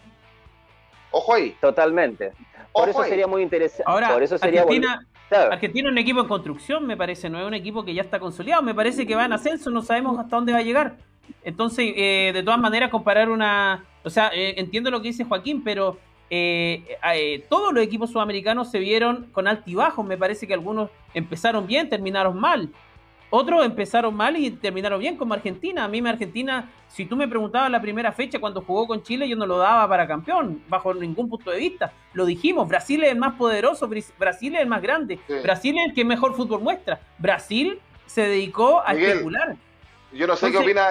ojo 1.12 1.34
ahí. 1.34 1.56
Totalmente. 1.62 2.34
Por 2.74 2.90
eso 2.90 3.04
sería 3.04 3.28
muy 3.28 3.42
interesante. 3.42 3.84
Ahora, 3.86 4.12
por 4.12 4.24
eso 4.24 4.38
sería 4.38 4.62
Argentina, 4.62 5.08
Argentina 5.30 5.88
es 5.88 5.92
un 5.92 5.98
equipo 5.98 6.20
en 6.22 6.28
construcción, 6.28 6.86
me 6.86 6.98
parece, 6.98 7.30
no 7.30 7.40
es 7.40 7.46
un 7.46 7.54
equipo 7.54 7.86
que 7.86 7.94
ya 7.94 8.02
está 8.02 8.20
consolidado, 8.20 8.62
me 8.64 8.74
parece 8.74 9.06
que 9.06 9.16
va 9.16 9.26
en 9.26 9.34
ascenso, 9.34 9.70
no 9.70 9.82
sabemos 9.82 10.20
hasta 10.20 10.36
dónde 10.36 10.52
va 10.52 10.60
a 10.60 10.64
llegar. 10.64 10.98
Entonces, 11.44 11.94
eh, 11.96 12.32
de 12.34 12.44
todas 12.44 12.60
maneras, 12.60 12.90
comparar 12.90 13.30
una... 13.30 13.86
O 14.04 14.10
sea, 14.10 14.32
eh, 14.34 14.56
entiendo 14.58 14.92
lo 14.92 15.02
que 15.02 15.10
dice 15.10 15.24
Joaquín, 15.24 15.64
pero 15.64 15.98
eh, 16.36 17.46
todos 17.48 17.72
los 17.74 17.84
equipos 17.84 18.10
sudamericanos 18.10 18.72
se 18.72 18.80
vieron 18.80 19.28
con 19.32 19.48
altibajos, 19.48 20.04
me 20.04 20.18
parece 20.18 20.48
que 20.48 20.54
algunos 20.56 20.90
empezaron 21.14 21.68
bien, 21.68 21.90
terminaron 21.90 22.40
mal. 22.40 22.70
Otros 23.30 23.66
empezaron 23.66 24.16
mal 24.16 24.38
y 24.38 24.52
terminaron 24.52 25.00
bien, 25.00 25.16
como 25.16 25.34
Argentina. 25.34 25.84
A 25.84 25.88
mí, 25.88 26.02
me 26.02 26.10
Argentina, 26.10 26.72
si 26.88 27.06
tú 27.06 27.16
me 27.16 27.28
preguntabas 27.28 27.70
la 27.70 27.82
primera 27.82 28.12
fecha 28.12 28.40
cuando 28.40 28.62
jugó 28.62 28.88
con 28.88 29.04
Chile, 29.04 29.28
yo 29.28 29.36
no 29.36 29.46
lo 29.46 29.58
daba 29.58 29.88
para 29.88 30.08
campeón, 30.08 30.64
bajo 30.68 30.94
ningún 30.94 31.30
punto 31.30 31.52
de 31.52 31.58
vista. 31.58 31.94
Lo 32.14 32.26
dijimos, 32.26 32.68
Brasil 32.68 33.04
es 33.04 33.12
el 33.12 33.18
más 33.18 33.36
poderoso, 33.36 33.88
Brasil 33.88 34.56
es 34.56 34.62
el 34.62 34.68
más 34.68 34.82
grande, 34.82 35.20
Brasil 35.42 35.76
es 35.78 35.90
el 35.90 35.94
que 35.94 36.06
mejor 36.06 36.36
fútbol 36.36 36.62
muestra. 36.62 37.00
Brasil 37.18 37.80
se 38.06 38.22
dedicó 38.22 38.82
a 38.86 38.94
especular. 38.94 39.56
Yo 40.12 40.28
no 40.28 40.36
sé 40.36 40.52
qué 40.52 40.58
opina 40.58 40.90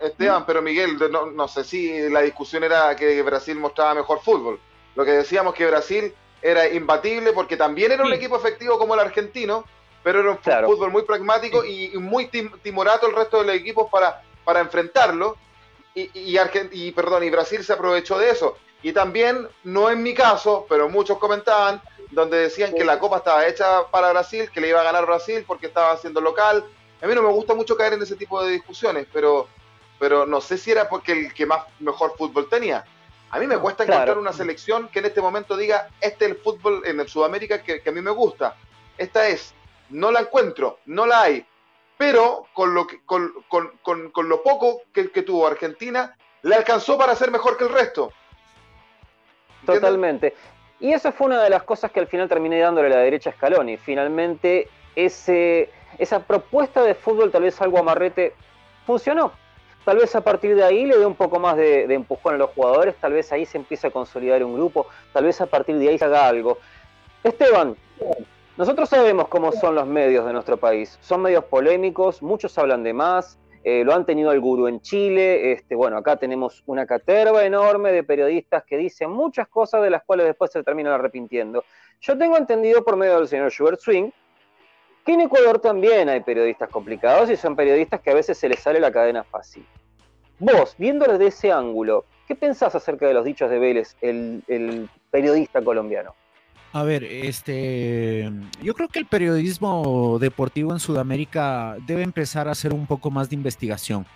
Esteban, 0.00 0.46
pero 0.46 0.62
Miguel, 0.62 0.96
no, 1.34 1.48
sé 1.48 1.64
si 1.64 2.08
la 2.08 2.22
discusión 2.22 2.62
era 2.62 2.94
que 2.94 3.20
Brasil 3.22 3.56
mostraba 3.56 3.94
mejor 3.94 4.20
fútbol. 4.20 4.60
Lo 4.94 5.04
que 5.04 5.12
decíamos 5.12 5.54
que 5.54 5.66
Brasil 5.66 6.14
era 6.42 6.68
imbatible 6.68 7.32
porque 7.32 7.56
también 7.56 7.92
era 7.92 8.04
un 8.04 8.12
equipo 8.12 8.36
efectivo 8.36 8.78
como 8.78 8.94
el 8.94 9.00
argentino, 9.00 9.64
pero 10.02 10.20
era 10.20 10.30
un 10.30 10.38
fútbol 10.38 10.90
muy 10.90 11.02
pragmático 11.02 11.64
y, 11.64 11.90
muy 11.98 12.26
timorato 12.62 13.06
el 13.06 13.14
resto 13.14 13.40
de 13.40 13.46
los 13.46 13.54
equipos 13.56 13.88
para, 13.90 14.22
para 14.44 14.60
enfrentarlo. 14.60 15.36
Y, 15.94 16.10
y, 16.14 16.92
perdón, 16.92 17.24
y 17.24 17.30
Brasil 17.30 17.62
se 17.64 17.72
aprovechó 17.72 18.18
de 18.18 18.30
eso. 18.30 18.56
Y 18.82 18.92
también, 18.92 19.46
no 19.64 19.90
en 19.90 20.02
mi 20.02 20.14
caso, 20.14 20.64
pero 20.68 20.88
muchos 20.88 21.18
comentaban, 21.18 21.82
donde 22.10 22.38
decían 22.38 22.72
que 22.74 22.84
la 22.84 22.98
Copa 22.98 23.18
estaba 23.18 23.46
hecha 23.46 23.86
para 23.90 24.10
Brasil, 24.10 24.50
que 24.50 24.60
le 24.60 24.68
iba 24.68 24.80
a 24.80 24.84
ganar 24.84 25.04
Brasil 25.04 25.44
porque 25.46 25.66
estaba 25.66 25.92
haciendo 25.92 26.20
local. 26.20 26.64
A 27.02 27.06
mí 27.06 27.14
no 27.14 27.22
me 27.22 27.32
gusta 27.32 27.54
mucho 27.54 27.76
caer 27.76 27.92
en 27.92 28.02
ese 28.02 28.16
tipo 28.16 28.42
de 28.42 28.52
discusiones, 28.52 29.06
pero, 29.12 29.48
pero 29.98 30.24
no 30.24 30.40
sé 30.40 30.56
si 30.56 30.70
era 30.70 30.88
porque 30.88 31.12
el 31.12 31.34
que 31.34 31.46
más 31.46 31.64
mejor 31.78 32.14
fútbol 32.16 32.48
tenía. 32.48 32.84
A 33.30 33.38
mí 33.38 33.46
me 33.46 33.58
cuesta 33.58 33.84
encontrar 33.84 34.18
una 34.18 34.32
selección 34.32 34.88
que 34.88 34.98
en 34.98 35.06
este 35.06 35.20
momento 35.20 35.56
diga, 35.56 35.88
este 36.00 36.24
es 36.24 36.30
el 36.32 36.36
fútbol 36.38 36.82
en 36.84 37.06
Sudamérica 37.06 37.62
que, 37.62 37.82
a 37.86 37.92
mí 37.92 38.00
me 38.00 38.10
gusta. 38.10 38.56
Esta 38.98 39.28
es, 39.28 39.54
no 39.88 40.10
la 40.10 40.20
encuentro, 40.20 40.80
no 40.86 41.06
la 41.06 41.22
hay. 41.22 41.46
Pero 41.96 42.46
con 42.54 42.74
lo, 42.74 42.86
con, 43.06 43.32
con, 43.82 44.28
lo 44.28 44.42
poco 44.42 44.82
que, 44.92 45.10
que 45.10 45.22
tuvo 45.22 45.46
Argentina, 45.46 46.16
le 46.42 46.56
alcanzó 46.56 46.98
para 46.98 47.14
ser 47.14 47.30
mejor 47.30 47.56
que 47.56 47.64
el 47.64 47.70
resto. 47.70 48.12
Totalmente. 49.64 50.34
Y 50.80 50.92
esa 50.92 51.12
fue 51.12 51.26
una 51.26 51.42
de 51.42 51.50
las 51.50 51.62
cosas 51.62 51.92
que 51.92 52.00
al 52.00 52.06
final 52.06 52.28
terminé 52.28 52.58
dándole 52.58 52.88
a 52.88 52.96
la 52.96 53.02
derecha 53.02 53.30
a 53.30 53.32
Scaloni. 53.34 53.76
Finalmente, 53.76 54.68
ese, 54.96 55.70
esa 55.98 56.20
propuesta 56.20 56.82
de 56.82 56.94
fútbol, 56.94 57.30
tal 57.30 57.42
vez 57.42 57.60
algo 57.60 57.78
amarrete, 57.78 58.34
funcionó. 58.86 59.32
Tal 59.90 59.98
vez 59.98 60.14
a 60.14 60.20
partir 60.20 60.54
de 60.54 60.62
ahí 60.62 60.86
le 60.86 60.96
dé 60.96 61.04
un 61.04 61.16
poco 61.16 61.40
más 61.40 61.56
de, 61.56 61.82
empujón 61.92 62.34
a 62.34 62.38
los 62.38 62.50
jugadores, 62.50 62.94
tal 63.00 63.12
vez 63.12 63.32
ahí 63.32 63.44
se 63.44 63.58
empiece 63.58 63.88
a 63.88 63.90
consolidar 63.90 64.44
un 64.44 64.54
grupo, 64.54 64.86
tal 65.12 65.24
vez 65.24 65.40
a 65.40 65.46
partir 65.46 65.78
de 65.78 65.88
ahí 65.88 65.98
se 65.98 66.04
haga 66.04 66.28
algo. 66.28 66.58
Esteban, 67.24 67.74
nosotros 68.56 68.88
sabemos 68.88 69.26
cómo 69.26 69.50
son 69.50 69.74
los 69.74 69.88
medios 69.88 70.24
de 70.24 70.32
nuestro 70.32 70.58
país. 70.58 70.96
Son 71.00 71.20
medios 71.22 71.42
polémicos, 71.42 72.22
muchos 72.22 72.56
hablan 72.56 72.84
de 72.84 72.92
más, 72.92 73.36
eh, 73.64 73.82
lo 73.82 73.92
han 73.92 74.06
tenido 74.06 74.30
el 74.30 74.38
gurú 74.38 74.68
en 74.68 74.80
Chile, 74.80 75.50
este, 75.50 75.74
bueno, 75.74 75.96
acá 75.96 76.14
tenemos 76.14 76.62
una 76.66 76.86
caterva 76.86 77.44
enorme 77.44 77.90
de 77.90 78.04
periodistas 78.04 78.62
que 78.62 78.76
dicen 78.76 79.10
muchas 79.10 79.48
cosas 79.48 79.82
de 79.82 79.90
las 79.90 80.04
cuales 80.04 80.26
después 80.26 80.52
se 80.52 80.62
terminan 80.62 80.92
arrepintiendo. 80.92 81.64
Yo 82.00 82.16
tengo 82.16 82.36
entendido 82.36 82.84
por 82.84 82.94
medio 82.94 83.16
del 83.18 83.26
señor 83.26 83.50
Schubert 83.50 83.80
Swing 83.80 84.10
que 85.04 85.14
en 85.14 85.22
Ecuador 85.22 85.58
también 85.58 86.08
hay 86.08 86.20
periodistas 86.20 86.68
complicados 86.68 87.28
y 87.28 87.36
son 87.36 87.56
periodistas 87.56 88.00
que 88.00 88.10
a 88.10 88.14
veces 88.14 88.38
se 88.38 88.48
les 88.48 88.60
sale 88.60 88.78
la 88.78 88.92
cadena 88.92 89.24
fácil. 89.24 89.66
Vos, 90.40 90.74
viéndolo 90.76 91.12
desde 91.12 91.28
ese 91.28 91.52
ángulo, 91.52 92.04
¿qué 92.26 92.34
pensás 92.34 92.74
acerca 92.74 93.06
de 93.06 93.14
los 93.14 93.24
dichos 93.24 93.48
de 93.48 93.58
Vélez, 93.58 93.96
el 94.00 94.88
periodista 95.10 95.62
colombiano? 95.62 96.14
A 96.72 96.84
ver, 96.84 97.02
este, 97.02 98.30
yo 98.62 98.74
creo 98.74 98.88
que 98.88 99.00
el 99.00 99.06
periodismo 99.06 100.18
deportivo 100.20 100.72
en 100.72 100.78
Sudamérica 100.78 101.76
debe 101.84 102.04
empezar 102.04 102.46
a 102.46 102.52
hacer 102.52 102.72
un 102.72 102.86
poco 102.86 103.10
más 103.10 103.28
de 103.28 103.34
investigación. 103.34 104.06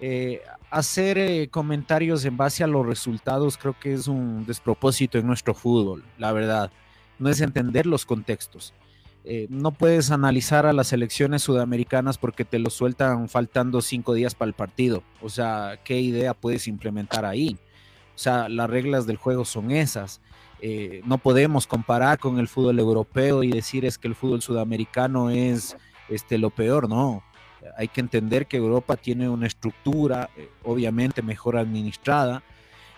Eh, 0.00 0.42
hacer 0.70 1.16
eh, 1.16 1.48
comentarios 1.48 2.24
en 2.24 2.36
base 2.36 2.64
a 2.64 2.66
los 2.66 2.84
resultados 2.84 3.56
creo 3.56 3.74
que 3.78 3.94
es 3.94 4.08
un 4.08 4.44
despropósito 4.44 5.16
en 5.16 5.26
nuestro 5.28 5.54
fútbol, 5.54 6.04
la 6.18 6.32
verdad. 6.32 6.72
No 7.20 7.30
es 7.30 7.40
entender 7.40 7.86
los 7.86 8.04
contextos. 8.04 8.74
Eh, 9.28 9.48
no 9.50 9.72
puedes 9.72 10.12
analizar 10.12 10.66
a 10.66 10.72
las 10.72 10.92
elecciones 10.92 11.42
sudamericanas 11.42 12.16
porque 12.16 12.44
te 12.44 12.60
lo 12.60 12.70
sueltan 12.70 13.28
faltando 13.28 13.82
cinco 13.82 14.14
días 14.14 14.36
para 14.36 14.48
el 14.48 14.54
partido. 14.54 15.02
O 15.20 15.28
sea, 15.28 15.80
¿qué 15.82 16.00
idea 16.00 16.32
puedes 16.32 16.68
implementar 16.68 17.24
ahí? 17.24 17.58
O 18.14 18.18
sea, 18.18 18.48
las 18.48 18.70
reglas 18.70 19.04
del 19.04 19.16
juego 19.16 19.44
son 19.44 19.72
esas. 19.72 20.20
Eh, 20.62 21.02
no 21.04 21.18
podemos 21.18 21.66
comparar 21.66 22.20
con 22.20 22.38
el 22.38 22.46
fútbol 22.46 22.78
europeo 22.78 23.42
y 23.42 23.50
decir 23.50 23.84
es 23.84 23.98
que 23.98 24.06
el 24.06 24.14
fútbol 24.14 24.42
sudamericano 24.42 25.30
es 25.30 25.76
este, 26.08 26.38
lo 26.38 26.50
peor, 26.50 26.88
no. 26.88 27.24
Hay 27.76 27.88
que 27.88 28.00
entender 28.00 28.46
que 28.46 28.58
Europa 28.58 28.96
tiene 28.96 29.28
una 29.28 29.48
estructura 29.48 30.30
eh, 30.36 30.48
obviamente 30.62 31.20
mejor 31.20 31.56
administrada 31.56 32.44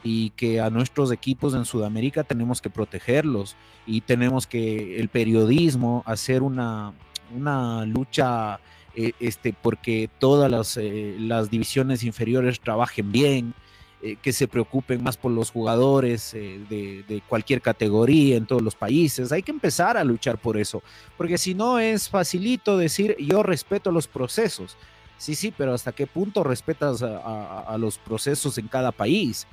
y 0.03 0.31
que 0.31 0.61
a 0.61 0.71
nuestros 0.71 1.11
equipos 1.13 1.55
en 1.55 1.65
Sudamérica 1.65 2.25
tenemos 2.25 2.61
que 2.61 2.71
protegerlos 2.71 3.57
y 3.87 4.01
tenemos 4.03 4.47
que 4.47 5.01
el 5.01 5.09
periodismo 5.09 6.03
hacer 6.07 6.43
una, 6.43 6.93
una 7.35 7.85
lucha 7.85 8.61
eh, 8.95 9.13
este, 9.21 9.53
porque 9.53 10.09
todas 10.19 10.51
las, 10.51 10.79
las 10.83 11.51
divisiones 11.51 12.05
inferiores 12.05 12.61
trabajen 12.61 13.13
bien, 13.13 13.55
eh, 14.01 14.15
que 14.23 14.33
se 14.33 14.47
preocupen 14.47 15.03
más 15.03 15.17
por 15.17 15.33
los 15.33 15.51
jugadores 15.51 16.33
eh, 16.33 16.61
de, 16.69 17.21
cualquier 17.29 17.61
categoría 17.61 18.37
en 18.37 18.47
todos 18.47 18.63
los 18.63 18.77
países. 18.77 19.33
Hay 19.33 19.43
que 19.43 19.51
empezar 19.51 19.97
a 19.97 20.05
luchar 20.05 20.39
por 20.39 20.57
eso, 20.57 20.85
porque 21.17 21.37
si 21.37 21.53
no 21.53 21.81
es 21.81 22.09
facilito 22.09 22.79
decir 22.79 23.17
yo 23.19 23.43
respeto 23.43 23.91
los 23.91 24.07
procesos. 24.07 24.77
Sí, 25.17 25.35
sí, 25.35 25.53
pero 25.57 25.75
¿hasta 25.75 25.91
qué 25.91 26.07
punto 26.07 26.45
respetas 26.45 27.03
a, 27.03 27.77
los 27.77 27.99
procesos 27.99 28.57
en 28.59 28.69
cada 28.69 28.93
país? 28.93 29.49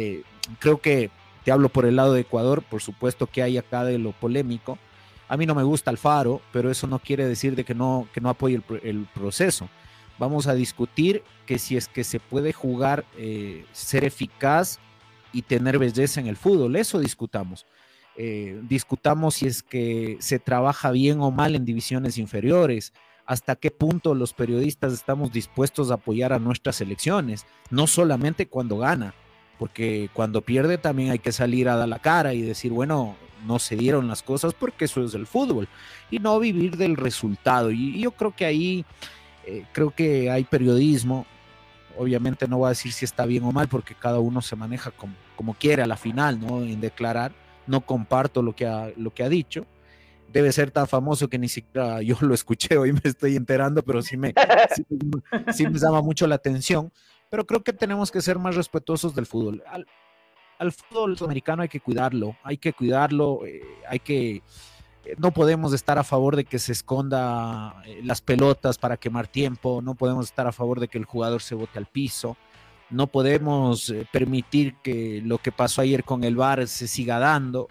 Eh, 0.00 0.22
creo 0.58 0.80
que 0.80 1.10
te 1.44 1.52
hablo 1.52 1.68
por 1.68 1.84
el 1.86 1.96
lado 1.96 2.14
de 2.14 2.22
Ecuador, 2.22 2.62
por 2.62 2.82
supuesto 2.82 3.26
que 3.26 3.42
hay 3.42 3.58
acá 3.58 3.84
de 3.84 3.98
lo 3.98 4.12
polémico. 4.12 4.78
A 5.28 5.36
mí 5.36 5.46
no 5.46 5.54
me 5.54 5.62
gusta 5.62 5.90
Alfaro, 5.90 6.40
pero 6.52 6.70
eso 6.70 6.86
no 6.86 6.98
quiere 6.98 7.26
decir 7.26 7.54
de 7.54 7.64
que 7.64 7.74
no, 7.74 8.08
que 8.12 8.20
no 8.20 8.28
apoye 8.30 8.60
el 8.82 9.06
proceso 9.14 9.68
vamos 10.20 10.46
a 10.46 10.54
discutir 10.54 11.24
que 11.46 11.58
si 11.58 11.76
es 11.76 11.88
que 11.88 12.04
se 12.04 12.20
puede 12.20 12.52
jugar, 12.52 13.04
eh, 13.16 13.64
ser 13.72 14.04
eficaz 14.04 14.78
y 15.32 15.42
tener 15.42 15.78
belleza 15.78 16.20
en 16.20 16.28
el 16.28 16.36
fútbol, 16.36 16.76
eso 16.76 17.00
discutamos. 17.00 17.66
Eh, 18.16 18.60
discutamos 18.68 19.36
si 19.36 19.46
es 19.46 19.62
que 19.62 20.18
se 20.20 20.38
trabaja 20.38 20.90
bien 20.90 21.20
o 21.20 21.30
mal 21.30 21.56
en 21.56 21.64
divisiones 21.64 22.18
inferiores, 22.18 22.92
hasta 23.24 23.56
qué 23.56 23.70
punto 23.70 24.14
los 24.14 24.34
periodistas 24.34 24.92
estamos 24.92 25.32
dispuestos 25.32 25.90
a 25.90 25.94
apoyar 25.94 26.32
a 26.32 26.38
nuestras 26.38 26.80
elecciones, 26.82 27.46
no 27.70 27.86
solamente 27.86 28.46
cuando 28.46 28.76
gana, 28.76 29.14
porque 29.60 30.08
cuando 30.14 30.40
pierde 30.40 30.78
también 30.78 31.10
hay 31.10 31.18
que 31.18 31.32
salir 31.32 31.68
a 31.68 31.76
dar 31.76 31.86
la 31.86 31.98
cara 31.98 32.32
y 32.32 32.40
decir, 32.40 32.72
bueno, 32.72 33.14
no 33.46 33.58
se 33.58 33.76
dieron 33.76 34.08
las 34.08 34.22
cosas 34.22 34.54
porque 34.54 34.86
eso 34.86 35.04
es 35.04 35.12
el 35.12 35.26
fútbol, 35.26 35.68
y 36.10 36.18
no 36.18 36.40
vivir 36.40 36.78
del 36.78 36.96
resultado. 36.96 37.70
Y 37.70 38.00
yo 38.00 38.12
creo 38.12 38.34
que 38.34 38.46
ahí 38.46 38.86
eh, 39.46 39.66
creo 39.72 39.90
que 39.90 40.30
hay 40.30 40.44
periodismo, 40.44 41.26
obviamente 41.98 42.48
no 42.48 42.56
voy 42.56 42.68
a 42.68 42.68
decir 42.70 42.90
si 42.90 43.04
está 43.04 43.26
bien 43.26 43.44
o 43.44 43.52
mal, 43.52 43.68
porque 43.68 43.94
cada 43.94 44.18
uno 44.18 44.40
se 44.40 44.56
maneja 44.56 44.92
como, 44.92 45.12
como 45.36 45.52
quiere 45.52 45.82
a 45.82 45.86
la 45.86 45.98
final, 45.98 46.40
¿no? 46.40 46.62
En 46.62 46.80
declarar, 46.80 47.32
no 47.66 47.82
comparto 47.82 48.40
lo 48.40 48.56
que, 48.56 48.66
ha, 48.66 48.88
lo 48.96 49.12
que 49.12 49.24
ha 49.24 49.28
dicho. 49.28 49.66
Debe 50.32 50.52
ser 50.52 50.70
tan 50.70 50.88
famoso 50.88 51.28
que 51.28 51.38
ni 51.38 51.50
siquiera 51.50 52.00
yo 52.00 52.16
lo 52.22 52.32
escuché, 52.32 52.78
hoy 52.78 52.94
me 52.94 53.02
estoy 53.04 53.36
enterando, 53.36 53.82
pero 53.82 54.00
sí 54.00 54.16
me, 54.16 54.32
sí, 55.52 55.66
me 55.66 55.78
llama 55.78 56.00
mucho 56.00 56.26
la 56.26 56.36
atención. 56.36 56.90
Pero 57.30 57.46
creo 57.46 57.62
que 57.62 57.72
tenemos 57.72 58.10
que 58.10 58.20
ser 58.20 58.38
más 58.38 58.56
respetuosos 58.56 59.14
del 59.14 59.24
fútbol. 59.24 59.62
Al, 60.58 60.72
fútbol 60.72 61.16
sudamericano 61.16 61.62
hay 61.62 61.68
que 61.68 61.80
cuidarlo, 61.80 62.36
hay 62.42 62.58
que 62.58 62.72
cuidarlo, 62.72 63.46
eh, 63.46 63.62
hay 63.88 64.00
que 64.00 64.42
eh, 65.04 65.14
no 65.16 65.30
podemos 65.30 65.72
estar 65.72 65.96
a 65.98 66.04
favor 66.04 66.36
de 66.36 66.44
que 66.44 66.58
se 66.58 66.72
esconda 66.72 67.82
eh, 67.86 68.00
las 68.04 68.20
pelotas 68.20 68.76
para 68.76 68.98
quemar 68.98 69.26
tiempo, 69.28 69.80
no 69.80 69.94
podemos 69.94 70.26
estar 70.26 70.46
a 70.46 70.52
favor 70.52 70.80
de 70.80 70.88
que 70.88 70.98
el 70.98 71.06
jugador 71.06 71.40
se 71.40 71.54
bote 71.54 71.78
al 71.78 71.86
piso, 71.86 72.36
no 72.90 73.06
podemos 73.06 73.94
permitir 74.12 74.74
que 74.82 75.22
lo 75.24 75.38
que 75.38 75.52
pasó 75.52 75.80
ayer 75.80 76.04
con 76.04 76.24
el 76.24 76.36
VAR 76.36 76.66
se 76.66 76.88
siga 76.88 77.20
dando. 77.20 77.68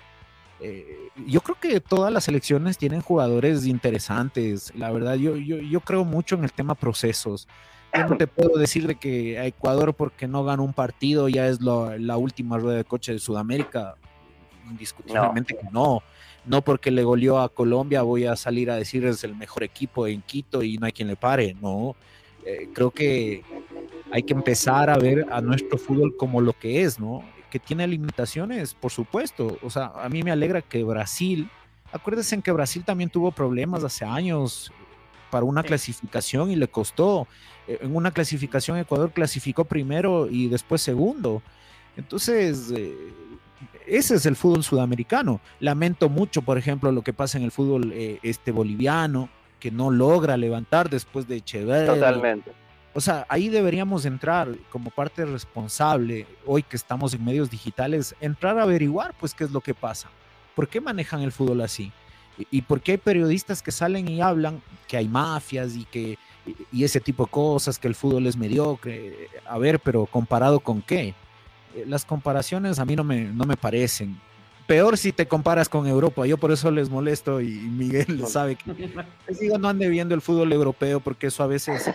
yo 1.28 1.42
creo 1.42 1.60
que 1.60 1.82
todas 1.82 2.12
las 2.12 2.28
elecciones 2.30 2.78
tienen 2.78 3.02
jugadores 3.02 3.66
interesantes, 3.66 4.74
la 4.76 4.92
verdad, 4.92 5.16
yo, 5.16 5.36
yo, 5.36 5.82
creo 5.82 6.06
mucho 6.06 6.36
en 6.36 6.46
el 6.46 6.54
tema 6.54 6.74
procesos. 6.74 7.50
Yo 7.94 8.08
no 8.08 8.18
te 8.18 8.28
puedo 8.28 8.58
decir 8.58 8.88
de 8.88 8.96
que 8.96 9.40
a 9.40 9.46
Ecuador 9.46 9.94
porque 9.94 10.28
no 10.28 10.44
gana 10.44 10.62
un 10.62 10.74
partido 10.74 11.28
ya 11.28 11.48
es 11.48 11.60
la 11.62 12.18
última 12.18 12.58
rueda 12.58 12.78
de 12.78 12.84
coche 12.84 13.14
de 13.14 13.20
Sudamérica, 13.20 13.96
indiscutiblemente 14.70 15.56
que 15.56 15.68
no 15.72 16.04
no 16.46 16.64
porque 16.64 16.92
le 16.92 17.04
goleó 17.04 17.40
a 17.40 17.50
Colombia 17.50 18.02
voy 18.02 18.26
a 18.26 18.36
salir 18.36 18.72
a 18.72 18.76
decir 18.76 19.06
es 19.06 19.24
el 19.24 19.36
mejor 19.36 19.64
equipo 19.64 20.08
en 20.08 20.22
Quito 20.22 20.64
y 20.64 20.78
no 20.78 20.86
hay 20.86 20.92
quien 20.92 21.08
le 21.08 21.16
pare, 21.16 21.56
no. 21.62 21.96
Eh, 22.46 22.70
creo 22.74 22.92
que 22.92 23.44
hay 24.12 24.24
que 24.24 24.34
empezar 24.34 24.90
a 24.90 24.98
ver 24.98 25.28
a 25.32 25.42
nuestro 25.42 25.78
fútbol 25.78 26.16
como 26.18 26.42
lo 26.42 26.54
que 26.54 26.84
es, 26.84 27.00
¿no? 27.00 27.24
Que 27.52 27.60
tiene 27.60 27.86
limitaciones, 27.88 28.74
por 28.74 28.92
supuesto. 28.92 29.58
O 29.62 29.70
sea, 29.70 29.92
a 29.96 30.10
mí 30.10 30.24
me 30.24 30.32
alegra 30.32 30.62
que 30.62 30.84
Brasil, 30.84 31.50
acuérdense 31.92 32.42
que 32.42 32.52
Brasil 32.52 32.84
también 32.84 33.10
tuvo 33.10 33.32
problemas 33.32 33.84
hace 33.84 34.06
años 34.06 34.72
para 35.30 35.46
una 35.46 35.62
clasificación 35.62 36.50
y 36.50 36.56
le 36.56 36.68
costó. 36.68 37.28
En 37.82 37.96
una 37.96 38.12
clasificación 38.12 38.78
Ecuador 38.78 39.12
clasificó 39.12 39.66
primero 39.66 40.28
y 40.30 40.48
después 40.48 40.82
segundo. 40.82 41.42
Entonces, 41.96 42.72
eh, 42.76 42.96
ese 43.86 44.16
es 44.16 44.26
el 44.26 44.36
fútbol 44.36 44.64
sudamericano. 44.64 45.42
Lamento 45.60 46.10
mucho, 46.10 46.42
por 46.42 46.58
ejemplo, 46.58 46.92
lo 46.92 47.02
que 47.02 47.14
pasa 47.14 47.38
en 47.38 47.44
el 47.44 47.52
fútbol 47.52 47.92
eh, 47.94 48.20
este 48.24 48.52
boliviano, 48.52 49.30
que 49.60 49.72
no 49.72 49.92
logra 49.92 50.38
levantar 50.38 50.90
después 50.90 51.28
de 51.28 51.38
Echeverri. 51.38 51.88
Totalmente. 51.88 52.52
O 52.94 53.02
sea, 53.02 53.26
ahí 53.30 53.50
deberíamos 53.50 54.06
entrar 54.06 54.50
como 54.72 54.90
parte 54.90 55.26
responsable, 55.26 56.26
hoy 56.46 56.64
que 56.64 56.76
estamos 56.76 57.14
en 57.14 57.24
medios 57.24 57.50
digitales, 57.50 58.16
entrar 58.20 58.58
a 58.58 58.64
averiguar 58.64 59.14
pues 59.20 59.34
qué 59.34 59.44
es 59.44 59.52
lo 59.52 59.62
que 59.62 59.74
pasa. 59.74 60.10
¿Por 60.56 60.68
qué 60.68 60.82
manejan 60.82 61.22
el 61.22 61.32
fútbol 61.32 61.62
así? 61.62 61.92
¿Y, 62.52 62.62
por 62.62 62.80
qué 62.80 62.94
hay 62.94 62.98
periodistas 62.98 63.62
que 63.62 63.72
salen 63.72 64.08
y 64.08 64.22
hablan 64.22 64.62
que 64.88 64.96
hay 64.96 65.10
mafias 65.10 65.76
y 65.76 65.84
que 65.84 66.18
y 66.72 66.84
ese 66.84 67.00
tipo 67.00 67.26
de 67.26 67.32
cosas, 67.32 67.78
que 67.80 67.88
el 67.88 67.96
fútbol 67.96 68.28
es 68.28 68.38
mediocre? 68.38 69.30
A 69.48 69.58
ver, 69.58 69.80
pero 69.80 70.06
comparado 70.06 70.60
con 70.60 70.82
qué? 70.82 71.14
Eh, 71.76 71.86
las 71.88 72.06
comparaciones 72.06 72.80
a 72.80 72.86
mí 72.86 72.96
no 72.96 73.04
me, 73.04 73.26
no 73.26 73.46
me 73.46 73.58
parecen. 73.58 74.20
peor 74.68 74.98
si 74.98 75.12
te 75.12 75.28
comparas 75.28 75.68
con 75.68 75.88
Europa. 75.88 76.26
Yo 76.28 76.38
por 76.38 76.52
eso 76.52 76.70
les 76.72 76.90
molesto 76.90 77.42
y 77.42 77.50
Miguel 77.50 78.24
sabe 78.28 78.56
que 78.56 78.90
les 79.28 79.40
digo 79.40 79.58
no 79.58 79.68
ande 79.68 79.90
viendo 79.90 80.14
el 80.14 80.22
fútbol 80.22 80.54
europeo 80.54 81.00
porque 81.00 81.28
eso 81.28 81.44
a 81.44 81.48
veces 81.48 81.90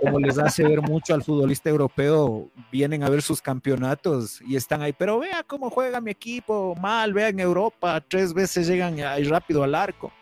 como 0.00 0.18
les 0.18 0.38
hace 0.38 0.64
ver 0.64 0.82
mucho 0.82 1.14
al 1.14 1.22
futbolista 1.22 1.70
europeo, 1.70 2.48
vienen 2.70 3.02
a 3.02 3.08
ver 3.08 3.22
sus 3.22 3.40
campeonatos 3.40 4.40
y 4.42 4.56
están 4.56 4.82
ahí, 4.82 4.92
pero 4.92 5.18
vea 5.18 5.42
cómo 5.44 5.70
juega 5.70 6.00
mi 6.00 6.10
equipo, 6.10 6.74
mal, 6.80 7.12
vea 7.12 7.28
en 7.28 7.40
Europa, 7.40 8.00
tres 8.00 8.32
veces 8.34 8.66
llegan 8.66 8.98
ahí 9.00 9.24
rápido 9.24 9.62
al 9.62 9.74
arco. 9.74 10.12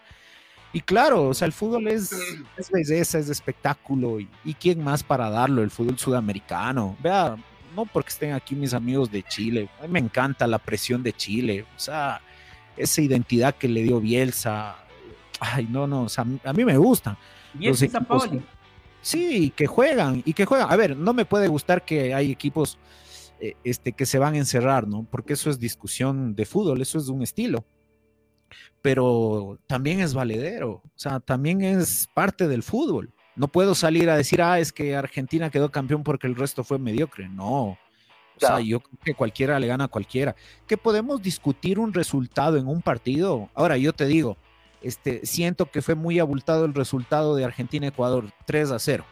Y 0.73 0.81
claro, 0.81 1.29
o 1.29 1.35
sea, 1.35 1.47
el 1.47 1.53
fútbol 1.53 1.89
es, 1.89 2.13
es 2.57 2.71
belleza, 2.71 3.19
es 3.19 3.29
espectáculo. 3.29 4.21
Y, 4.21 4.29
y, 4.45 4.55
quién 4.55 4.83
más 4.83 5.03
para 5.03 5.29
darlo? 5.29 5.63
El 5.63 5.71
fútbol 5.71 5.99
sudamericano. 5.99 6.97
Vea, 7.03 7.37
no 7.75 7.87
porque 7.87 8.11
estén 8.11 8.33
aquí 8.33 8.55
mis 8.55 8.73
amigos 8.73 9.11
de 9.11 9.23
Chile. 9.25 9.69
A 9.81 9.83
mí 9.83 9.89
me 9.89 9.99
encanta 9.99 10.47
la 10.47 10.59
presión 10.59 11.03
de 11.03 11.13
Chile. 11.13 11.67
O 11.77 11.79
sea, 11.79 12.21
esa 12.77 13.03
identidad 13.03 13.55
que 13.55 13.69
le 13.69 13.83
dio 13.83 14.01
Bielsa. 14.01 14.77
Ay, 15.41 15.67
no, 15.69 15.87
no, 15.87 16.03
o 16.03 16.09
sea, 16.09 16.25
a 16.45 16.53
mí 16.53 16.65
me 16.65 16.77
gustan. 16.77 17.17
Bielsa 17.55 17.87
equipos, 17.87 18.29
Sí, 19.03 19.53
que 19.57 19.67
juegan 19.67 20.23
y 20.25 20.35
que 20.35 20.45
juegan. 20.45 20.71
A 20.71 20.77
ver, 20.77 20.97
no 20.97 21.15
me 21.15 21.25
puede 21.25 21.49
gustar 21.49 21.85
que 21.85 22.15
hay 22.15 22.31
equipos 22.31 22.79
eh, 23.41 23.57
este, 23.65 23.93
que 23.93 24.05
se 24.05 24.19
van 24.19 24.35
a 24.35 24.39
encerrar, 24.39 24.87
¿no? 24.87 25.07
Porque 25.11 25.33
eso 25.33 25.49
es 25.49 25.59
discusión 25.59 26.35
de 26.35 26.45
fútbol, 26.45 26.83
eso 26.83 26.99
es 26.99 27.09
un 27.09 27.23
estilo. 27.23 27.65
Pero 28.83 29.59
también 29.67 30.01
es 30.01 30.15
valedero, 30.15 30.71
o 30.71 30.93
sea, 30.95 31.21
también 31.21 31.63
es 31.63 32.09
parte 32.15 32.49
del 32.49 32.63
fútbol. 32.63 33.13
No 33.37 33.49
puedo 33.49 33.75
salir 33.75 34.11
a 34.11 34.17
decir, 34.17 34.43
ah, 34.43 34.59
es 34.59 34.73
que 34.73 34.97
Argentina 34.97 35.51
quedó 35.51 35.71
campeón 35.71 36.03
porque 36.03 36.27
el 36.27 36.37
resto 36.37 36.65
fue 36.65 36.79
mediocre. 36.79 37.29
No. 37.29 37.79
O 38.37 38.47
sea, 38.47 38.61
yo 38.61 38.81
creo 38.81 38.99
que 39.05 39.15
cualquiera 39.15 39.59
le 39.61 39.67
gana 39.67 39.85
a 39.85 39.89
cualquiera. 39.89 40.35
Que 40.67 40.77
podemos 40.77 41.23
discutir 41.23 41.79
un 41.79 41.93
resultado 41.93 42.57
en 42.57 42.67
un 42.67 42.81
partido. 42.81 43.51
Ahora, 43.55 43.77
yo 43.77 43.93
te 43.93 44.07
digo, 44.07 44.37
este, 44.83 45.27
siento 45.27 45.67
que 45.67 45.83
fue 45.83 45.95
muy 45.95 46.19
abultado 46.19 46.65
el 46.65 46.75
resultado 46.75 47.37
de 47.37 47.45
Argentina-Ecuador 47.45 48.33
3 48.47 48.71
a 48.71 48.79
0. 48.79 49.05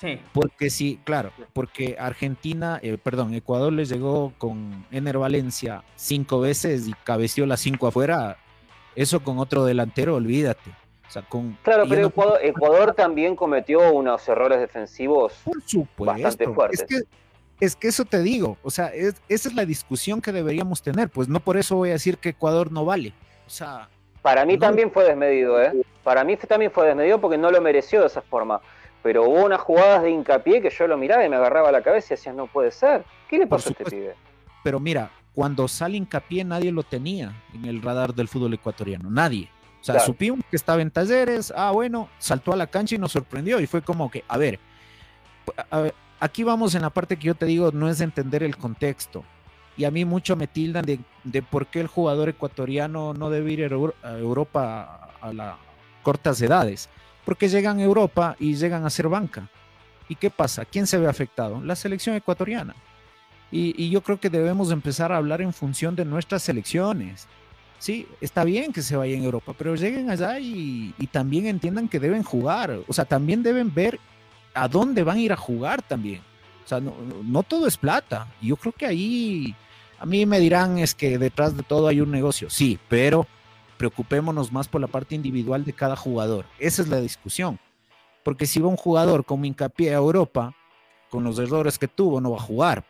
Sí. 0.00 0.18
Porque 0.32 0.70
sí, 0.70 1.00
claro, 1.04 1.32
porque 1.52 1.96
Argentina, 1.98 2.78
eh, 2.82 2.98
perdón, 2.98 3.32
Ecuador 3.32 3.72
les 3.72 3.88
llegó 3.88 4.34
con 4.38 4.84
Ener 4.90 5.18
Valencia 5.18 5.82
cinco 5.94 6.40
veces 6.40 6.88
y 6.88 6.92
cabeció 7.04 7.46
las 7.46 7.60
cinco 7.60 7.86
afuera. 7.86 8.36
Eso 8.96 9.22
con 9.22 9.38
otro 9.38 9.64
delantero, 9.64 10.16
olvídate 10.16 10.70
claro, 11.62 11.84
pero 11.88 12.38
Ecuador, 12.40 12.94
también 12.94 13.36
cometió 13.36 13.92
unos 13.92 14.26
errores 14.28 14.60
defensivos 14.60 15.34
bastante 15.96 16.48
fuertes. 16.48 16.80
Es 16.80 16.86
que, 16.86 17.02
es 17.64 17.76
que 17.76 17.88
eso 17.88 18.04
te 18.04 18.20
digo, 18.20 18.56
o 18.62 18.70
sea, 18.70 18.88
esa 18.88 19.18
es 19.28 19.54
la 19.54 19.64
discusión 19.64 20.20
que 20.20 20.32
deberíamos 20.32 20.82
tener, 20.82 21.08
pues 21.08 21.28
no 21.28 21.40
por 21.40 21.56
eso 21.56 21.76
voy 21.76 21.90
a 21.90 21.92
decir 21.92 22.18
que 22.18 22.30
Ecuador 22.30 22.72
no 22.72 22.84
vale. 22.84 23.12
O 23.46 23.50
sea, 23.50 23.88
para 24.22 24.44
mí 24.44 24.58
también 24.58 24.90
fue 24.90 25.04
desmedido, 25.04 25.62
¿eh? 25.62 25.72
Para 26.02 26.24
mí 26.24 26.36
también 26.36 26.70
fue 26.70 26.86
desmedido 26.86 27.20
porque 27.20 27.38
no 27.38 27.50
lo 27.50 27.60
mereció 27.60 28.00
de 28.00 28.06
esa 28.06 28.22
forma. 28.22 28.60
Pero 29.02 29.24
hubo 29.24 29.44
unas 29.44 29.60
jugadas 29.60 30.02
de 30.02 30.10
hincapié 30.10 30.62
que 30.62 30.70
yo 30.70 30.86
lo 30.86 30.96
miraba 30.96 31.24
y 31.26 31.28
me 31.28 31.36
agarraba 31.36 31.70
la 31.70 31.82
cabeza 31.82 32.14
y 32.14 32.16
decía, 32.16 32.32
no 32.32 32.46
puede 32.46 32.70
ser. 32.70 33.04
¿Qué 33.28 33.38
le 33.38 33.46
pasó 33.46 33.68
a 33.68 33.72
este 33.72 33.84
pibe? 33.84 34.14
Pero 34.62 34.80
mira, 34.80 35.10
cuando 35.34 35.66
sale 35.68 35.96
hincapié 35.96 36.44
nadie 36.44 36.70
lo 36.70 36.82
tenía 36.82 37.34
en 37.52 37.64
el 37.64 37.82
radar 37.82 38.14
del 38.14 38.28
fútbol 38.28 38.54
ecuatoriano, 38.54 39.10
nadie. 39.10 39.50
O 39.80 39.84
sea, 39.84 40.00
supimos 40.00 40.40
que 40.48 40.56
estaba 40.56 40.80
en 40.80 40.90
talleres, 40.90 41.52
ah, 41.54 41.70
bueno, 41.70 42.08
saltó 42.18 42.54
a 42.54 42.56
la 42.56 42.66
cancha 42.66 42.94
y 42.94 42.98
nos 42.98 43.12
sorprendió 43.12 43.60
y 43.60 43.66
fue 43.66 43.82
como 43.82 44.10
que, 44.10 44.24
a 44.26 44.38
ver, 44.38 44.58
aquí 46.20 46.42
vamos 46.42 46.74
en 46.74 46.82
la 46.82 46.88
parte 46.88 47.18
que 47.18 47.26
yo 47.26 47.34
te 47.34 47.44
digo, 47.44 47.70
no 47.70 47.90
es 47.90 48.00
entender 48.00 48.42
el 48.42 48.56
contexto. 48.56 49.24
Y 49.76 49.84
a 49.84 49.90
mí 49.90 50.04
mucho 50.04 50.36
me 50.36 50.46
tildan 50.46 50.86
de, 50.86 51.00
de 51.24 51.42
por 51.42 51.66
qué 51.66 51.80
el 51.80 51.88
jugador 51.88 52.28
ecuatoriano 52.28 53.12
no 53.12 53.28
debe 53.28 53.52
ir 53.52 53.64
a 54.02 54.18
Europa 54.18 55.10
a 55.20 55.32
las 55.32 55.56
cortas 56.02 56.40
edades. 56.40 56.88
Porque 57.24 57.48
llegan 57.48 57.78
a 57.80 57.82
Europa 57.82 58.36
y 58.38 58.54
llegan 58.54 58.86
a 58.86 58.90
ser 58.90 59.08
banca. 59.08 59.50
¿Y 60.08 60.14
qué 60.14 60.30
pasa? 60.30 60.64
¿Quién 60.64 60.86
se 60.86 60.98
ve 60.98 61.08
afectado? 61.08 61.60
La 61.60 61.74
selección 61.74 62.14
ecuatoriana. 62.14 62.74
Y, 63.54 63.74
y 63.82 63.90
yo 63.90 64.00
creo 64.00 64.18
que 64.18 64.30
debemos 64.30 64.72
empezar 64.72 65.12
a 65.12 65.16
hablar 65.16 65.40
en 65.40 65.52
función 65.52 65.94
de 65.94 66.04
nuestras 66.04 66.42
selecciones 66.42 67.28
sí, 67.84 68.08
está 68.22 68.44
bien 68.44 68.72
que 68.72 68.80
se 68.80 68.96
vayan 68.96 69.20
a 69.20 69.24
Europa, 69.24 69.54
pero 69.58 69.74
lleguen 69.74 70.08
allá 70.08 70.38
y, 70.40 70.94
también 71.12 71.46
entiendan 71.46 71.86
que 71.86 72.00
deben 72.00 72.22
jugar. 72.22 72.80
O 72.88 72.92
sea, 72.94 73.04
también 73.04 73.42
deben 73.42 73.72
ver 73.74 74.00
a 74.54 74.68
dónde 74.68 75.02
van 75.04 75.18
a 75.18 75.20
ir 75.20 75.32
a 75.34 75.36
jugar 75.36 75.82
también. 75.82 76.22
O 76.64 76.68
sea, 76.68 76.80
no, 76.80 77.42
todo 77.42 77.66
es 77.66 77.76
plata. 77.76 78.26
Yo 78.40 78.56
creo 78.56 78.72
que 78.72 78.86
ahí, 78.86 79.54
a 79.98 80.06
mí 80.06 80.24
me 80.24 80.40
dirán 80.40 80.78
es 80.78 80.94
que 80.94 81.18
detrás 81.18 81.58
de 81.58 81.62
todo 81.62 81.86
hay 81.86 82.00
un 82.00 82.10
negocio. 82.10 82.48
Sí, 82.48 82.78
pero 82.88 83.26
preocupémonos 83.76 84.50
más 84.50 84.66
por 84.66 84.80
la 84.80 84.86
parte 84.86 85.14
individual 85.14 85.64
de 85.66 85.74
cada 85.74 85.94
jugador. 85.94 86.46
Esa 86.58 86.80
es 86.80 86.88
la 86.88 87.02
discusión. 87.02 87.58
Porque 88.22 88.46
si 88.46 88.60
va 88.60 88.68
un 88.68 88.76
jugador 88.76 89.26
como 89.26 89.44
hincapié 89.44 89.90
a 89.90 89.98
Europa, 89.98 90.54
con 91.10 91.22
los 91.22 91.38
errores 91.38 91.78
que 91.78 91.86
tuvo, 91.86 92.18
no 92.22 92.30
va 92.30 92.38
a 92.38 92.40
jugar. 92.40 92.84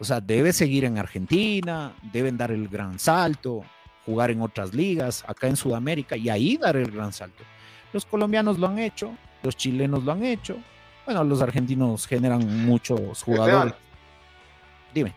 O 0.00 0.04
sea, 0.04 0.20
debe 0.20 0.52
seguir 0.52 0.84
en 0.84 0.98
Argentina, 0.98 1.92
deben 2.12 2.36
dar 2.36 2.50
el 2.50 2.68
gran 2.68 2.98
salto, 2.98 3.64
jugar 4.06 4.30
en 4.30 4.40
otras 4.42 4.72
ligas, 4.72 5.24
acá 5.26 5.48
en 5.48 5.56
Sudamérica, 5.56 6.16
y 6.16 6.28
ahí 6.28 6.56
dar 6.56 6.76
el 6.76 6.90
gran 6.90 7.12
salto. 7.12 7.42
Los 7.92 8.06
colombianos 8.06 8.58
lo 8.58 8.66
han 8.66 8.78
hecho, 8.78 9.12
los 9.42 9.56
chilenos 9.56 10.04
lo 10.04 10.12
han 10.12 10.24
hecho, 10.24 10.56
bueno, 11.04 11.24
los 11.24 11.40
argentinos 11.40 12.06
generan 12.06 12.66
muchos 12.66 13.22
jugadores. 13.22 13.72
Dime. 14.92 15.14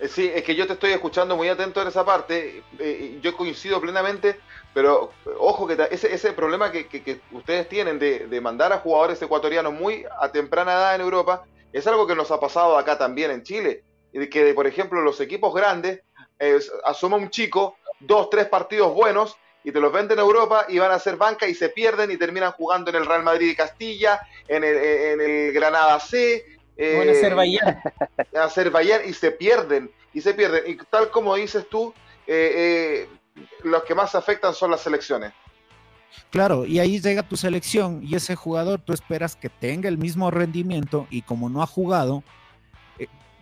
Eh, 0.00 0.08
sí, 0.08 0.28
es 0.34 0.42
que 0.42 0.56
yo 0.56 0.66
te 0.66 0.72
estoy 0.72 0.90
escuchando 0.90 1.36
muy 1.36 1.48
atento 1.48 1.80
en 1.80 1.86
esa 1.86 2.04
parte, 2.04 2.64
eh, 2.80 3.20
yo 3.22 3.36
coincido 3.36 3.80
plenamente, 3.80 4.40
pero 4.74 5.12
ojo 5.38 5.66
que 5.68 5.78
ese, 5.92 6.12
ese 6.12 6.32
problema 6.32 6.72
que, 6.72 7.20
ustedes 7.30 7.68
tienen 7.68 8.00
de, 8.00 8.26
de, 8.26 8.40
mandar 8.40 8.72
a 8.72 8.78
jugadores 8.78 9.22
ecuatorianos 9.22 9.72
muy 9.72 10.04
a 10.20 10.32
temprana 10.32 10.72
edad 10.72 10.94
en 10.96 11.02
Europa, 11.02 11.44
es 11.72 11.86
algo 11.86 12.06
que 12.06 12.16
nos 12.16 12.32
ha 12.32 12.40
pasado 12.40 12.76
acá 12.76 12.98
también 12.98 13.30
en 13.30 13.44
Chile, 13.44 13.84
que 14.12 14.52
por 14.54 14.66
ejemplo 14.66 15.00
los 15.00 15.20
equipos 15.20 15.54
grandes 15.54 16.00
eh, 16.38 16.58
asoma 16.84 17.16
un 17.16 17.30
chico 17.30 17.76
dos, 18.00 18.30
tres 18.30 18.46
partidos 18.46 18.94
buenos 18.94 19.36
y 19.64 19.72
te 19.72 19.80
los 19.80 19.92
venden 19.92 20.18
a 20.18 20.22
Europa 20.22 20.66
y 20.68 20.78
van 20.78 20.90
a 20.90 20.98
ser 20.98 21.16
banca 21.16 21.46
y 21.46 21.54
se 21.54 21.68
pierden 21.68 22.10
y 22.10 22.16
terminan 22.16 22.52
jugando 22.52 22.90
en 22.90 22.96
el 22.96 23.06
Real 23.06 23.22
Madrid 23.22 23.50
y 23.50 23.56
Castilla, 23.56 24.20
en 24.48 24.64
el, 24.64 24.76
en 24.76 25.20
el 25.20 25.52
Granada 25.52 26.00
C. 26.00 26.44
Eh, 26.76 27.02
en 27.02 27.10
Azerbaiyán. 27.10 27.82
Azerbaiyán 28.34 29.08
y 29.08 29.12
se 29.12 29.30
pierden, 29.30 29.90
y 30.12 30.20
se 30.20 30.34
pierden. 30.34 30.64
Y 30.66 30.76
tal 30.90 31.10
como 31.10 31.36
dices 31.36 31.68
tú, 31.68 31.94
eh, 32.26 33.06
eh, 33.36 33.44
los 33.62 33.84
que 33.84 33.94
más 33.94 34.14
afectan 34.14 34.54
son 34.54 34.70
las 34.70 34.80
selecciones. 34.80 35.32
Claro, 36.30 36.66
y 36.66 36.78
ahí 36.78 37.00
llega 37.00 37.22
tu 37.22 37.36
selección 37.36 38.00
y 38.02 38.16
ese 38.16 38.34
jugador 38.34 38.80
tú 38.80 38.92
esperas 38.92 39.36
que 39.36 39.48
tenga 39.48 39.88
el 39.88 39.96
mismo 39.96 40.30
rendimiento 40.30 41.06
y 41.08 41.22
como 41.22 41.48
no 41.48 41.62
ha 41.62 41.66
jugado, 41.66 42.22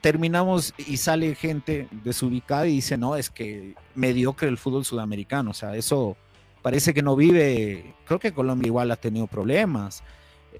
terminamos 0.00 0.74
y 0.78 0.96
sale 0.96 1.34
gente 1.34 1.88
desubicada 2.04 2.66
y 2.66 2.76
dice, 2.76 2.96
no, 2.96 3.16
es 3.16 3.30
que 3.30 3.74
mediocre 3.94 4.48
el 4.48 4.58
fútbol 4.58 4.84
sudamericano, 4.84 5.50
o 5.50 5.54
sea, 5.54 5.76
eso 5.76 6.16
parece 6.62 6.94
que 6.94 7.02
no 7.02 7.16
vive, 7.16 7.94
creo 8.06 8.18
que 8.18 8.32
Colombia 8.32 8.66
igual 8.66 8.90
ha 8.90 8.96
tenido 8.96 9.26
problemas. 9.26 10.02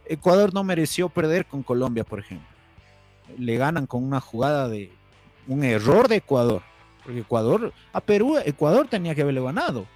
Ecuador 0.07 0.55
no 0.55 0.64
mereció 0.64 1.09
perder 1.09 1.47
con 1.47 1.62
Colombia, 1.62 2.05
por 2.05 2.20
ejemplo. 2.20 2.49
Le 3.38 3.57
ganan 3.57 3.86
con 3.86 4.05
una 4.05 4.20
jugada 4.20 4.68
de 4.68 4.93
un 5.47 5.64
error 5.64 6.09
de 6.09 6.16
Ecuador, 6.16 6.62
porque 7.05 7.20
Ecuador, 7.20 7.72
a 7.93 8.01
Perú, 8.01 8.38
Ecuador 8.45 8.88
tenía 8.88 9.14
que 9.14 9.22
haberle 9.22 9.43
ganado. 9.43 9.86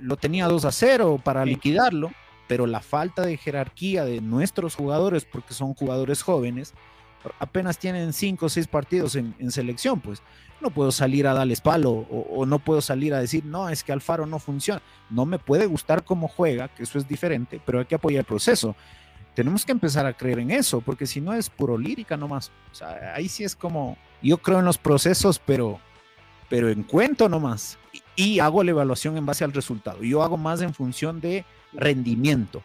Lo 0.00 0.16
tenía 0.16 0.46
2 0.46 0.64
a 0.64 0.72
0 0.72 1.20
para 1.24 1.44
liquidarlo, 1.44 2.10
pero 2.48 2.66
la 2.66 2.80
falta 2.80 3.22
de 3.22 3.36
jerarquía 3.36 4.04
de 4.04 4.20
nuestros 4.20 4.74
jugadores, 4.74 5.24
porque 5.24 5.54
son 5.54 5.74
jugadores 5.74 6.22
jóvenes, 6.22 6.74
apenas 7.38 7.78
tienen 7.78 8.12
cinco 8.12 8.46
o 8.46 8.48
seis 8.48 8.66
partidos 8.66 9.16
en, 9.16 9.50
selección, 9.50 10.00
pues 10.00 10.22
no 10.60 10.70
puedo 10.70 10.90
salir 10.90 11.26
a 11.26 11.34
darles 11.34 11.60
palo 11.60 11.90
o, 11.90 12.46
no 12.46 12.58
puedo 12.58 12.80
salir 12.80 13.14
a 13.14 13.20
decir, 13.20 13.44
no, 13.44 13.68
es 13.68 13.84
que 13.84 13.92
Alfaro 13.92 14.26
no 14.26 14.38
funciona. 14.38 14.82
No 15.10 15.26
me 15.26 15.38
puede 15.38 15.66
gustar 15.66 16.04
cómo 16.04 16.28
juega, 16.28 16.68
que 16.68 16.82
eso 16.82 16.98
es 16.98 17.06
diferente, 17.06 17.60
pero 17.64 17.80
hay 17.80 17.86
que 17.86 17.94
apoyar 17.94 18.20
el 18.20 18.26
proceso. 18.26 18.74
Tenemos 19.34 19.66
que 19.66 19.72
empezar 19.72 20.06
a 20.06 20.14
creer 20.14 20.38
en 20.38 20.50
eso, 20.50 20.80
porque 20.80 21.06
si 21.06 21.20
no 21.20 21.34
es 21.34 21.50
puro 21.50 21.76
lírica 21.76 22.16
nomás. 22.16 22.50
O 22.72 22.74
sea, 22.74 23.14
ahí 23.14 23.28
sí 23.28 23.44
es 23.44 23.54
como, 23.54 23.98
yo 24.22 24.38
creo 24.38 24.60
en 24.60 24.64
los 24.64 24.78
procesos, 24.78 25.38
pero, 25.38 25.78
pero 26.48 26.70
en 26.70 26.82
cuento 26.82 27.28
nomás. 27.28 27.78
y 28.14 28.38
hago 28.38 28.64
la 28.64 28.70
evaluación 28.70 29.18
en 29.18 29.26
base 29.26 29.44
al 29.44 29.52
resultado. 29.52 30.02
Yo 30.02 30.22
hago 30.22 30.38
más 30.38 30.62
en 30.62 30.72
función 30.72 31.20
de 31.20 31.44
rendimiento 31.74 32.62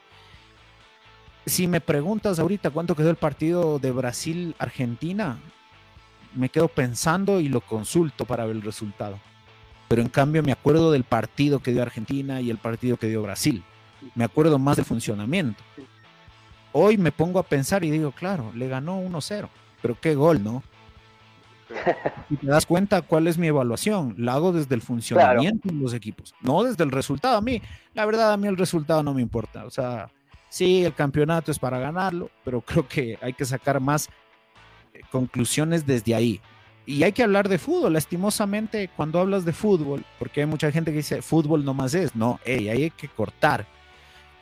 si 1.45 1.67
me 1.67 1.81
preguntas 1.81 2.39
ahorita 2.39 2.69
cuánto 2.69 2.95
quedó 2.95 3.09
el 3.09 3.15
partido 3.15 3.79
de 3.79 3.91
Brasil-Argentina, 3.91 5.39
me 6.35 6.49
quedo 6.49 6.67
pensando 6.67 7.39
y 7.39 7.49
lo 7.49 7.61
consulto 7.61 8.25
para 8.25 8.45
ver 8.45 8.55
el 8.55 8.61
resultado. 8.61 9.19
Pero 9.87 10.01
en 10.01 10.09
cambio 10.09 10.43
me 10.43 10.51
acuerdo 10.51 10.91
del 10.91 11.03
partido 11.03 11.59
que 11.59 11.71
dio 11.71 11.81
Argentina 11.81 12.39
y 12.41 12.49
el 12.49 12.57
partido 12.57 12.97
que 12.97 13.07
dio 13.07 13.21
Brasil. 13.21 13.63
Me 14.15 14.23
acuerdo 14.23 14.57
más 14.57 14.77
del 14.77 14.85
funcionamiento. 14.85 15.61
Hoy 16.71 16.97
me 16.97 17.11
pongo 17.11 17.39
a 17.39 17.43
pensar 17.43 17.83
y 17.83 17.91
digo, 17.91 18.11
claro, 18.11 18.51
le 18.55 18.67
ganó 18.67 19.01
1-0. 19.01 19.49
Pero 19.81 19.97
qué 19.99 20.15
gol, 20.15 20.43
¿no? 20.43 20.63
y 22.29 22.35
te 22.37 22.47
das 22.47 22.65
cuenta 22.65 23.01
cuál 23.01 23.27
es 23.27 23.37
mi 23.37 23.47
evaluación. 23.47 24.15
La 24.17 24.33
hago 24.33 24.51
desde 24.53 24.75
el 24.75 24.81
funcionamiento 24.81 25.69
de 25.69 25.75
los 25.75 25.93
equipos, 25.93 26.33
no 26.41 26.63
desde 26.63 26.83
el 26.83 26.91
resultado. 26.91 27.37
A 27.37 27.41
mí, 27.41 27.61
la 27.93 28.05
verdad, 28.05 28.31
a 28.31 28.37
mí 28.37 28.47
el 28.47 28.57
resultado 28.57 29.03
no 29.03 29.13
me 29.13 29.21
importa. 29.21 29.65
O 29.65 29.69
sea, 29.69 30.09
sí, 30.51 30.85
el 30.85 30.93
campeonato 30.93 31.51
es 31.51 31.57
para 31.57 31.79
ganarlo, 31.79 32.29
pero 32.43 32.61
creo 32.67 32.87
que 32.87 33.17
hay 33.21 33.33
que 33.33 33.45
sacar 33.45 33.79
más 33.79 34.09
eh, 34.93 34.99
conclusiones 35.11 35.87
desde 35.87 36.13
ahí. 36.13 36.39
Y 36.85 37.03
hay 37.03 37.13
que 37.13 37.23
hablar 37.23 37.47
de 37.47 37.57
fútbol, 37.57 37.93
lastimosamente, 37.93 38.89
cuando 38.95 39.19
hablas 39.19 39.45
de 39.45 39.53
fútbol, 39.53 40.03
porque 40.19 40.41
hay 40.41 40.47
mucha 40.47 40.71
gente 40.71 40.91
que 40.91 40.97
dice 40.97 41.21
fútbol 41.21 41.63
no 41.63 41.73
más 41.73 41.93
es, 41.93 42.15
no, 42.15 42.39
ahí 42.45 42.69
hay 42.69 42.89
que 42.89 43.07
cortar, 43.07 43.65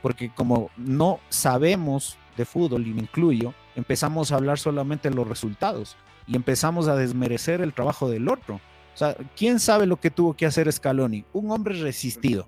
porque 0.02 0.30
como 0.34 0.72
no 0.78 1.20
sabemos 1.30 2.18
de 2.38 2.46
fútbol, 2.46 2.88
y 2.88 2.94
me 2.94 3.02
incluyo, 3.02 3.54
empezamos 3.76 4.32
a 4.32 4.36
hablar 4.36 4.58
solamente 4.58 5.10
de 5.10 5.16
los 5.16 5.28
resultados 5.28 5.98
y 6.28 6.36
empezamos 6.36 6.88
a 6.88 6.96
desmerecer 6.96 7.62
el 7.62 7.74
trabajo 7.74 8.10
del 8.10 8.30
otro. 8.30 8.56
O 8.56 8.98
sea, 8.98 9.16
¿quién 9.36 9.60
sabe 9.60 9.86
lo 9.86 10.00
que 10.00 10.12
tuvo 10.12 10.36
que 10.36 10.46
hacer 10.46 10.72
Scaloni? 10.72 11.26
Un 11.34 11.52
hombre 11.52 11.76
resistido, 11.82 12.48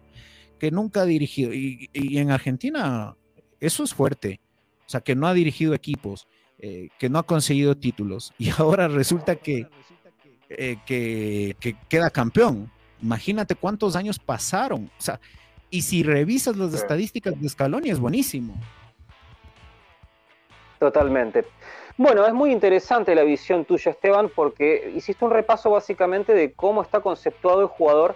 que 0.59 0.71
nunca 0.71 1.01
ha 1.01 1.05
dirigido, 1.05 1.53
y, 1.53 1.89
en 1.93 2.31
Argentina 2.31 3.15
eso 3.61 3.83
es 3.83 3.93
fuerte, 3.93 4.41
o 4.85 4.89
sea, 4.89 4.99
que 4.99 5.15
no 5.15 5.27
ha 5.27 5.33
dirigido 5.33 5.73
equipos, 5.73 6.27
eh, 6.59 6.89
que 6.99 7.09
no 7.09 7.19
ha 7.19 7.23
conseguido 7.23 7.77
títulos, 7.77 8.33
y 8.37 8.49
ahora 8.49 8.89
resulta 8.89 9.37
que, 9.37 9.67
eh, 10.49 10.77
que, 10.85 11.55
que 11.59 11.77
queda 11.87 12.09
campeón. 12.09 12.69
Imagínate 13.01 13.55
cuántos 13.55 13.95
años 13.95 14.19
pasaron. 14.19 14.91
O 14.97 15.01
sea, 15.01 15.19
y 15.69 15.81
si 15.81 16.03
revisas 16.03 16.57
las 16.57 16.73
estadísticas 16.73 17.39
de 17.39 17.49
Scaloni 17.49 17.89
es 17.89 17.99
buenísimo. 17.99 18.53
Totalmente. 20.77 21.45
Bueno, 21.97 22.25
es 22.25 22.33
muy 22.33 22.51
interesante 22.51 23.13
la 23.15 23.23
visión 23.23 23.65
tuya, 23.65 23.91
Esteban, 23.91 24.29
porque 24.35 24.91
hiciste 24.95 25.23
un 25.23 25.31
repaso 25.31 25.69
básicamente 25.69 26.33
de 26.33 26.51
cómo 26.53 26.81
está 26.81 26.99
conceptuado 26.99 27.61
el 27.61 27.67
jugador 27.67 28.15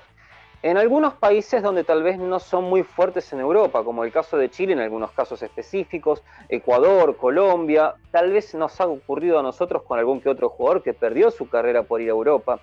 en 0.62 0.78
algunos 0.78 1.14
países 1.14 1.62
donde 1.62 1.84
tal 1.84 2.02
vez 2.02 2.18
no 2.18 2.40
son 2.40 2.64
muy 2.66 2.84
fuertes 2.84 3.32
en 3.34 3.40
Europa, 3.40 3.84
como 3.84 4.04
el 4.04 4.12
caso 4.12 4.38
de 4.38 4.50
Chile 4.50 4.74
en 4.74 4.80
algunos 4.80 5.12
casos 5.12 5.42
específicos, 5.44 6.24
Ecuador, 6.50 7.18
Colombia, 7.18 7.96
tal 8.12 8.32
vez 8.32 8.56
nos 8.56 8.80
ha 8.82 8.88
ocurrido 8.88 9.40
a 9.40 9.44
nosotros 9.44 9.84
con 9.84 10.00
algún 10.00 10.22
que 10.22 10.30
otro 10.30 10.50
jugador 10.50 10.82
que 10.82 10.94
perdió 10.94 11.30
su 11.30 11.48
carrera 11.50 11.84
por 11.84 12.02
ir 12.02 12.10
a 12.10 12.14
Europa. 12.14 12.60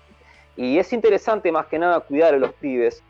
Y 0.55 0.77
es 0.77 0.93
interesante 0.93 1.51
más 1.51 1.67
que 1.67 1.79
nada 1.79 2.01
cuidar 2.01 2.33
a 2.33 2.37
los 2.37 2.53
pibes 2.53 3.03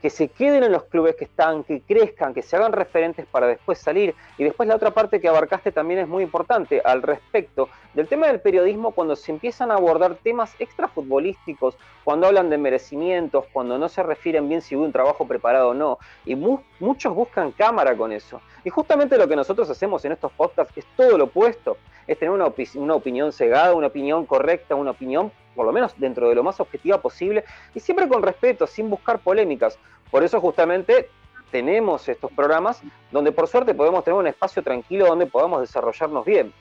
que 0.00 0.10
se 0.10 0.28
queden 0.28 0.62
en 0.62 0.72
los 0.72 0.84
clubes 0.84 1.16
que 1.16 1.24
están, 1.24 1.64
que 1.64 1.80
crezcan, 1.80 2.32
que 2.32 2.42
se 2.42 2.56
hagan 2.56 2.72
referentes 2.72 3.26
para 3.26 3.46
después 3.46 3.78
salir. 3.78 4.14
Y 4.36 4.44
después 4.44 4.68
la 4.68 4.76
otra 4.76 4.92
parte 4.92 5.20
que 5.20 5.28
abarcaste 5.28 5.72
también 5.72 6.00
es 6.00 6.08
muy 6.08 6.22
importante 6.22 6.80
al 6.84 7.02
respecto 7.02 7.68
del 7.94 8.06
tema 8.06 8.28
del 8.28 8.40
periodismo 8.40 8.92
cuando 8.92 9.16
se 9.16 9.32
empiezan 9.32 9.70
a 9.70 9.74
abordar 9.74 10.16
temas 10.16 10.54
extrafutbolísticos, 10.60 11.76
cuando 12.04 12.28
hablan 12.28 12.48
de 12.48 12.58
merecimientos, 12.58 13.46
cuando 13.52 13.76
no 13.76 13.88
se 13.88 14.02
refieren 14.02 14.48
bien 14.48 14.62
si 14.62 14.76
hubo 14.76 14.84
un 14.84 14.92
trabajo 14.92 15.26
preparado 15.26 15.70
o 15.70 15.74
no. 15.74 15.98
Y 16.24 16.36
muchos 16.36 17.14
buscan 17.14 17.50
cámara 17.50 17.96
con 17.96 18.12
eso. 18.12 18.40
Y 18.64 18.70
justamente 18.70 19.18
lo 19.18 19.26
que 19.26 19.34
nosotros 19.36 19.68
hacemos 19.68 20.04
en 20.04 20.12
estos 20.12 20.30
podcasts 20.32 20.76
es 20.76 20.86
todo 20.96 21.18
lo 21.18 21.24
opuesto, 21.24 21.76
es 22.06 22.18
tener 22.18 22.32
una, 22.32 22.46
una 22.76 22.94
opinión 22.94 23.32
cegada, 23.32 23.74
una 23.74 23.88
opinión 23.88 24.26
correcta, 24.26 24.74
una 24.74 24.92
opinión 24.92 25.32
por 25.58 25.66
lo 25.66 25.72
menos 25.72 25.92
dentro 25.96 26.28
de 26.28 26.36
lo 26.36 26.44
más 26.44 26.60
objetiva 26.60 27.02
posible, 27.02 27.42
y 27.74 27.80
siempre 27.80 28.06
con 28.06 28.22
respeto, 28.22 28.64
sin 28.64 28.88
buscar 28.88 29.18
polémicas. 29.18 29.76
Por 30.08 30.22
eso 30.22 30.40
justamente 30.40 31.10
tenemos 31.50 32.08
estos 32.08 32.30
programas 32.30 32.80
donde 33.10 33.32
por 33.32 33.48
suerte 33.48 33.74
podemos 33.74 34.04
tener 34.04 34.20
un 34.20 34.28
espacio 34.28 34.62
tranquilo 34.62 35.06
donde 35.06 35.26
podamos 35.26 35.60
desarrollarnos 35.60 36.24
bien. 36.24 36.52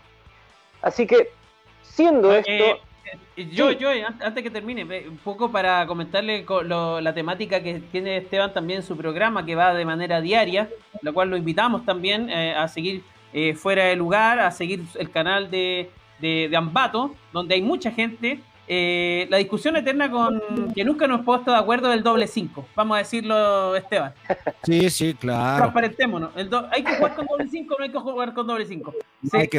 Así 0.82 1.06
que, 1.06 1.30
siendo 1.84 2.34
esto... 2.34 2.52
Eh, 2.52 2.82
yo, 3.52 3.72
yo, 3.72 3.89
antes 4.20 4.41
que 4.43 4.50
termine, 4.50 4.84
un 5.08 5.18
poco 5.18 5.52
para 5.52 5.86
comentarle 5.86 6.43
la 6.66 7.14
temática 7.14 7.62
que 7.62 7.82
tiene 7.91 8.18
Esteban 8.18 8.52
también 8.52 8.80
en 8.80 8.84
su 8.84 8.98
programa, 8.98 9.45
que 9.45 9.54
va 9.54 9.76
de 9.76 9.86
manera 9.86 10.22
diaria, 10.22 10.70
la 11.04 11.12
cual 11.12 11.30
lo 11.30 11.38
invitamos 11.38 11.86
también 11.86 12.32
eh, 12.32 12.56
a 12.56 12.68
seguir 12.68 13.04
eh, 13.32 13.54
fuera 13.54 13.84
de 13.86 13.95
lugar, 13.95 14.39
a 14.39 14.50
seguir 14.50 14.82
el 14.98 15.12
canal 15.12 15.52
de, 15.52 15.91
de, 16.18 16.48
de 16.50 16.58
Ambato, 16.58 17.14
donde 17.32 17.54
hay 17.54 17.62
mucha 17.62 17.91
gente 17.91 18.39
eh, 18.70 19.28
la 19.30 19.38
discusión 19.38 19.78
eterna 19.78 20.11
con 20.11 20.41
que 20.76 20.84
nunca 20.84 21.07
nos 21.07 21.15
hemos 21.15 21.26
puesto 21.26 21.51
de 21.51 21.57
acuerdo 21.57 21.89
del 21.89 22.03
doble 22.03 22.28
5. 22.28 22.68
Vamos 22.76 22.95
a 22.95 22.99
decirlo, 22.99 23.76
Esteban. 23.76 24.13
Sí, 24.63 24.89
sí, 24.89 25.13
claro. 25.13 25.57
Transparentémonos. 25.57 26.32
¿Hay 26.72 26.84
que 26.84 26.95
jugar 26.95 27.15
con 27.15 27.26
doble 27.26 27.47
5 27.49 27.74
o 27.74 27.78
no 27.78 27.84
hay 27.86 27.91
que 27.91 27.99
jugar 27.99 28.34
con 28.34 28.47
doble 28.47 28.65
5? 28.65 28.93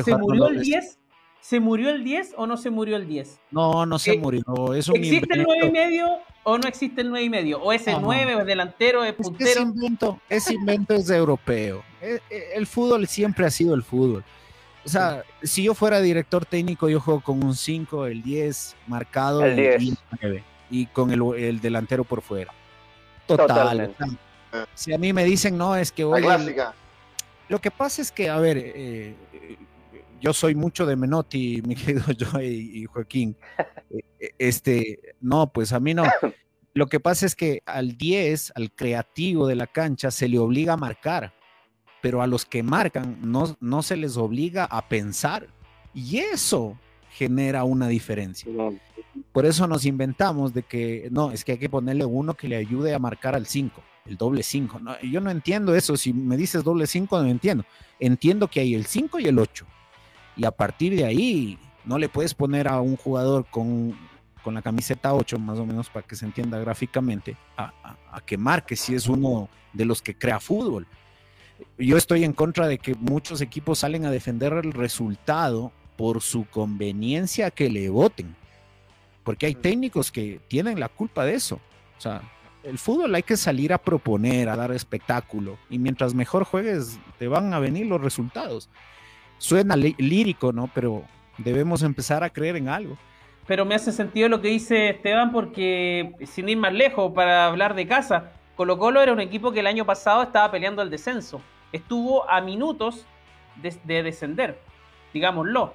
¿Se, 0.04 0.16
murió 0.16 0.48
el 0.48 0.60
10? 0.60 0.98
¿Se 1.40 1.60
murió 1.60 1.90
el 1.90 2.04
10 2.04 2.34
o 2.36 2.46
no 2.46 2.56
se 2.58 2.68
murió 2.68 2.96
el 2.96 3.08
10? 3.08 3.40
No, 3.50 3.86
no 3.86 3.98
se 3.98 4.18
murió. 4.18 4.42
¿Existe 4.74 5.34
el 5.34 5.44
9 5.44 5.66
y 5.66 5.70
medio 5.70 6.08
o 6.42 6.58
no 6.58 6.68
existe 6.68 7.00
el 7.00 7.08
9 7.08 7.24
y 7.24 7.30
medio? 7.30 7.62
¿O 7.62 7.72
ese 7.72 7.96
9 7.98 8.34
o 8.34 8.40
es 8.40 8.46
delantero, 8.46 9.04
es 9.04 9.14
puntero? 9.14 9.50
ese, 9.50 9.62
invento, 9.62 10.20
ese 10.28 10.54
invento 10.54 10.94
es 10.94 11.08
europeo. 11.08 11.82
Eh, 12.02 12.18
eh, 12.28 12.42
el 12.54 12.66
fútbol 12.66 13.06
siempre 13.06 13.46
ha 13.46 13.50
sido 13.50 13.74
el 13.74 13.82
fútbol. 13.82 14.24
O 14.88 14.90
sea, 14.90 15.22
si 15.42 15.64
yo 15.64 15.74
fuera 15.74 16.00
director 16.00 16.46
técnico, 16.46 16.88
yo 16.88 16.98
juego 16.98 17.20
con 17.20 17.44
un 17.44 17.54
5, 17.54 18.06
el 18.06 18.22
10 18.22 18.74
marcado 18.86 19.44
el 19.44 19.54
10. 19.54 19.82
Y, 19.82 19.94
9, 20.22 20.44
y 20.70 20.86
con 20.86 21.10
el, 21.10 21.60
delantero 21.60 22.04
por 22.04 22.22
fuera. 22.22 22.54
Total. 23.26 23.94
si 24.72 24.94
a 24.94 24.96
mí 24.96 25.12
me 25.12 25.24
dicen, 25.24 25.58
no, 25.58 25.76
es 25.76 25.92
que 25.92 26.04
hoy. 26.04 26.24
Lo 27.50 27.60
que 27.60 27.70
pasa 27.70 28.00
es 28.00 28.10
que, 28.10 28.30
a 28.30 28.38
ver, 28.38 28.56
eh, 28.58 29.14
yo 30.22 30.32
soy 30.32 30.54
mucho 30.54 30.86
de 30.86 30.96
Menotti, 30.96 31.60
mi 31.66 31.74
querido 31.74 32.04
Joey 32.18 32.70
y 32.78 32.86
Joaquín. 32.86 33.36
Eh, 33.90 34.30
este, 34.38 35.16
no, 35.20 35.52
pues 35.52 35.74
a 35.74 35.80
mí 35.80 35.92
no. 35.92 36.04
Lo 36.72 36.86
que 36.86 36.98
pasa 36.98 37.26
es 37.26 37.36
que 37.36 37.62
al 37.66 37.98
10, 37.98 38.52
al 38.54 38.72
creativo 38.72 39.46
de 39.46 39.56
la 39.56 39.66
cancha, 39.66 40.10
se 40.10 40.28
le 40.28 40.38
obliga 40.38 40.72
a 40.72 40.76
marcar 40.78 41.34
pero 42.00 42.22
a 42.22 42.26
los 42.26 42.44
que 42.44 42.62
marcan 42.62 43.18
no, 43.22 43.56
no 43.60 43.82
se 43.82 43.96
les 43.96 44.16
obliga 44.16 44.64
a 44.64 44.88
pensar 44.88 45.48
y 45.94 46.18
eso 46.18 46.78
genera 47.10 47.64
una 47.64 47.88
diferencia. 47.88 48.50
Por 49.32 49.46
eso 49.46 49.66
nos 49.66 49.84
inventamos 49.84 50.54
de 50.54 50.62
que 50.62 51.08
no, 51.10 51.32
es 51.32 51.44
que 51.44 51.52
hay 51.52 51.58
que 51.58 51.68
ponerle 51.68 52.04
uno 52.04 52.34
que 52.34 52.48
le 52.48 52.56
ayude 52.56 52.94
a 52.94 52.98
marcar 52.98 53.34
al 53.34 53.46
5, 53.46 53.82
el 54.06 54.16
doble 54.16 54.42
5. 54.42 54.78
No, 54.78 55.00
yo 55.00 55.20
no 55.20 55.30
entiendo 55.30 55.74
eso, 55.74 55.96
si 55.96 56.12
me 56.12 56.36
dices 56.36 56.62
doble 56.62 56.86
5 56.86 57.22
no 57.22 57.28
entiendo. 57.28 57.64
Entiendo 57.98 58.48
que 58.48 58.60
hay 58.60 58.74
el 58.74 58.86
5 58.86 59.18
y 59.18 59.24
el 59.24 59.38
8. 59.38 59.66
Y 60.36 60.44
a 60.44 60.52
partir 60.52 60.94
de 60.94 61.04
ahí 61.04 61.58
no 61.84 61.98
le 61.98 62.08
puedes 62.08 62.34
poner 62.34 62.68
a 62.68 62.80
un 62.80 62.96
jugador 62.96 63.46
con, 63.50 63.98
con 64.44 64.54
la 64.54 64.62
camiseta 64.62 65.14
8, 65.14 65.38
más 65.38 65.58
o 65.58 65.66
menos 65.66 65.90
para 65.90 66.06
que 66.06 66.14
se 66.14 66.26
entienda 66.26 66.58
gráficamente, 66.60 67.36
a, 67.56 67.72
a 68.12 68.20
que 68.20 68.38
marque 68.38 68.76
si 68.76 68.94
es 68.94 69.08
uno 69.08 69.48
de 69.72 69.84
los 69.84 70.00
que 70.00 70.16
crea 70.16 70.38
fútbol 70.38 70.86
yo 71.78 71.96
estoy 71.96 72.24
en 72.24 72.32
contra 72.32 72.68
de 72.68 72.78
que 72.78 72.94
muchos 72.94 73.40
equipos 73.40 73.80
salen 73.80 74.04
a 74.06 74.10
defender 74.10 74.52
el 74.52 74.72
resultado 74.72 75.72
por 75.96 76.22
su 76.22 76.46
conveniencia 76.46 77.50
que 77.50 77.68
le 77.68 77.88
voten. 77.90 78.36
Porque 79.24 79.46
hay 79.46 79.54
técnicos 79.54 80.10
que 80.12 80.40
tienen 80.48 80.80
la 80.80 80.88
culpa 80.88 81.24
de 81.24 81.34
eso. 81.34 81.60
O 81.96 82.00
sea, 82.00 82.22
el 82.62 82.78
fútbol 82.78 83.14
hay 83.14 83.22
que 83.22 83.36
salir 83.36 83.72
a 83.72 83.78
proponer, 83.78 84.48
a 84.48 84.56
dar 84.56 84.72
espectáculo. 84.72 85.58
Y 85.68 85.78
mientras 85.78 86.14
mejor 86.14 86.44
juegues, 86.44 86.98
te 87.18 87.28
van 87.28 87.52
a 87.52 87.58
venir 87.58 87.86
los 87.86 88.00
resultados. 88.00 88.68
Suena 89.38 89.76
lírico, 89.76 90.52
¿no? 90.52 90.70
Pero 90.74 91.04
debemos 91.38 91.82
empezar 91.82 92.24
a 92.24 92.30
creer 92.30 92.56
en 92.56 92.68
algo. 92.68 92.96
Pero 93.46 93.64
me 93.64 93.74
hace 93.74 93.92
sentido 93.92 94.28
lo 94.28 94.40
que 94.42 94.48
dice 94.48 94.90
Esteban 94.90 95.32
porque, 95.32 96.12
sin 96.26 96.48
ir 96.48 96.58
más 96.58 96.72
lejos, 96.72 97.12
para 97.14 97.46
hablar 97.46 97.74
de 97.74 97.86
casa, 97.86 98.32
Colo 98.58 98.76
Colo 98.76 99.00
era 99.00 99.12
un 99.12 99.20
equipo 99.20 99.52
que 99.52 99.60
el 99.60 99.68
año 99.68 99.84
pasado 99.84 100.20
estaba 100.20 100.50
peleando 100.50 100.82
el 100.82 100.90
descenso. 100.90 101.40
Estuvo 101.70 102.28
a 102.28 102.40
minutos 102.40 103.06
de, 103.54 104.02
descender, 104.02 104.58
digámoslo. 105.14 105.74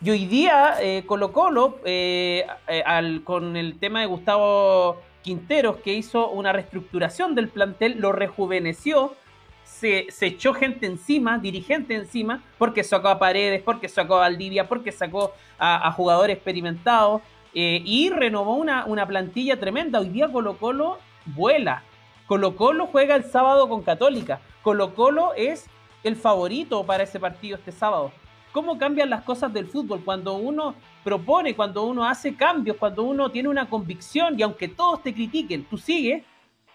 Y 0.00 0.10
hoy 0.10 0.26
día 0.26 0.76
eh, 0.80 1.02
Colo 1.06 1.32
Colo, 1.32 1.80
eh, 1.84 2.46
eh, 2.68 3.20
con 3.24 3.56
el 3.56 3.80
tema 3.80 3.98
de 3.98 4.06
Gustavo 4.06 5.00
Quinteros, 5.22 5.78
que 5.78 5.92
hizo 5.92 6.30
una 6.30 6.52
reestructuración 6.52 7.34
del 7.34 7.48
plantel, 7.48 7.96
lo 7.98 8.12
rejuveneció, 8.12 9.16
se, 9.64 10.06
echó 10.20 10.54
gente 10.54 10.86
encima, 10.86 11.38
dirigente 11.38 11.96
encima, 11.96 12.44
porque 12.58 12.84
sacó 12.84 13.08
a 13.08 13.18
Paredes, 13.18 13.60
porque 13.60 13.88
sacó 13.88 14.18
a 14.18 14.20
Valdivia, 14.20 14.68
porque 14.68 14.92
sacó 14.92 15.32
a, 15.58 15.90
jugadores 15.90 16.36
experimentados 16.36 17.22
y 17.52 18.08
renovó 18.10 18.54
una, 18.54 18.84
una 18.84 19.04
plantilla 19.04 19.58
tremenda. 19.58 19.98
Hoy 19.98 20.10
día 20.10 20.30
Colo 20.30 20.58
Colo 20.58 20.98
vuela, 21.26 21.82
Colo 22.26 22.56
Colo 22.56 22.86
juega 22.86 23.16
el 23.16 23.24
sábado 23.24 23.68
con 23.68 23.82
Católica. 23.82 24.40
Colo 24.62 24.94
Colo 24.94 25.32
es 25.36 25.66
el 26.02 26.16
favorito 26.16 26.84
para 26.84 27.04
ese 27.04 27.20
partido 27.20 27.56
este 27.56 27.72
sábado. 27.72 28.12
¿Cómo 28.52 28.78
cambian 28.78 29.10
las 29.10 29.22
cosas 29.24 29.52
del 29.52 29.66
fútbol 29.66 30.02
cuando 30.04 30.34
uno 30.34 30.74
propone, 31.02 31.56
cuando 31.56 31.84
uno 31.84 32.04
hace 32.04 32.34
cambios, 32.34 32.76
cuando 32.76 33.02
uno 33.02 33.30
tiene 33.30 33.48
una 33.48 33.68
convicción 33.68 34.38
y 34.38 34.42
aunque 34.42 34.68
todos 34.68 35.02
te 35.02 35.12
critiquen, 35.12 35.64
tú 35.64 35.76
sigues 35.76 36.22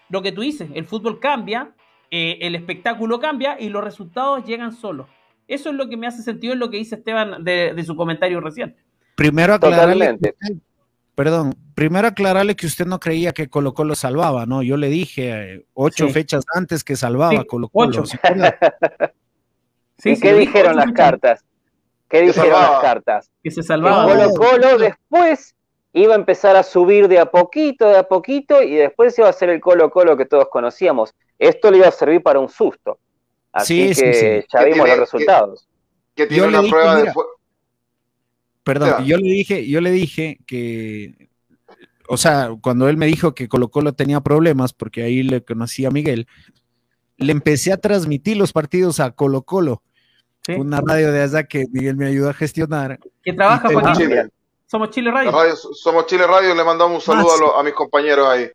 lo 0.08 0.22
que 0.22 0.32
tú 0.32 0.42
dices, 0.42 0.68
el 0.74 0.84
fútbol 0.84 1.20
cambia, 1.20 1.72
eh, 2.10 2.38
el 2.42 2.54
espectáculo 2.54 3.18
cambia 3.20 3.58
y 3.58 3.68
los 3.70 3.82
resultados 3.82 4.44
llegan 4.44 4.72
solos. 4.72 5.06
Eso 5.48 5.70
es 5.70 5.74
lo 5.74 5.88
que 5.88 5.96
me 5.96 6.06
hace 6.06 6.22
sentido 6.22 6.52
en 6.52 6.58
lo 6.58 6.70
que 6.70 6.76
dice 6.76 6.96
Esteban 6.96 7.42
de, 7.42 7.82
su 7.84 7.96
comentario 7.96 8.40
recién. 8.40 8.76
Primero 9.16 9.54
aclararle, 9.54 10.18
Perdón, 11.14 11.54
primero 11.74 12.08
aclararle 12.08 12.56
que 12.56 12.66
usted 12.66 12.86
no 12.86 13.00
creía 13.00 13.32
que 13.32 13.48
Colo 13.48 13.74
Colo 13.74 13.94
salvaba, 13.94 14.46
¿no? 14.46 14.62
Yo 14.62 14.76
le 14.76 14.88
dije 14.88 15.54
eh, 15.54 15.66
ocho 15.74 16.08
fechas 16.08 16.44
antes 16.54 16.84
que 16.84 16.96
salvaba 16.96 17.44
Colo 17.44 17.68
Colo. 17.68 18.04
¿Y 20.04 20.18
qué 20.20 20.34
dijeron 20.34 20.76
las 20.76 20.92
cartas? 20.92 21.44
¿Qué 22.08 22.22
dijeron 22.22 22.60
las 22.60 22.80
cartas? 22.80 23.30
Que 23.42 23.50
se 23.50 23.62
salvaba. 23.62 24.04
Colo 24.04 24.30
Colo 24.34 24.78
después 24.78 25.54
iba 25.92 26.14
a 26.14 26.16
empezar 26.16 26.56
a 26.56 26.62
subir 26.62 27.08
de 27.08 27.18
a 27.18 27.26
poquito, 27.26 27.88
de 27.88 27.98
a 27.98 28.02
poquito, 28.04 28.62
y 28.62 28.76
después 28.76 29.18
iba 29.18 29.28
a 29.28 29.32
ser 29.32 29.50
el 29.50 29.60
Colo 29.60 29.90
Colo 29.90 30.16
que 30.16 30.26
todos 30.26 30.48
conocíamos. 30.48 31.14
Esto 31.38 31.70
le 31.70 31.78
iba 31.78 31.88
a 31.88 31.92
servir 31.92 32.22
para 32.22 32.38
un 32.38 32.48
susto. 32.48 32.98
Así 33.52 33.92
que 33.94 34.46
ya 34.52 34.64
vimos 34.64 34.88
los 34.88 34.98
resultados. 34.98 35.68
Que, 36.14 36.26
tiene 36.26 36.48
una 36.48 36.62
prueba 36.62 36.96
de... 37.02 37.12
Perdón, 38.62 39.04
yo 39.04 39.16
le 39.16 39.28
dije, 39.28 39.66
yo 39.68 39.80
le 39.80 39.90
dije 39.90 40.38
que, 40.46 41.30
o 42.08 42.16
sea, 42.16 42.50
cuando 42.60 42.88
él 42.88 42.96
me 42.96 43.06
dijo 43.06 43.34
que 43.34 43.48
Colo 43.48 43.68
Colo 43.68 43.94
tenía 43.94 44.20
problemas, 44.20 44.72
porque 44.72 45.02
ahí 45.02 45.22
le 45.22 45.42
conocí 45.42 45.86
a 45.86 45.90
Miguel, 45.90 46.26
le 47.16 47.32
empecé 47.32 47.72
a 47.72 47.78
transmitir 47.78 48.36
los 48.36 48.52
partidos 48.52 49.00
a 49.00 49.12
Colo 49.12 49.42
Colo. 49.42 49.82
Una 50.56 50.80
radio 50.80 51.12
de 51.12 51.22
allá 51.22 51.44
que 51.44 51.66
Miguel 51.70 51.96
me 51.96 52.06
ayudó 52.06 52.30
a 52.30 52.34
gestionar. 52.34 52.98
Que 53.22 53.32
trabaja 53.32 53.72
con 53.72 53.92
Chile. 53.94 54.28
Somos 54.66 54.90
Chile 54.90 55.10
Radio. 55.10 55.32
Somos 55.56 56.06
Chile 56.06 56.26
Radio, 56.26 56.54
le 56.54 56.64
mandamos 56.64 57.06
un 57.08 57.14
saludo 57.14 57.56
a, 57.56 57.62
mis 57.62 57.74
compañeros 57.74 58.26
ahí. 58.28 58.50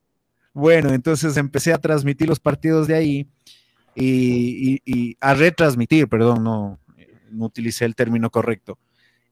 Bueno, 0.54 0.90
entonces 0.90 1.38
empecé 1.38 1.74
a 1.74 1.78
transmitir 1.78 2.28
los 2.28 2.40
partidos 2.40 2.88
de 2.88 2.96
ahí 2.96 3.28
y, 3.96 5.18
a 5.20 5.34
retransmitir, 5.34 6.08
perdón, 6.08 6.44
no, 6.44 6.80
no 7.32 7.46
utilicé 7.46 7.86
el 7.86 7.96
término 7.96 8.30
correcto 8.30 8.78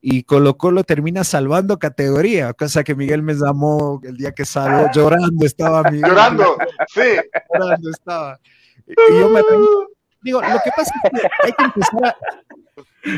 y 0.06 0.24
Colo 0.24 0.58
Colo 0.58 0.84
termina 0.84 1.24
salvando 1.24 1.80
categoría, 1.80 2.52
cosa 2.52 2.84
que 2.84 2.94
Miguel 2.94 3.24
me 3.24 3.36
llamó 3.36 4.02
el 4.04 4.18
día 4.18 4.34
que 4.34 4.44
salió, 4.44 4.92
llorando 4.94 5.46
estaba 5.46 5.82
Miguel. 5.90 6.10
Llorando, 6.10 6.58
sí. 6.94 7.02
Llorando 7.54 7.90
estaba. 7.90 8.38
Y 8.86 9.18
yo 9.18 9.30
me 9.30 9.42
digo, 10.22 10.42
lo 10.42 10.60
que 10.62 10.72
pasa 10.76 10.94
es 11.06 11.10
que 11.10 11.28
hay 11.44 11.52
que 11.54 11.64
empezar 11.64 12.06
a, 12.06 12.18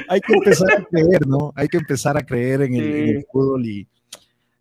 hay 0.09 0.21
que 0.21 0.33
empezar 0.33 0.71
a 0.73 0.85
creer, 0.85 1.27
¿no? 1.27 1.53
Hay 1.55 1.67
que 1.67 1.77
empezar 1.77 2.17
a 2.17 2.23
creer 2.23 2.61
en 2.61 2.75
el, 2.75 3.25
fútbol 3.31 3.65
y, 3.65 3.87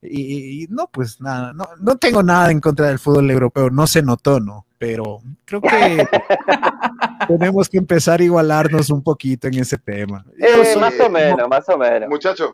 y, 0.05 0.67
no, 0.71 0.89
pues 0.89 1.21
nada, 1.21 1.53
no, 1.53 1.69
no 1.81 1.97
tengo 1.97 2.23
nada 2.23 2.51
en 2.51 2.61
contra 2.61 2.89
del 2.89 2.99
fútbol 2.99 3.31
europeo, 3.31 3.71
no 3.71 3.87
se 3.87 4.03
notó, 4.03 4.41
¿no? 4.41 4.67
Pero 4.79 5.21
creo 5.45 5.61
que 5.61 6.07
tenemos 7.29 7.69
que 7.69 7.79
empezar 7.79 8.21
a 8.21 8.25
igualarnos 8.25 8.91
un 8.91 9.03
poquito 9.03 9.49
en 9.49 9.59
ese 9.59 9.79
tema. 9.79 10.25
Eh, 10.39 10.77
más 10.79 10.99
o 11.01 11.09
menos, 11.09 11.49
más 11.49 11.69
o 11.69 11.79
menos. 11.79 12.09
Muchachos, 12.09 12.53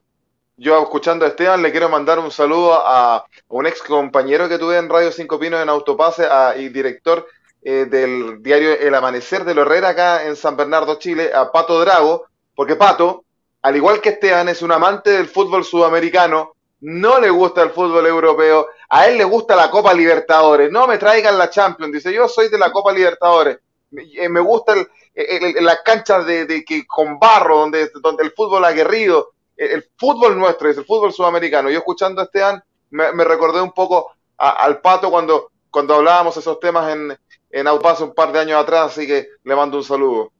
yo 0.56 0.82
escuchando 0.82 1.24
a 1.24 1.28
Esteban 1.28 1.62
le 1.62 1.70
quiero 1.70 1.88
mandar 1.88 2.18
un 2.18 2.30
saludo 2.30 2.74
a 2.74 3.24
un 3.48 3.66
ex 3.66 3.82
compañero 3.82 4.48
que 4.48 4.58
tuve 4.58 4.76
en 4.76 4.88
Radio 4.88 5.10
Cinco 5.10 5.38
Pinos 5.38 5.62
en 5.62 5.70
Autopase 5.70 6.28
y 6.58 6.68
director 6.68 7.26
eh, 7.62 7.86
del 7.90 8.42
diario 8.42 8.78
El 8.78 8.94
Amanecer 8.94 9.44
de 9.44 9.52
Herrera 9.52 9.90
acá 9.90 10.26
en 10.26 10.36
San 10.36 10.56
Bernardo, 10.56 10.98
Chile, 10.98 11.30
a 11.34 11.50
Pato 11.50 11.80
Drago, 11.80 12.26
porque 12.54 12.76
Pato, 12.76 13.24
al 13.62 13.76
igual 13.76 14.00
que 14.00 14.10
Esteban, 14.10 14.48
es 14.48 14.62
un 14.62 14.72
amante 14.72 15.10
del 15.10 15.28
fútbol 15.28 15.64
sudamericano, 15.64 16.54
no 16.80 17.20
le 17.20 17.30
gusta 17.30 17.62
el 17.62 17.70
fútbol 17.70 18.06
europeo, 18.06 18.68
a 18.88 19.06
él 19.06 19.18
le 19.18 19.24
gusta 19.24 19.54
la 19.54 19.70
Copa 19.70 19.92
Libertadores, 19.92 20.70
no 20.70 20.86
me 20.86 20.98
traigan 20.98 21.38
la 21.38 21.50
Champions, 21.50 21.92
dice 21.92 22.12
yo 22.12 22.28
soy 22.28 22.48
de 22.48 22.58
la 22.58 22.72
Copa 22.72 22.92
Libertadores, 22.92 23.58
me 23.90 24.02
eh, 24.02 24.42
gusta 24.42 24.74
el, 24.74 25.64
las 25.64 25.80
canchas 25.82 26.26
de, 26.26 26.64
que 26.66 26.86
con 26.86 27.18
barro, 27.18 27.58
donde, 27.58 27.90
el 28.20 28.30
fútbol 28.32 28.64
aguerrido, 28.64 29.32
el, 29.56 29.84
fútbol 29.96 30.38
nuestro, 30.38 30.70
es 30.70 30.78
el 30.78 30.84
fútbol 30.84 31.12
sudamericano. 31.12 31.70
Yo 31.70 31.78
escuchando 31.78 32.20
a 32.20 32.24
Esteban 32.24 32.62
me, 32.90 33.24
recordé 33.24 33.60
un 33.60 33.72
poco 33.72 34.12
al 34.36 34.80
Pato 34.80 35.10
cuando, 35.10 35.50
cuando 35.70 35.94
hablábamos 35.94 36.36
esos 36.36 36.58
temas 36.60 36.92
en, 36.92 37.16
en 37.50 37.68
un 37.68 38.14
par 38.14 38.32
de 38.32 38.38
años 38.38 38.62
atrás, 38.62 38.92
así 38.92 39.06
que 39.06 39.28
le 39.44 39.56
mando 39.56 39.76
un 39.76 39.84
saludo. 39.84 40.32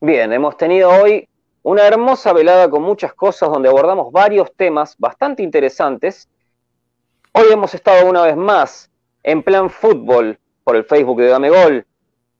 Bien, 0.00 0.32
hemos 0.32 0.56
tenido 0.56 0.90
hoy 0.90 1.28
una 1.62 1.86
hermosa 1.86 2.32
velada 2.32 2.70
con 2.70 2.82
muchas 2.82 3.14
cosas 3.14 3.50
donde 3.50 3.68
abordamos 3.68 4.12
varios 4.12 4.52
temas 4.54 4.96
bastante 4.98 5.42
interesantes. 5.42 6.28
Hoy 7.32 7.46
hemos 7.52 7.74
estado 7.74 8.08
una 8.08 8.22
vez 8.22 8.36
más 8.36 8.90
en 9.22 9.42
plan 9.42 9.70
fútbol 9.70 10.38
por 10.64 10.76
el 10.76 10.84
Facebook 10.84 11.20
de 11.20 11.28
Dame 11.28 11.50
Gol, 11.50 11.86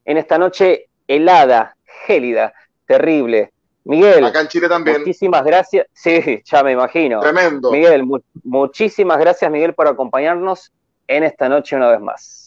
en 0.04 0.16
esta 0.16 0.38
noche 0.38 0.88
helada, 1.06 1.76
gélida, 2.06 2.52
terrible. 2.86 3.52
Miguel, 3.84 4.24
acá 4.24 4.42
en 4.42 4.48
Chile 4.48 4.68
también. 4.68 4.98
Muchísimas 4.98 5.44
gracias. 5.44 5.86
Sí, 5.92 6.42
ya 6.44 6.62
me 6.62 6.72
imagino. 6.72 7.20
Tremendo. 7.20 7.72
Miguel, 7.72 8.04
muchísimas 8.44 9.18
gracias, 9.18 9.50
Miguel, 9.50 9.74
por 9.74 9.88
acompañarnos 9.88 10.72
en 11.06 11.24
esta 11.24 11.48
noche 11.48 11.76
una 11.76 11.88
vez 11.88 12.00
más. 12.00 12.39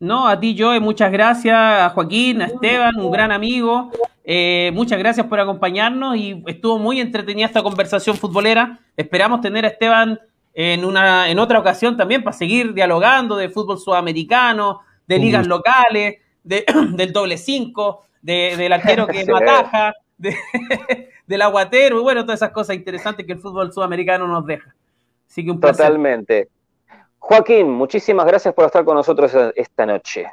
No, 0.00 0.26
a 0.26 0.40
ti, 0.40 0.56
Joe, 0.58 0.80
muchas 0.80 1.12
gracias, 1.12 1.54
a 1.54 1.90
Joaquín, 1.90 2.40
a 2.40 2.46
Esteban, 2.46 2.98
un 2.98 3.10
gran 3.10 3.30
amigo. 3.30 3.90
Eh, 4.24 4.70
muchas 4.72 4.98
gracias 4.98 5.26
por 5.26 5.38
acompañarnos 5.40 6.16
y 6.16 6.42
estuvo 6.46 6.78
muy 6.78 7.00
entretenida 7.00 7.44
esta 7.44 7.62
conversación 7.62 8.16
futbolera. 8.16 8.80
Esperamos 8.96 9.42
tener 9.42 9.66
a 9.66 9.68
Esteban 9.68 10.18
en, 10.54 10.86
una, 10.86 11.28
en 11.28 11.38
otra 11.38 11.58
ocasión 11.58 11.98
también 11.98 12.24
para 12.24 12.34
seguir 12.34 12.72
dialogando 12.72 13.36
de 13.36 13.50
fútbol 13.50 13.78
sudamericano, 13.78 14.80
de 15.06 15.18
ligas 15.18 15.46
locales, 15.46 16.16
del 16.42 17.12
doble 17.12 17.36
cinco, 17.36 18.04
del 18.22 18.72
arquero 18.72 19.06
que 19.06 19.26
mataja, 19.30 19.92
del 21.26 21.42
aguatero, 21.42 22.00
y 22.00 22.02
bueno, 22.02 22.22
todas 22.22 22.38
esas 22.38 22.52
cosas 22.52 22.74
interesantes 22.74 23.26
que 23.26 23.32
el 23.32 23.38
fútbol 23.38 23.70
sudamericano 23.70 24.26
nos 24.26 24.46
deja. 24.46 24.74
Así 25.28 25.44
que 25.44 25.50
un 25.50 25.60
placer. 25.60 25.86
Totalmente. 25.86 26.48
Joaquín, 27.30 27.70
muchísimas 27.70 28.26
gracias 28.26 28.52
por 28.52 28.64
estar 28.64 28.84
con 28.84 28.96
nosotros 28.96 29.30
esta 29.54 29.86
noche. 29.86 30.26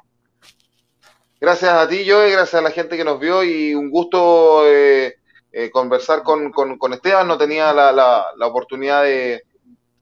Gracias 1.39 1.71
a 1.71 1.87
ti, 1.87 2.03
Joe, 2.09 2.31
gracias 2.31 2.55
a 2.55 2.63
la 2.63 2.71
gente 2.71 2.97
que 2.97 3.03
nos 3.03 3.19
vio 3.19 3.43
y 3.43 3.75
un 3.75 3.91
gusto 3.91 4.63
eh, 4.65 5.13
eh, 5.51 5.69
conversar 5.69 6.23
con, 6.23 6.51
Esteban. 6.91 7.27
No 7.27 7.37
tenía 7.37 7.71
la, 7.71 8.25
oportunidad 8.41 9.03
de, 9.03 9.43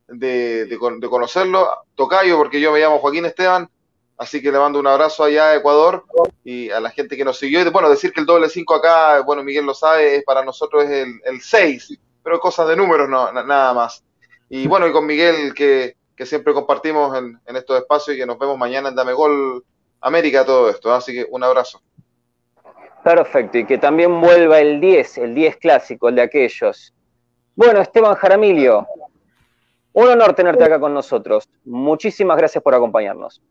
de, 0.07 0.67
de, 0.67 1.09
conocerlo. 1.09 1.67
Tocayo, 1.95 2.37
porque 2.37 2.61
yo 2.61 2.71
me 2.71 2.79
llamo 2.79 2.99
Joaquín 2.99 3.25
Esteban. 3.25 3.69
Así 4.17 4.41
que 4.41 4.49
le 4.49 4.59
mando 4.59 4.79
un 4.79 4.87
abrazo 4.87 5.25
allá 5.25 5.49
a 5.49 5.55
Ecuador 5.57 6.05
y 6.45 6.69
a 6.69 6.79
la 6.79 6.91
gente 6.91 7.17
que 7.17 7.25
nos 7.25 7.37
siguió. 7.37 7.59
Y 7.59 7.69
bueno, 7.71 7.89
decir 7.89 8.13
que 8.13 8.21
el 8.21 8.25
doble 8.25 8.47
5 8.47 8.73
acá, 8.73 9.19
bueno, 9.19 9.43
Miguel 9.43 9.65
lo 9.65 9.73
sabe, 9.73 10.15
es 10.15 10.23
para 10.23 10.45
nosotros 10.45 10.85
es 10.85 11.05
el, 11.25 11.41
6, 11.41 11.99
pero 12.23 12.39
cosas 12.39 12.69
de 12.69 12.77
números, 12.77 13.09
no, 13.09 13.33
nada 13.33 13.73
más. 13.73 14.01
Y 14.47 14.65
bueno, 14.65 14.87
y 14.87 14.93
con 14.93 15.05
Miguel 15.05 15.53
que, 15.53 15.97
siempre 16.23 16.53
compartimos 16.53 17.17
en, 17.17 17.55
estos 17.55 17.79
espacios 17.79 18.15
y 18.15 18.19
que 18.19 18.25
nos 18.25 18.37
vemos 18.37 18.57
mañana 18.57 18.89
en 18.89 18.95
Dame 18.95 19.13
Gol 19.13 19.65
América, 20.01 20.45
todo 20.45 20.69
esto. 20.69 20.93
Así 20.93 21.13
que 21.13 21.25
un 21.29 21.43
abrazo. 21.43 21.81
Perfecto, 23.03 23.57
y 23.57 23.65
que 23.65 23.77
también 23.77 24.21
vuelva 24.21 24.59
el 24.59 24.79
10, 24.79 25.17
el 25.19 25.35
10 25.35 25.57
clásico, 25.57 26.09
el 26.09 26.15
de 26.15 26.21
aquellos. 26.21 26.93
Bueno, 27.55 27.81
Esteban 27.81 28.15
Jaramillo, 28.15 28.87
un 29.93 30.07
honor 30.07 30.33
tenerte 30.33 30.63
acá 30.63 30.79
con 30.79 30.93
nosotros. 30.93 31.47
Muchísimas 31.63 32.37
gracias 32.37 32.63
por 32.63 32.75
acompañarnos. 32.75 33.41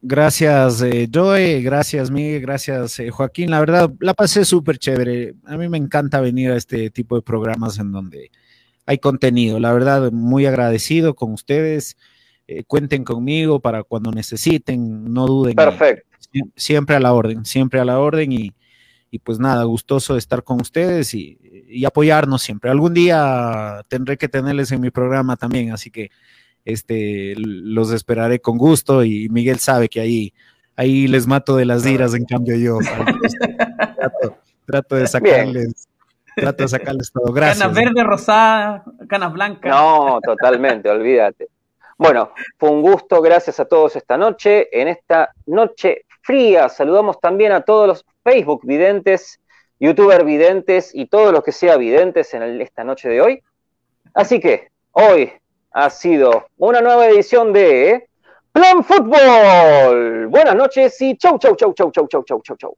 Gracias, 0.00 0.80
eh, 0.82 1.08
Joe, 1.12 1.60
gracias, 1.60 2.10
Miguel, 2.10 2.40
gracias, 2.40 3.00
eh, 3.00 3.10
Joaquín. 3.10 3.50
La 3.50 3.58
verdad, 3.58 3.90
la 3.98 4.14
pasé 4.14 4.44
súper 4.44 4.78
chévere. 4.78 5.34
A 5.44 5.56
mí 5.56 5.68
me 5.68 5.76
encanta 5.76 6.20
venir 6.20 6.52
a 6.52 6.56
este 6.56 6.90
tipo 6.90 7.16
de 7.16 7.22
programas 7.22 7.78
en 7.78 7.90
donde 7.90 8.30
hay 8.86 8.98
contenido. 8.98 9.58
La 9.58 9.72
verdad, 9.72 10.12
muy 10.12 10.46
agradecido 10.46 11.14
con 11.14 11.32
ustedes. 11.32 11.96
Eh, 12.58 12.64
cuenten 12.66 13.04
conmigo 13.04 13.60
para 13.60 13.82
cuando 13.82 14.10
necesiten, 14.10 15.12
no 15.12 15.26
duden. 15.26 15.54
Perfecto. 15.54 16.06
siempre 16.56 16.96
a 16.96 17.00
la 17.00 17.12
orden, 17.12 17.44
siempre 17.44 17.80
a 17.80 17.84
la 17.84 17.98
orden 17.98 18.32
y, 18.32 18.52
pues 19.22 19.38
nada, 19.38 19.64
gustoso 19.64 20.14
de 20.14 20.18
estar 20.18 20.42
con 20.42 20.60
ustedes 20.60 21.12
y, 21.14 21.38
y 21.68 21.84
apoyarnos 21.84 22.42
siempre. 22.42 22.70
Algún 22.70 22.94
día 22.94 23.82
tendré 23.88 24.16
que 24.16 24.28
tenerles 24.28 24.72
en 24.72 24.80
mi 24.80 24.90
programa 24.90 25.36
también, 25.36 25.72
así 25.72 25.90
que 25.90 26.10
este, 26.64 27.34
los 27.36 27.92
esperaré 27.92 28.40
con 28.40 28.58
gusto 28.58 29.04
y 29.04 29.28
Miguel 29.28 29.58
sabe 29.58 29.88
que 29.88 30.00
ahí, 30.00 30.32
ahí 30.76 31.06
les 31.08 31.26
mato 31.26 31.56
de 31.56 31.64
las 31.64 31.82
diras, 31.82 32.14
en 32.14 32.24
cambio 32.24 32.56
yo 32.56 32.78
trato, 34.66 34.96
de 34.96 35.06
sacarles. 35.06 35.88
Trato 36.34 36.62
de 36.62 36.68
sacarles 36.68 37.12
todo. 37.12 37.32
Gracias. 37.32 37.58
Canas 37.58 37.76
verde, 37.76 38.04
rosada, 38.04 38.84
canas 39.08 39.32
blancas. 39.32 39.70
No, 39.70 40.18
totalmente, 40.22 40.88
olvídate. 40.88 41.48
Bueno, 42.02 42.32
fue 42.58 42.68
un 42.68 42.82
gusto, 42.82 43.22
gracias 43.22 43.60
a 43.60 43.64
todos 43.64 43.94
esta 43.94 44.18
noche. 44.18 44.68
En 44.72 44.88
esta 44.88 45.30
noche 45.46 46.04
fría, 46.20 46.68
saludamos 46.68 47.20
también 47.20 47.52
a 47.52 47.60
todos 47.60 47.86
los 47.86 48.04
Facebook 48.24 48.62
videntes, 48.64 49.38
youtuber 49.78 50.24
videntes 50.24 50.92
y 50.92 51.06
todos 51.06 51.32
los 51.32 51.44
que 51.44 51.52
sean 51.52 51.78
videntes 51.78 52.34
en 52.34 52.60
esta 52.60 52.82
noche 52.82 53.08
de 53.08 53.20
hoy. 53.20 53.42
Así 54.14 54.40
que 54.40 54.72
hoy 54.90 55.32
ha 55.70 55.90
sido 55.90 56.48
una 56.58 56.80
nueva 56.80 57.06
edición 57.06 57.52
de 57.52 58.08
Plan 58.50 58.82
Fútbol. 58.82 60.26
Buenas 60.26 60.56
noches 60.56 61.00
y 61.00 61.16
chau, 61.16 61.38
chau, 61.38 61.54
chau, 61.54 61.72
chau, 61.72 61.92
chau, 61.92 62.08
chau, 62.08 62.24
chau, 62.24 62.42
chau, 62.42 62.56
chau. 62.56 62.76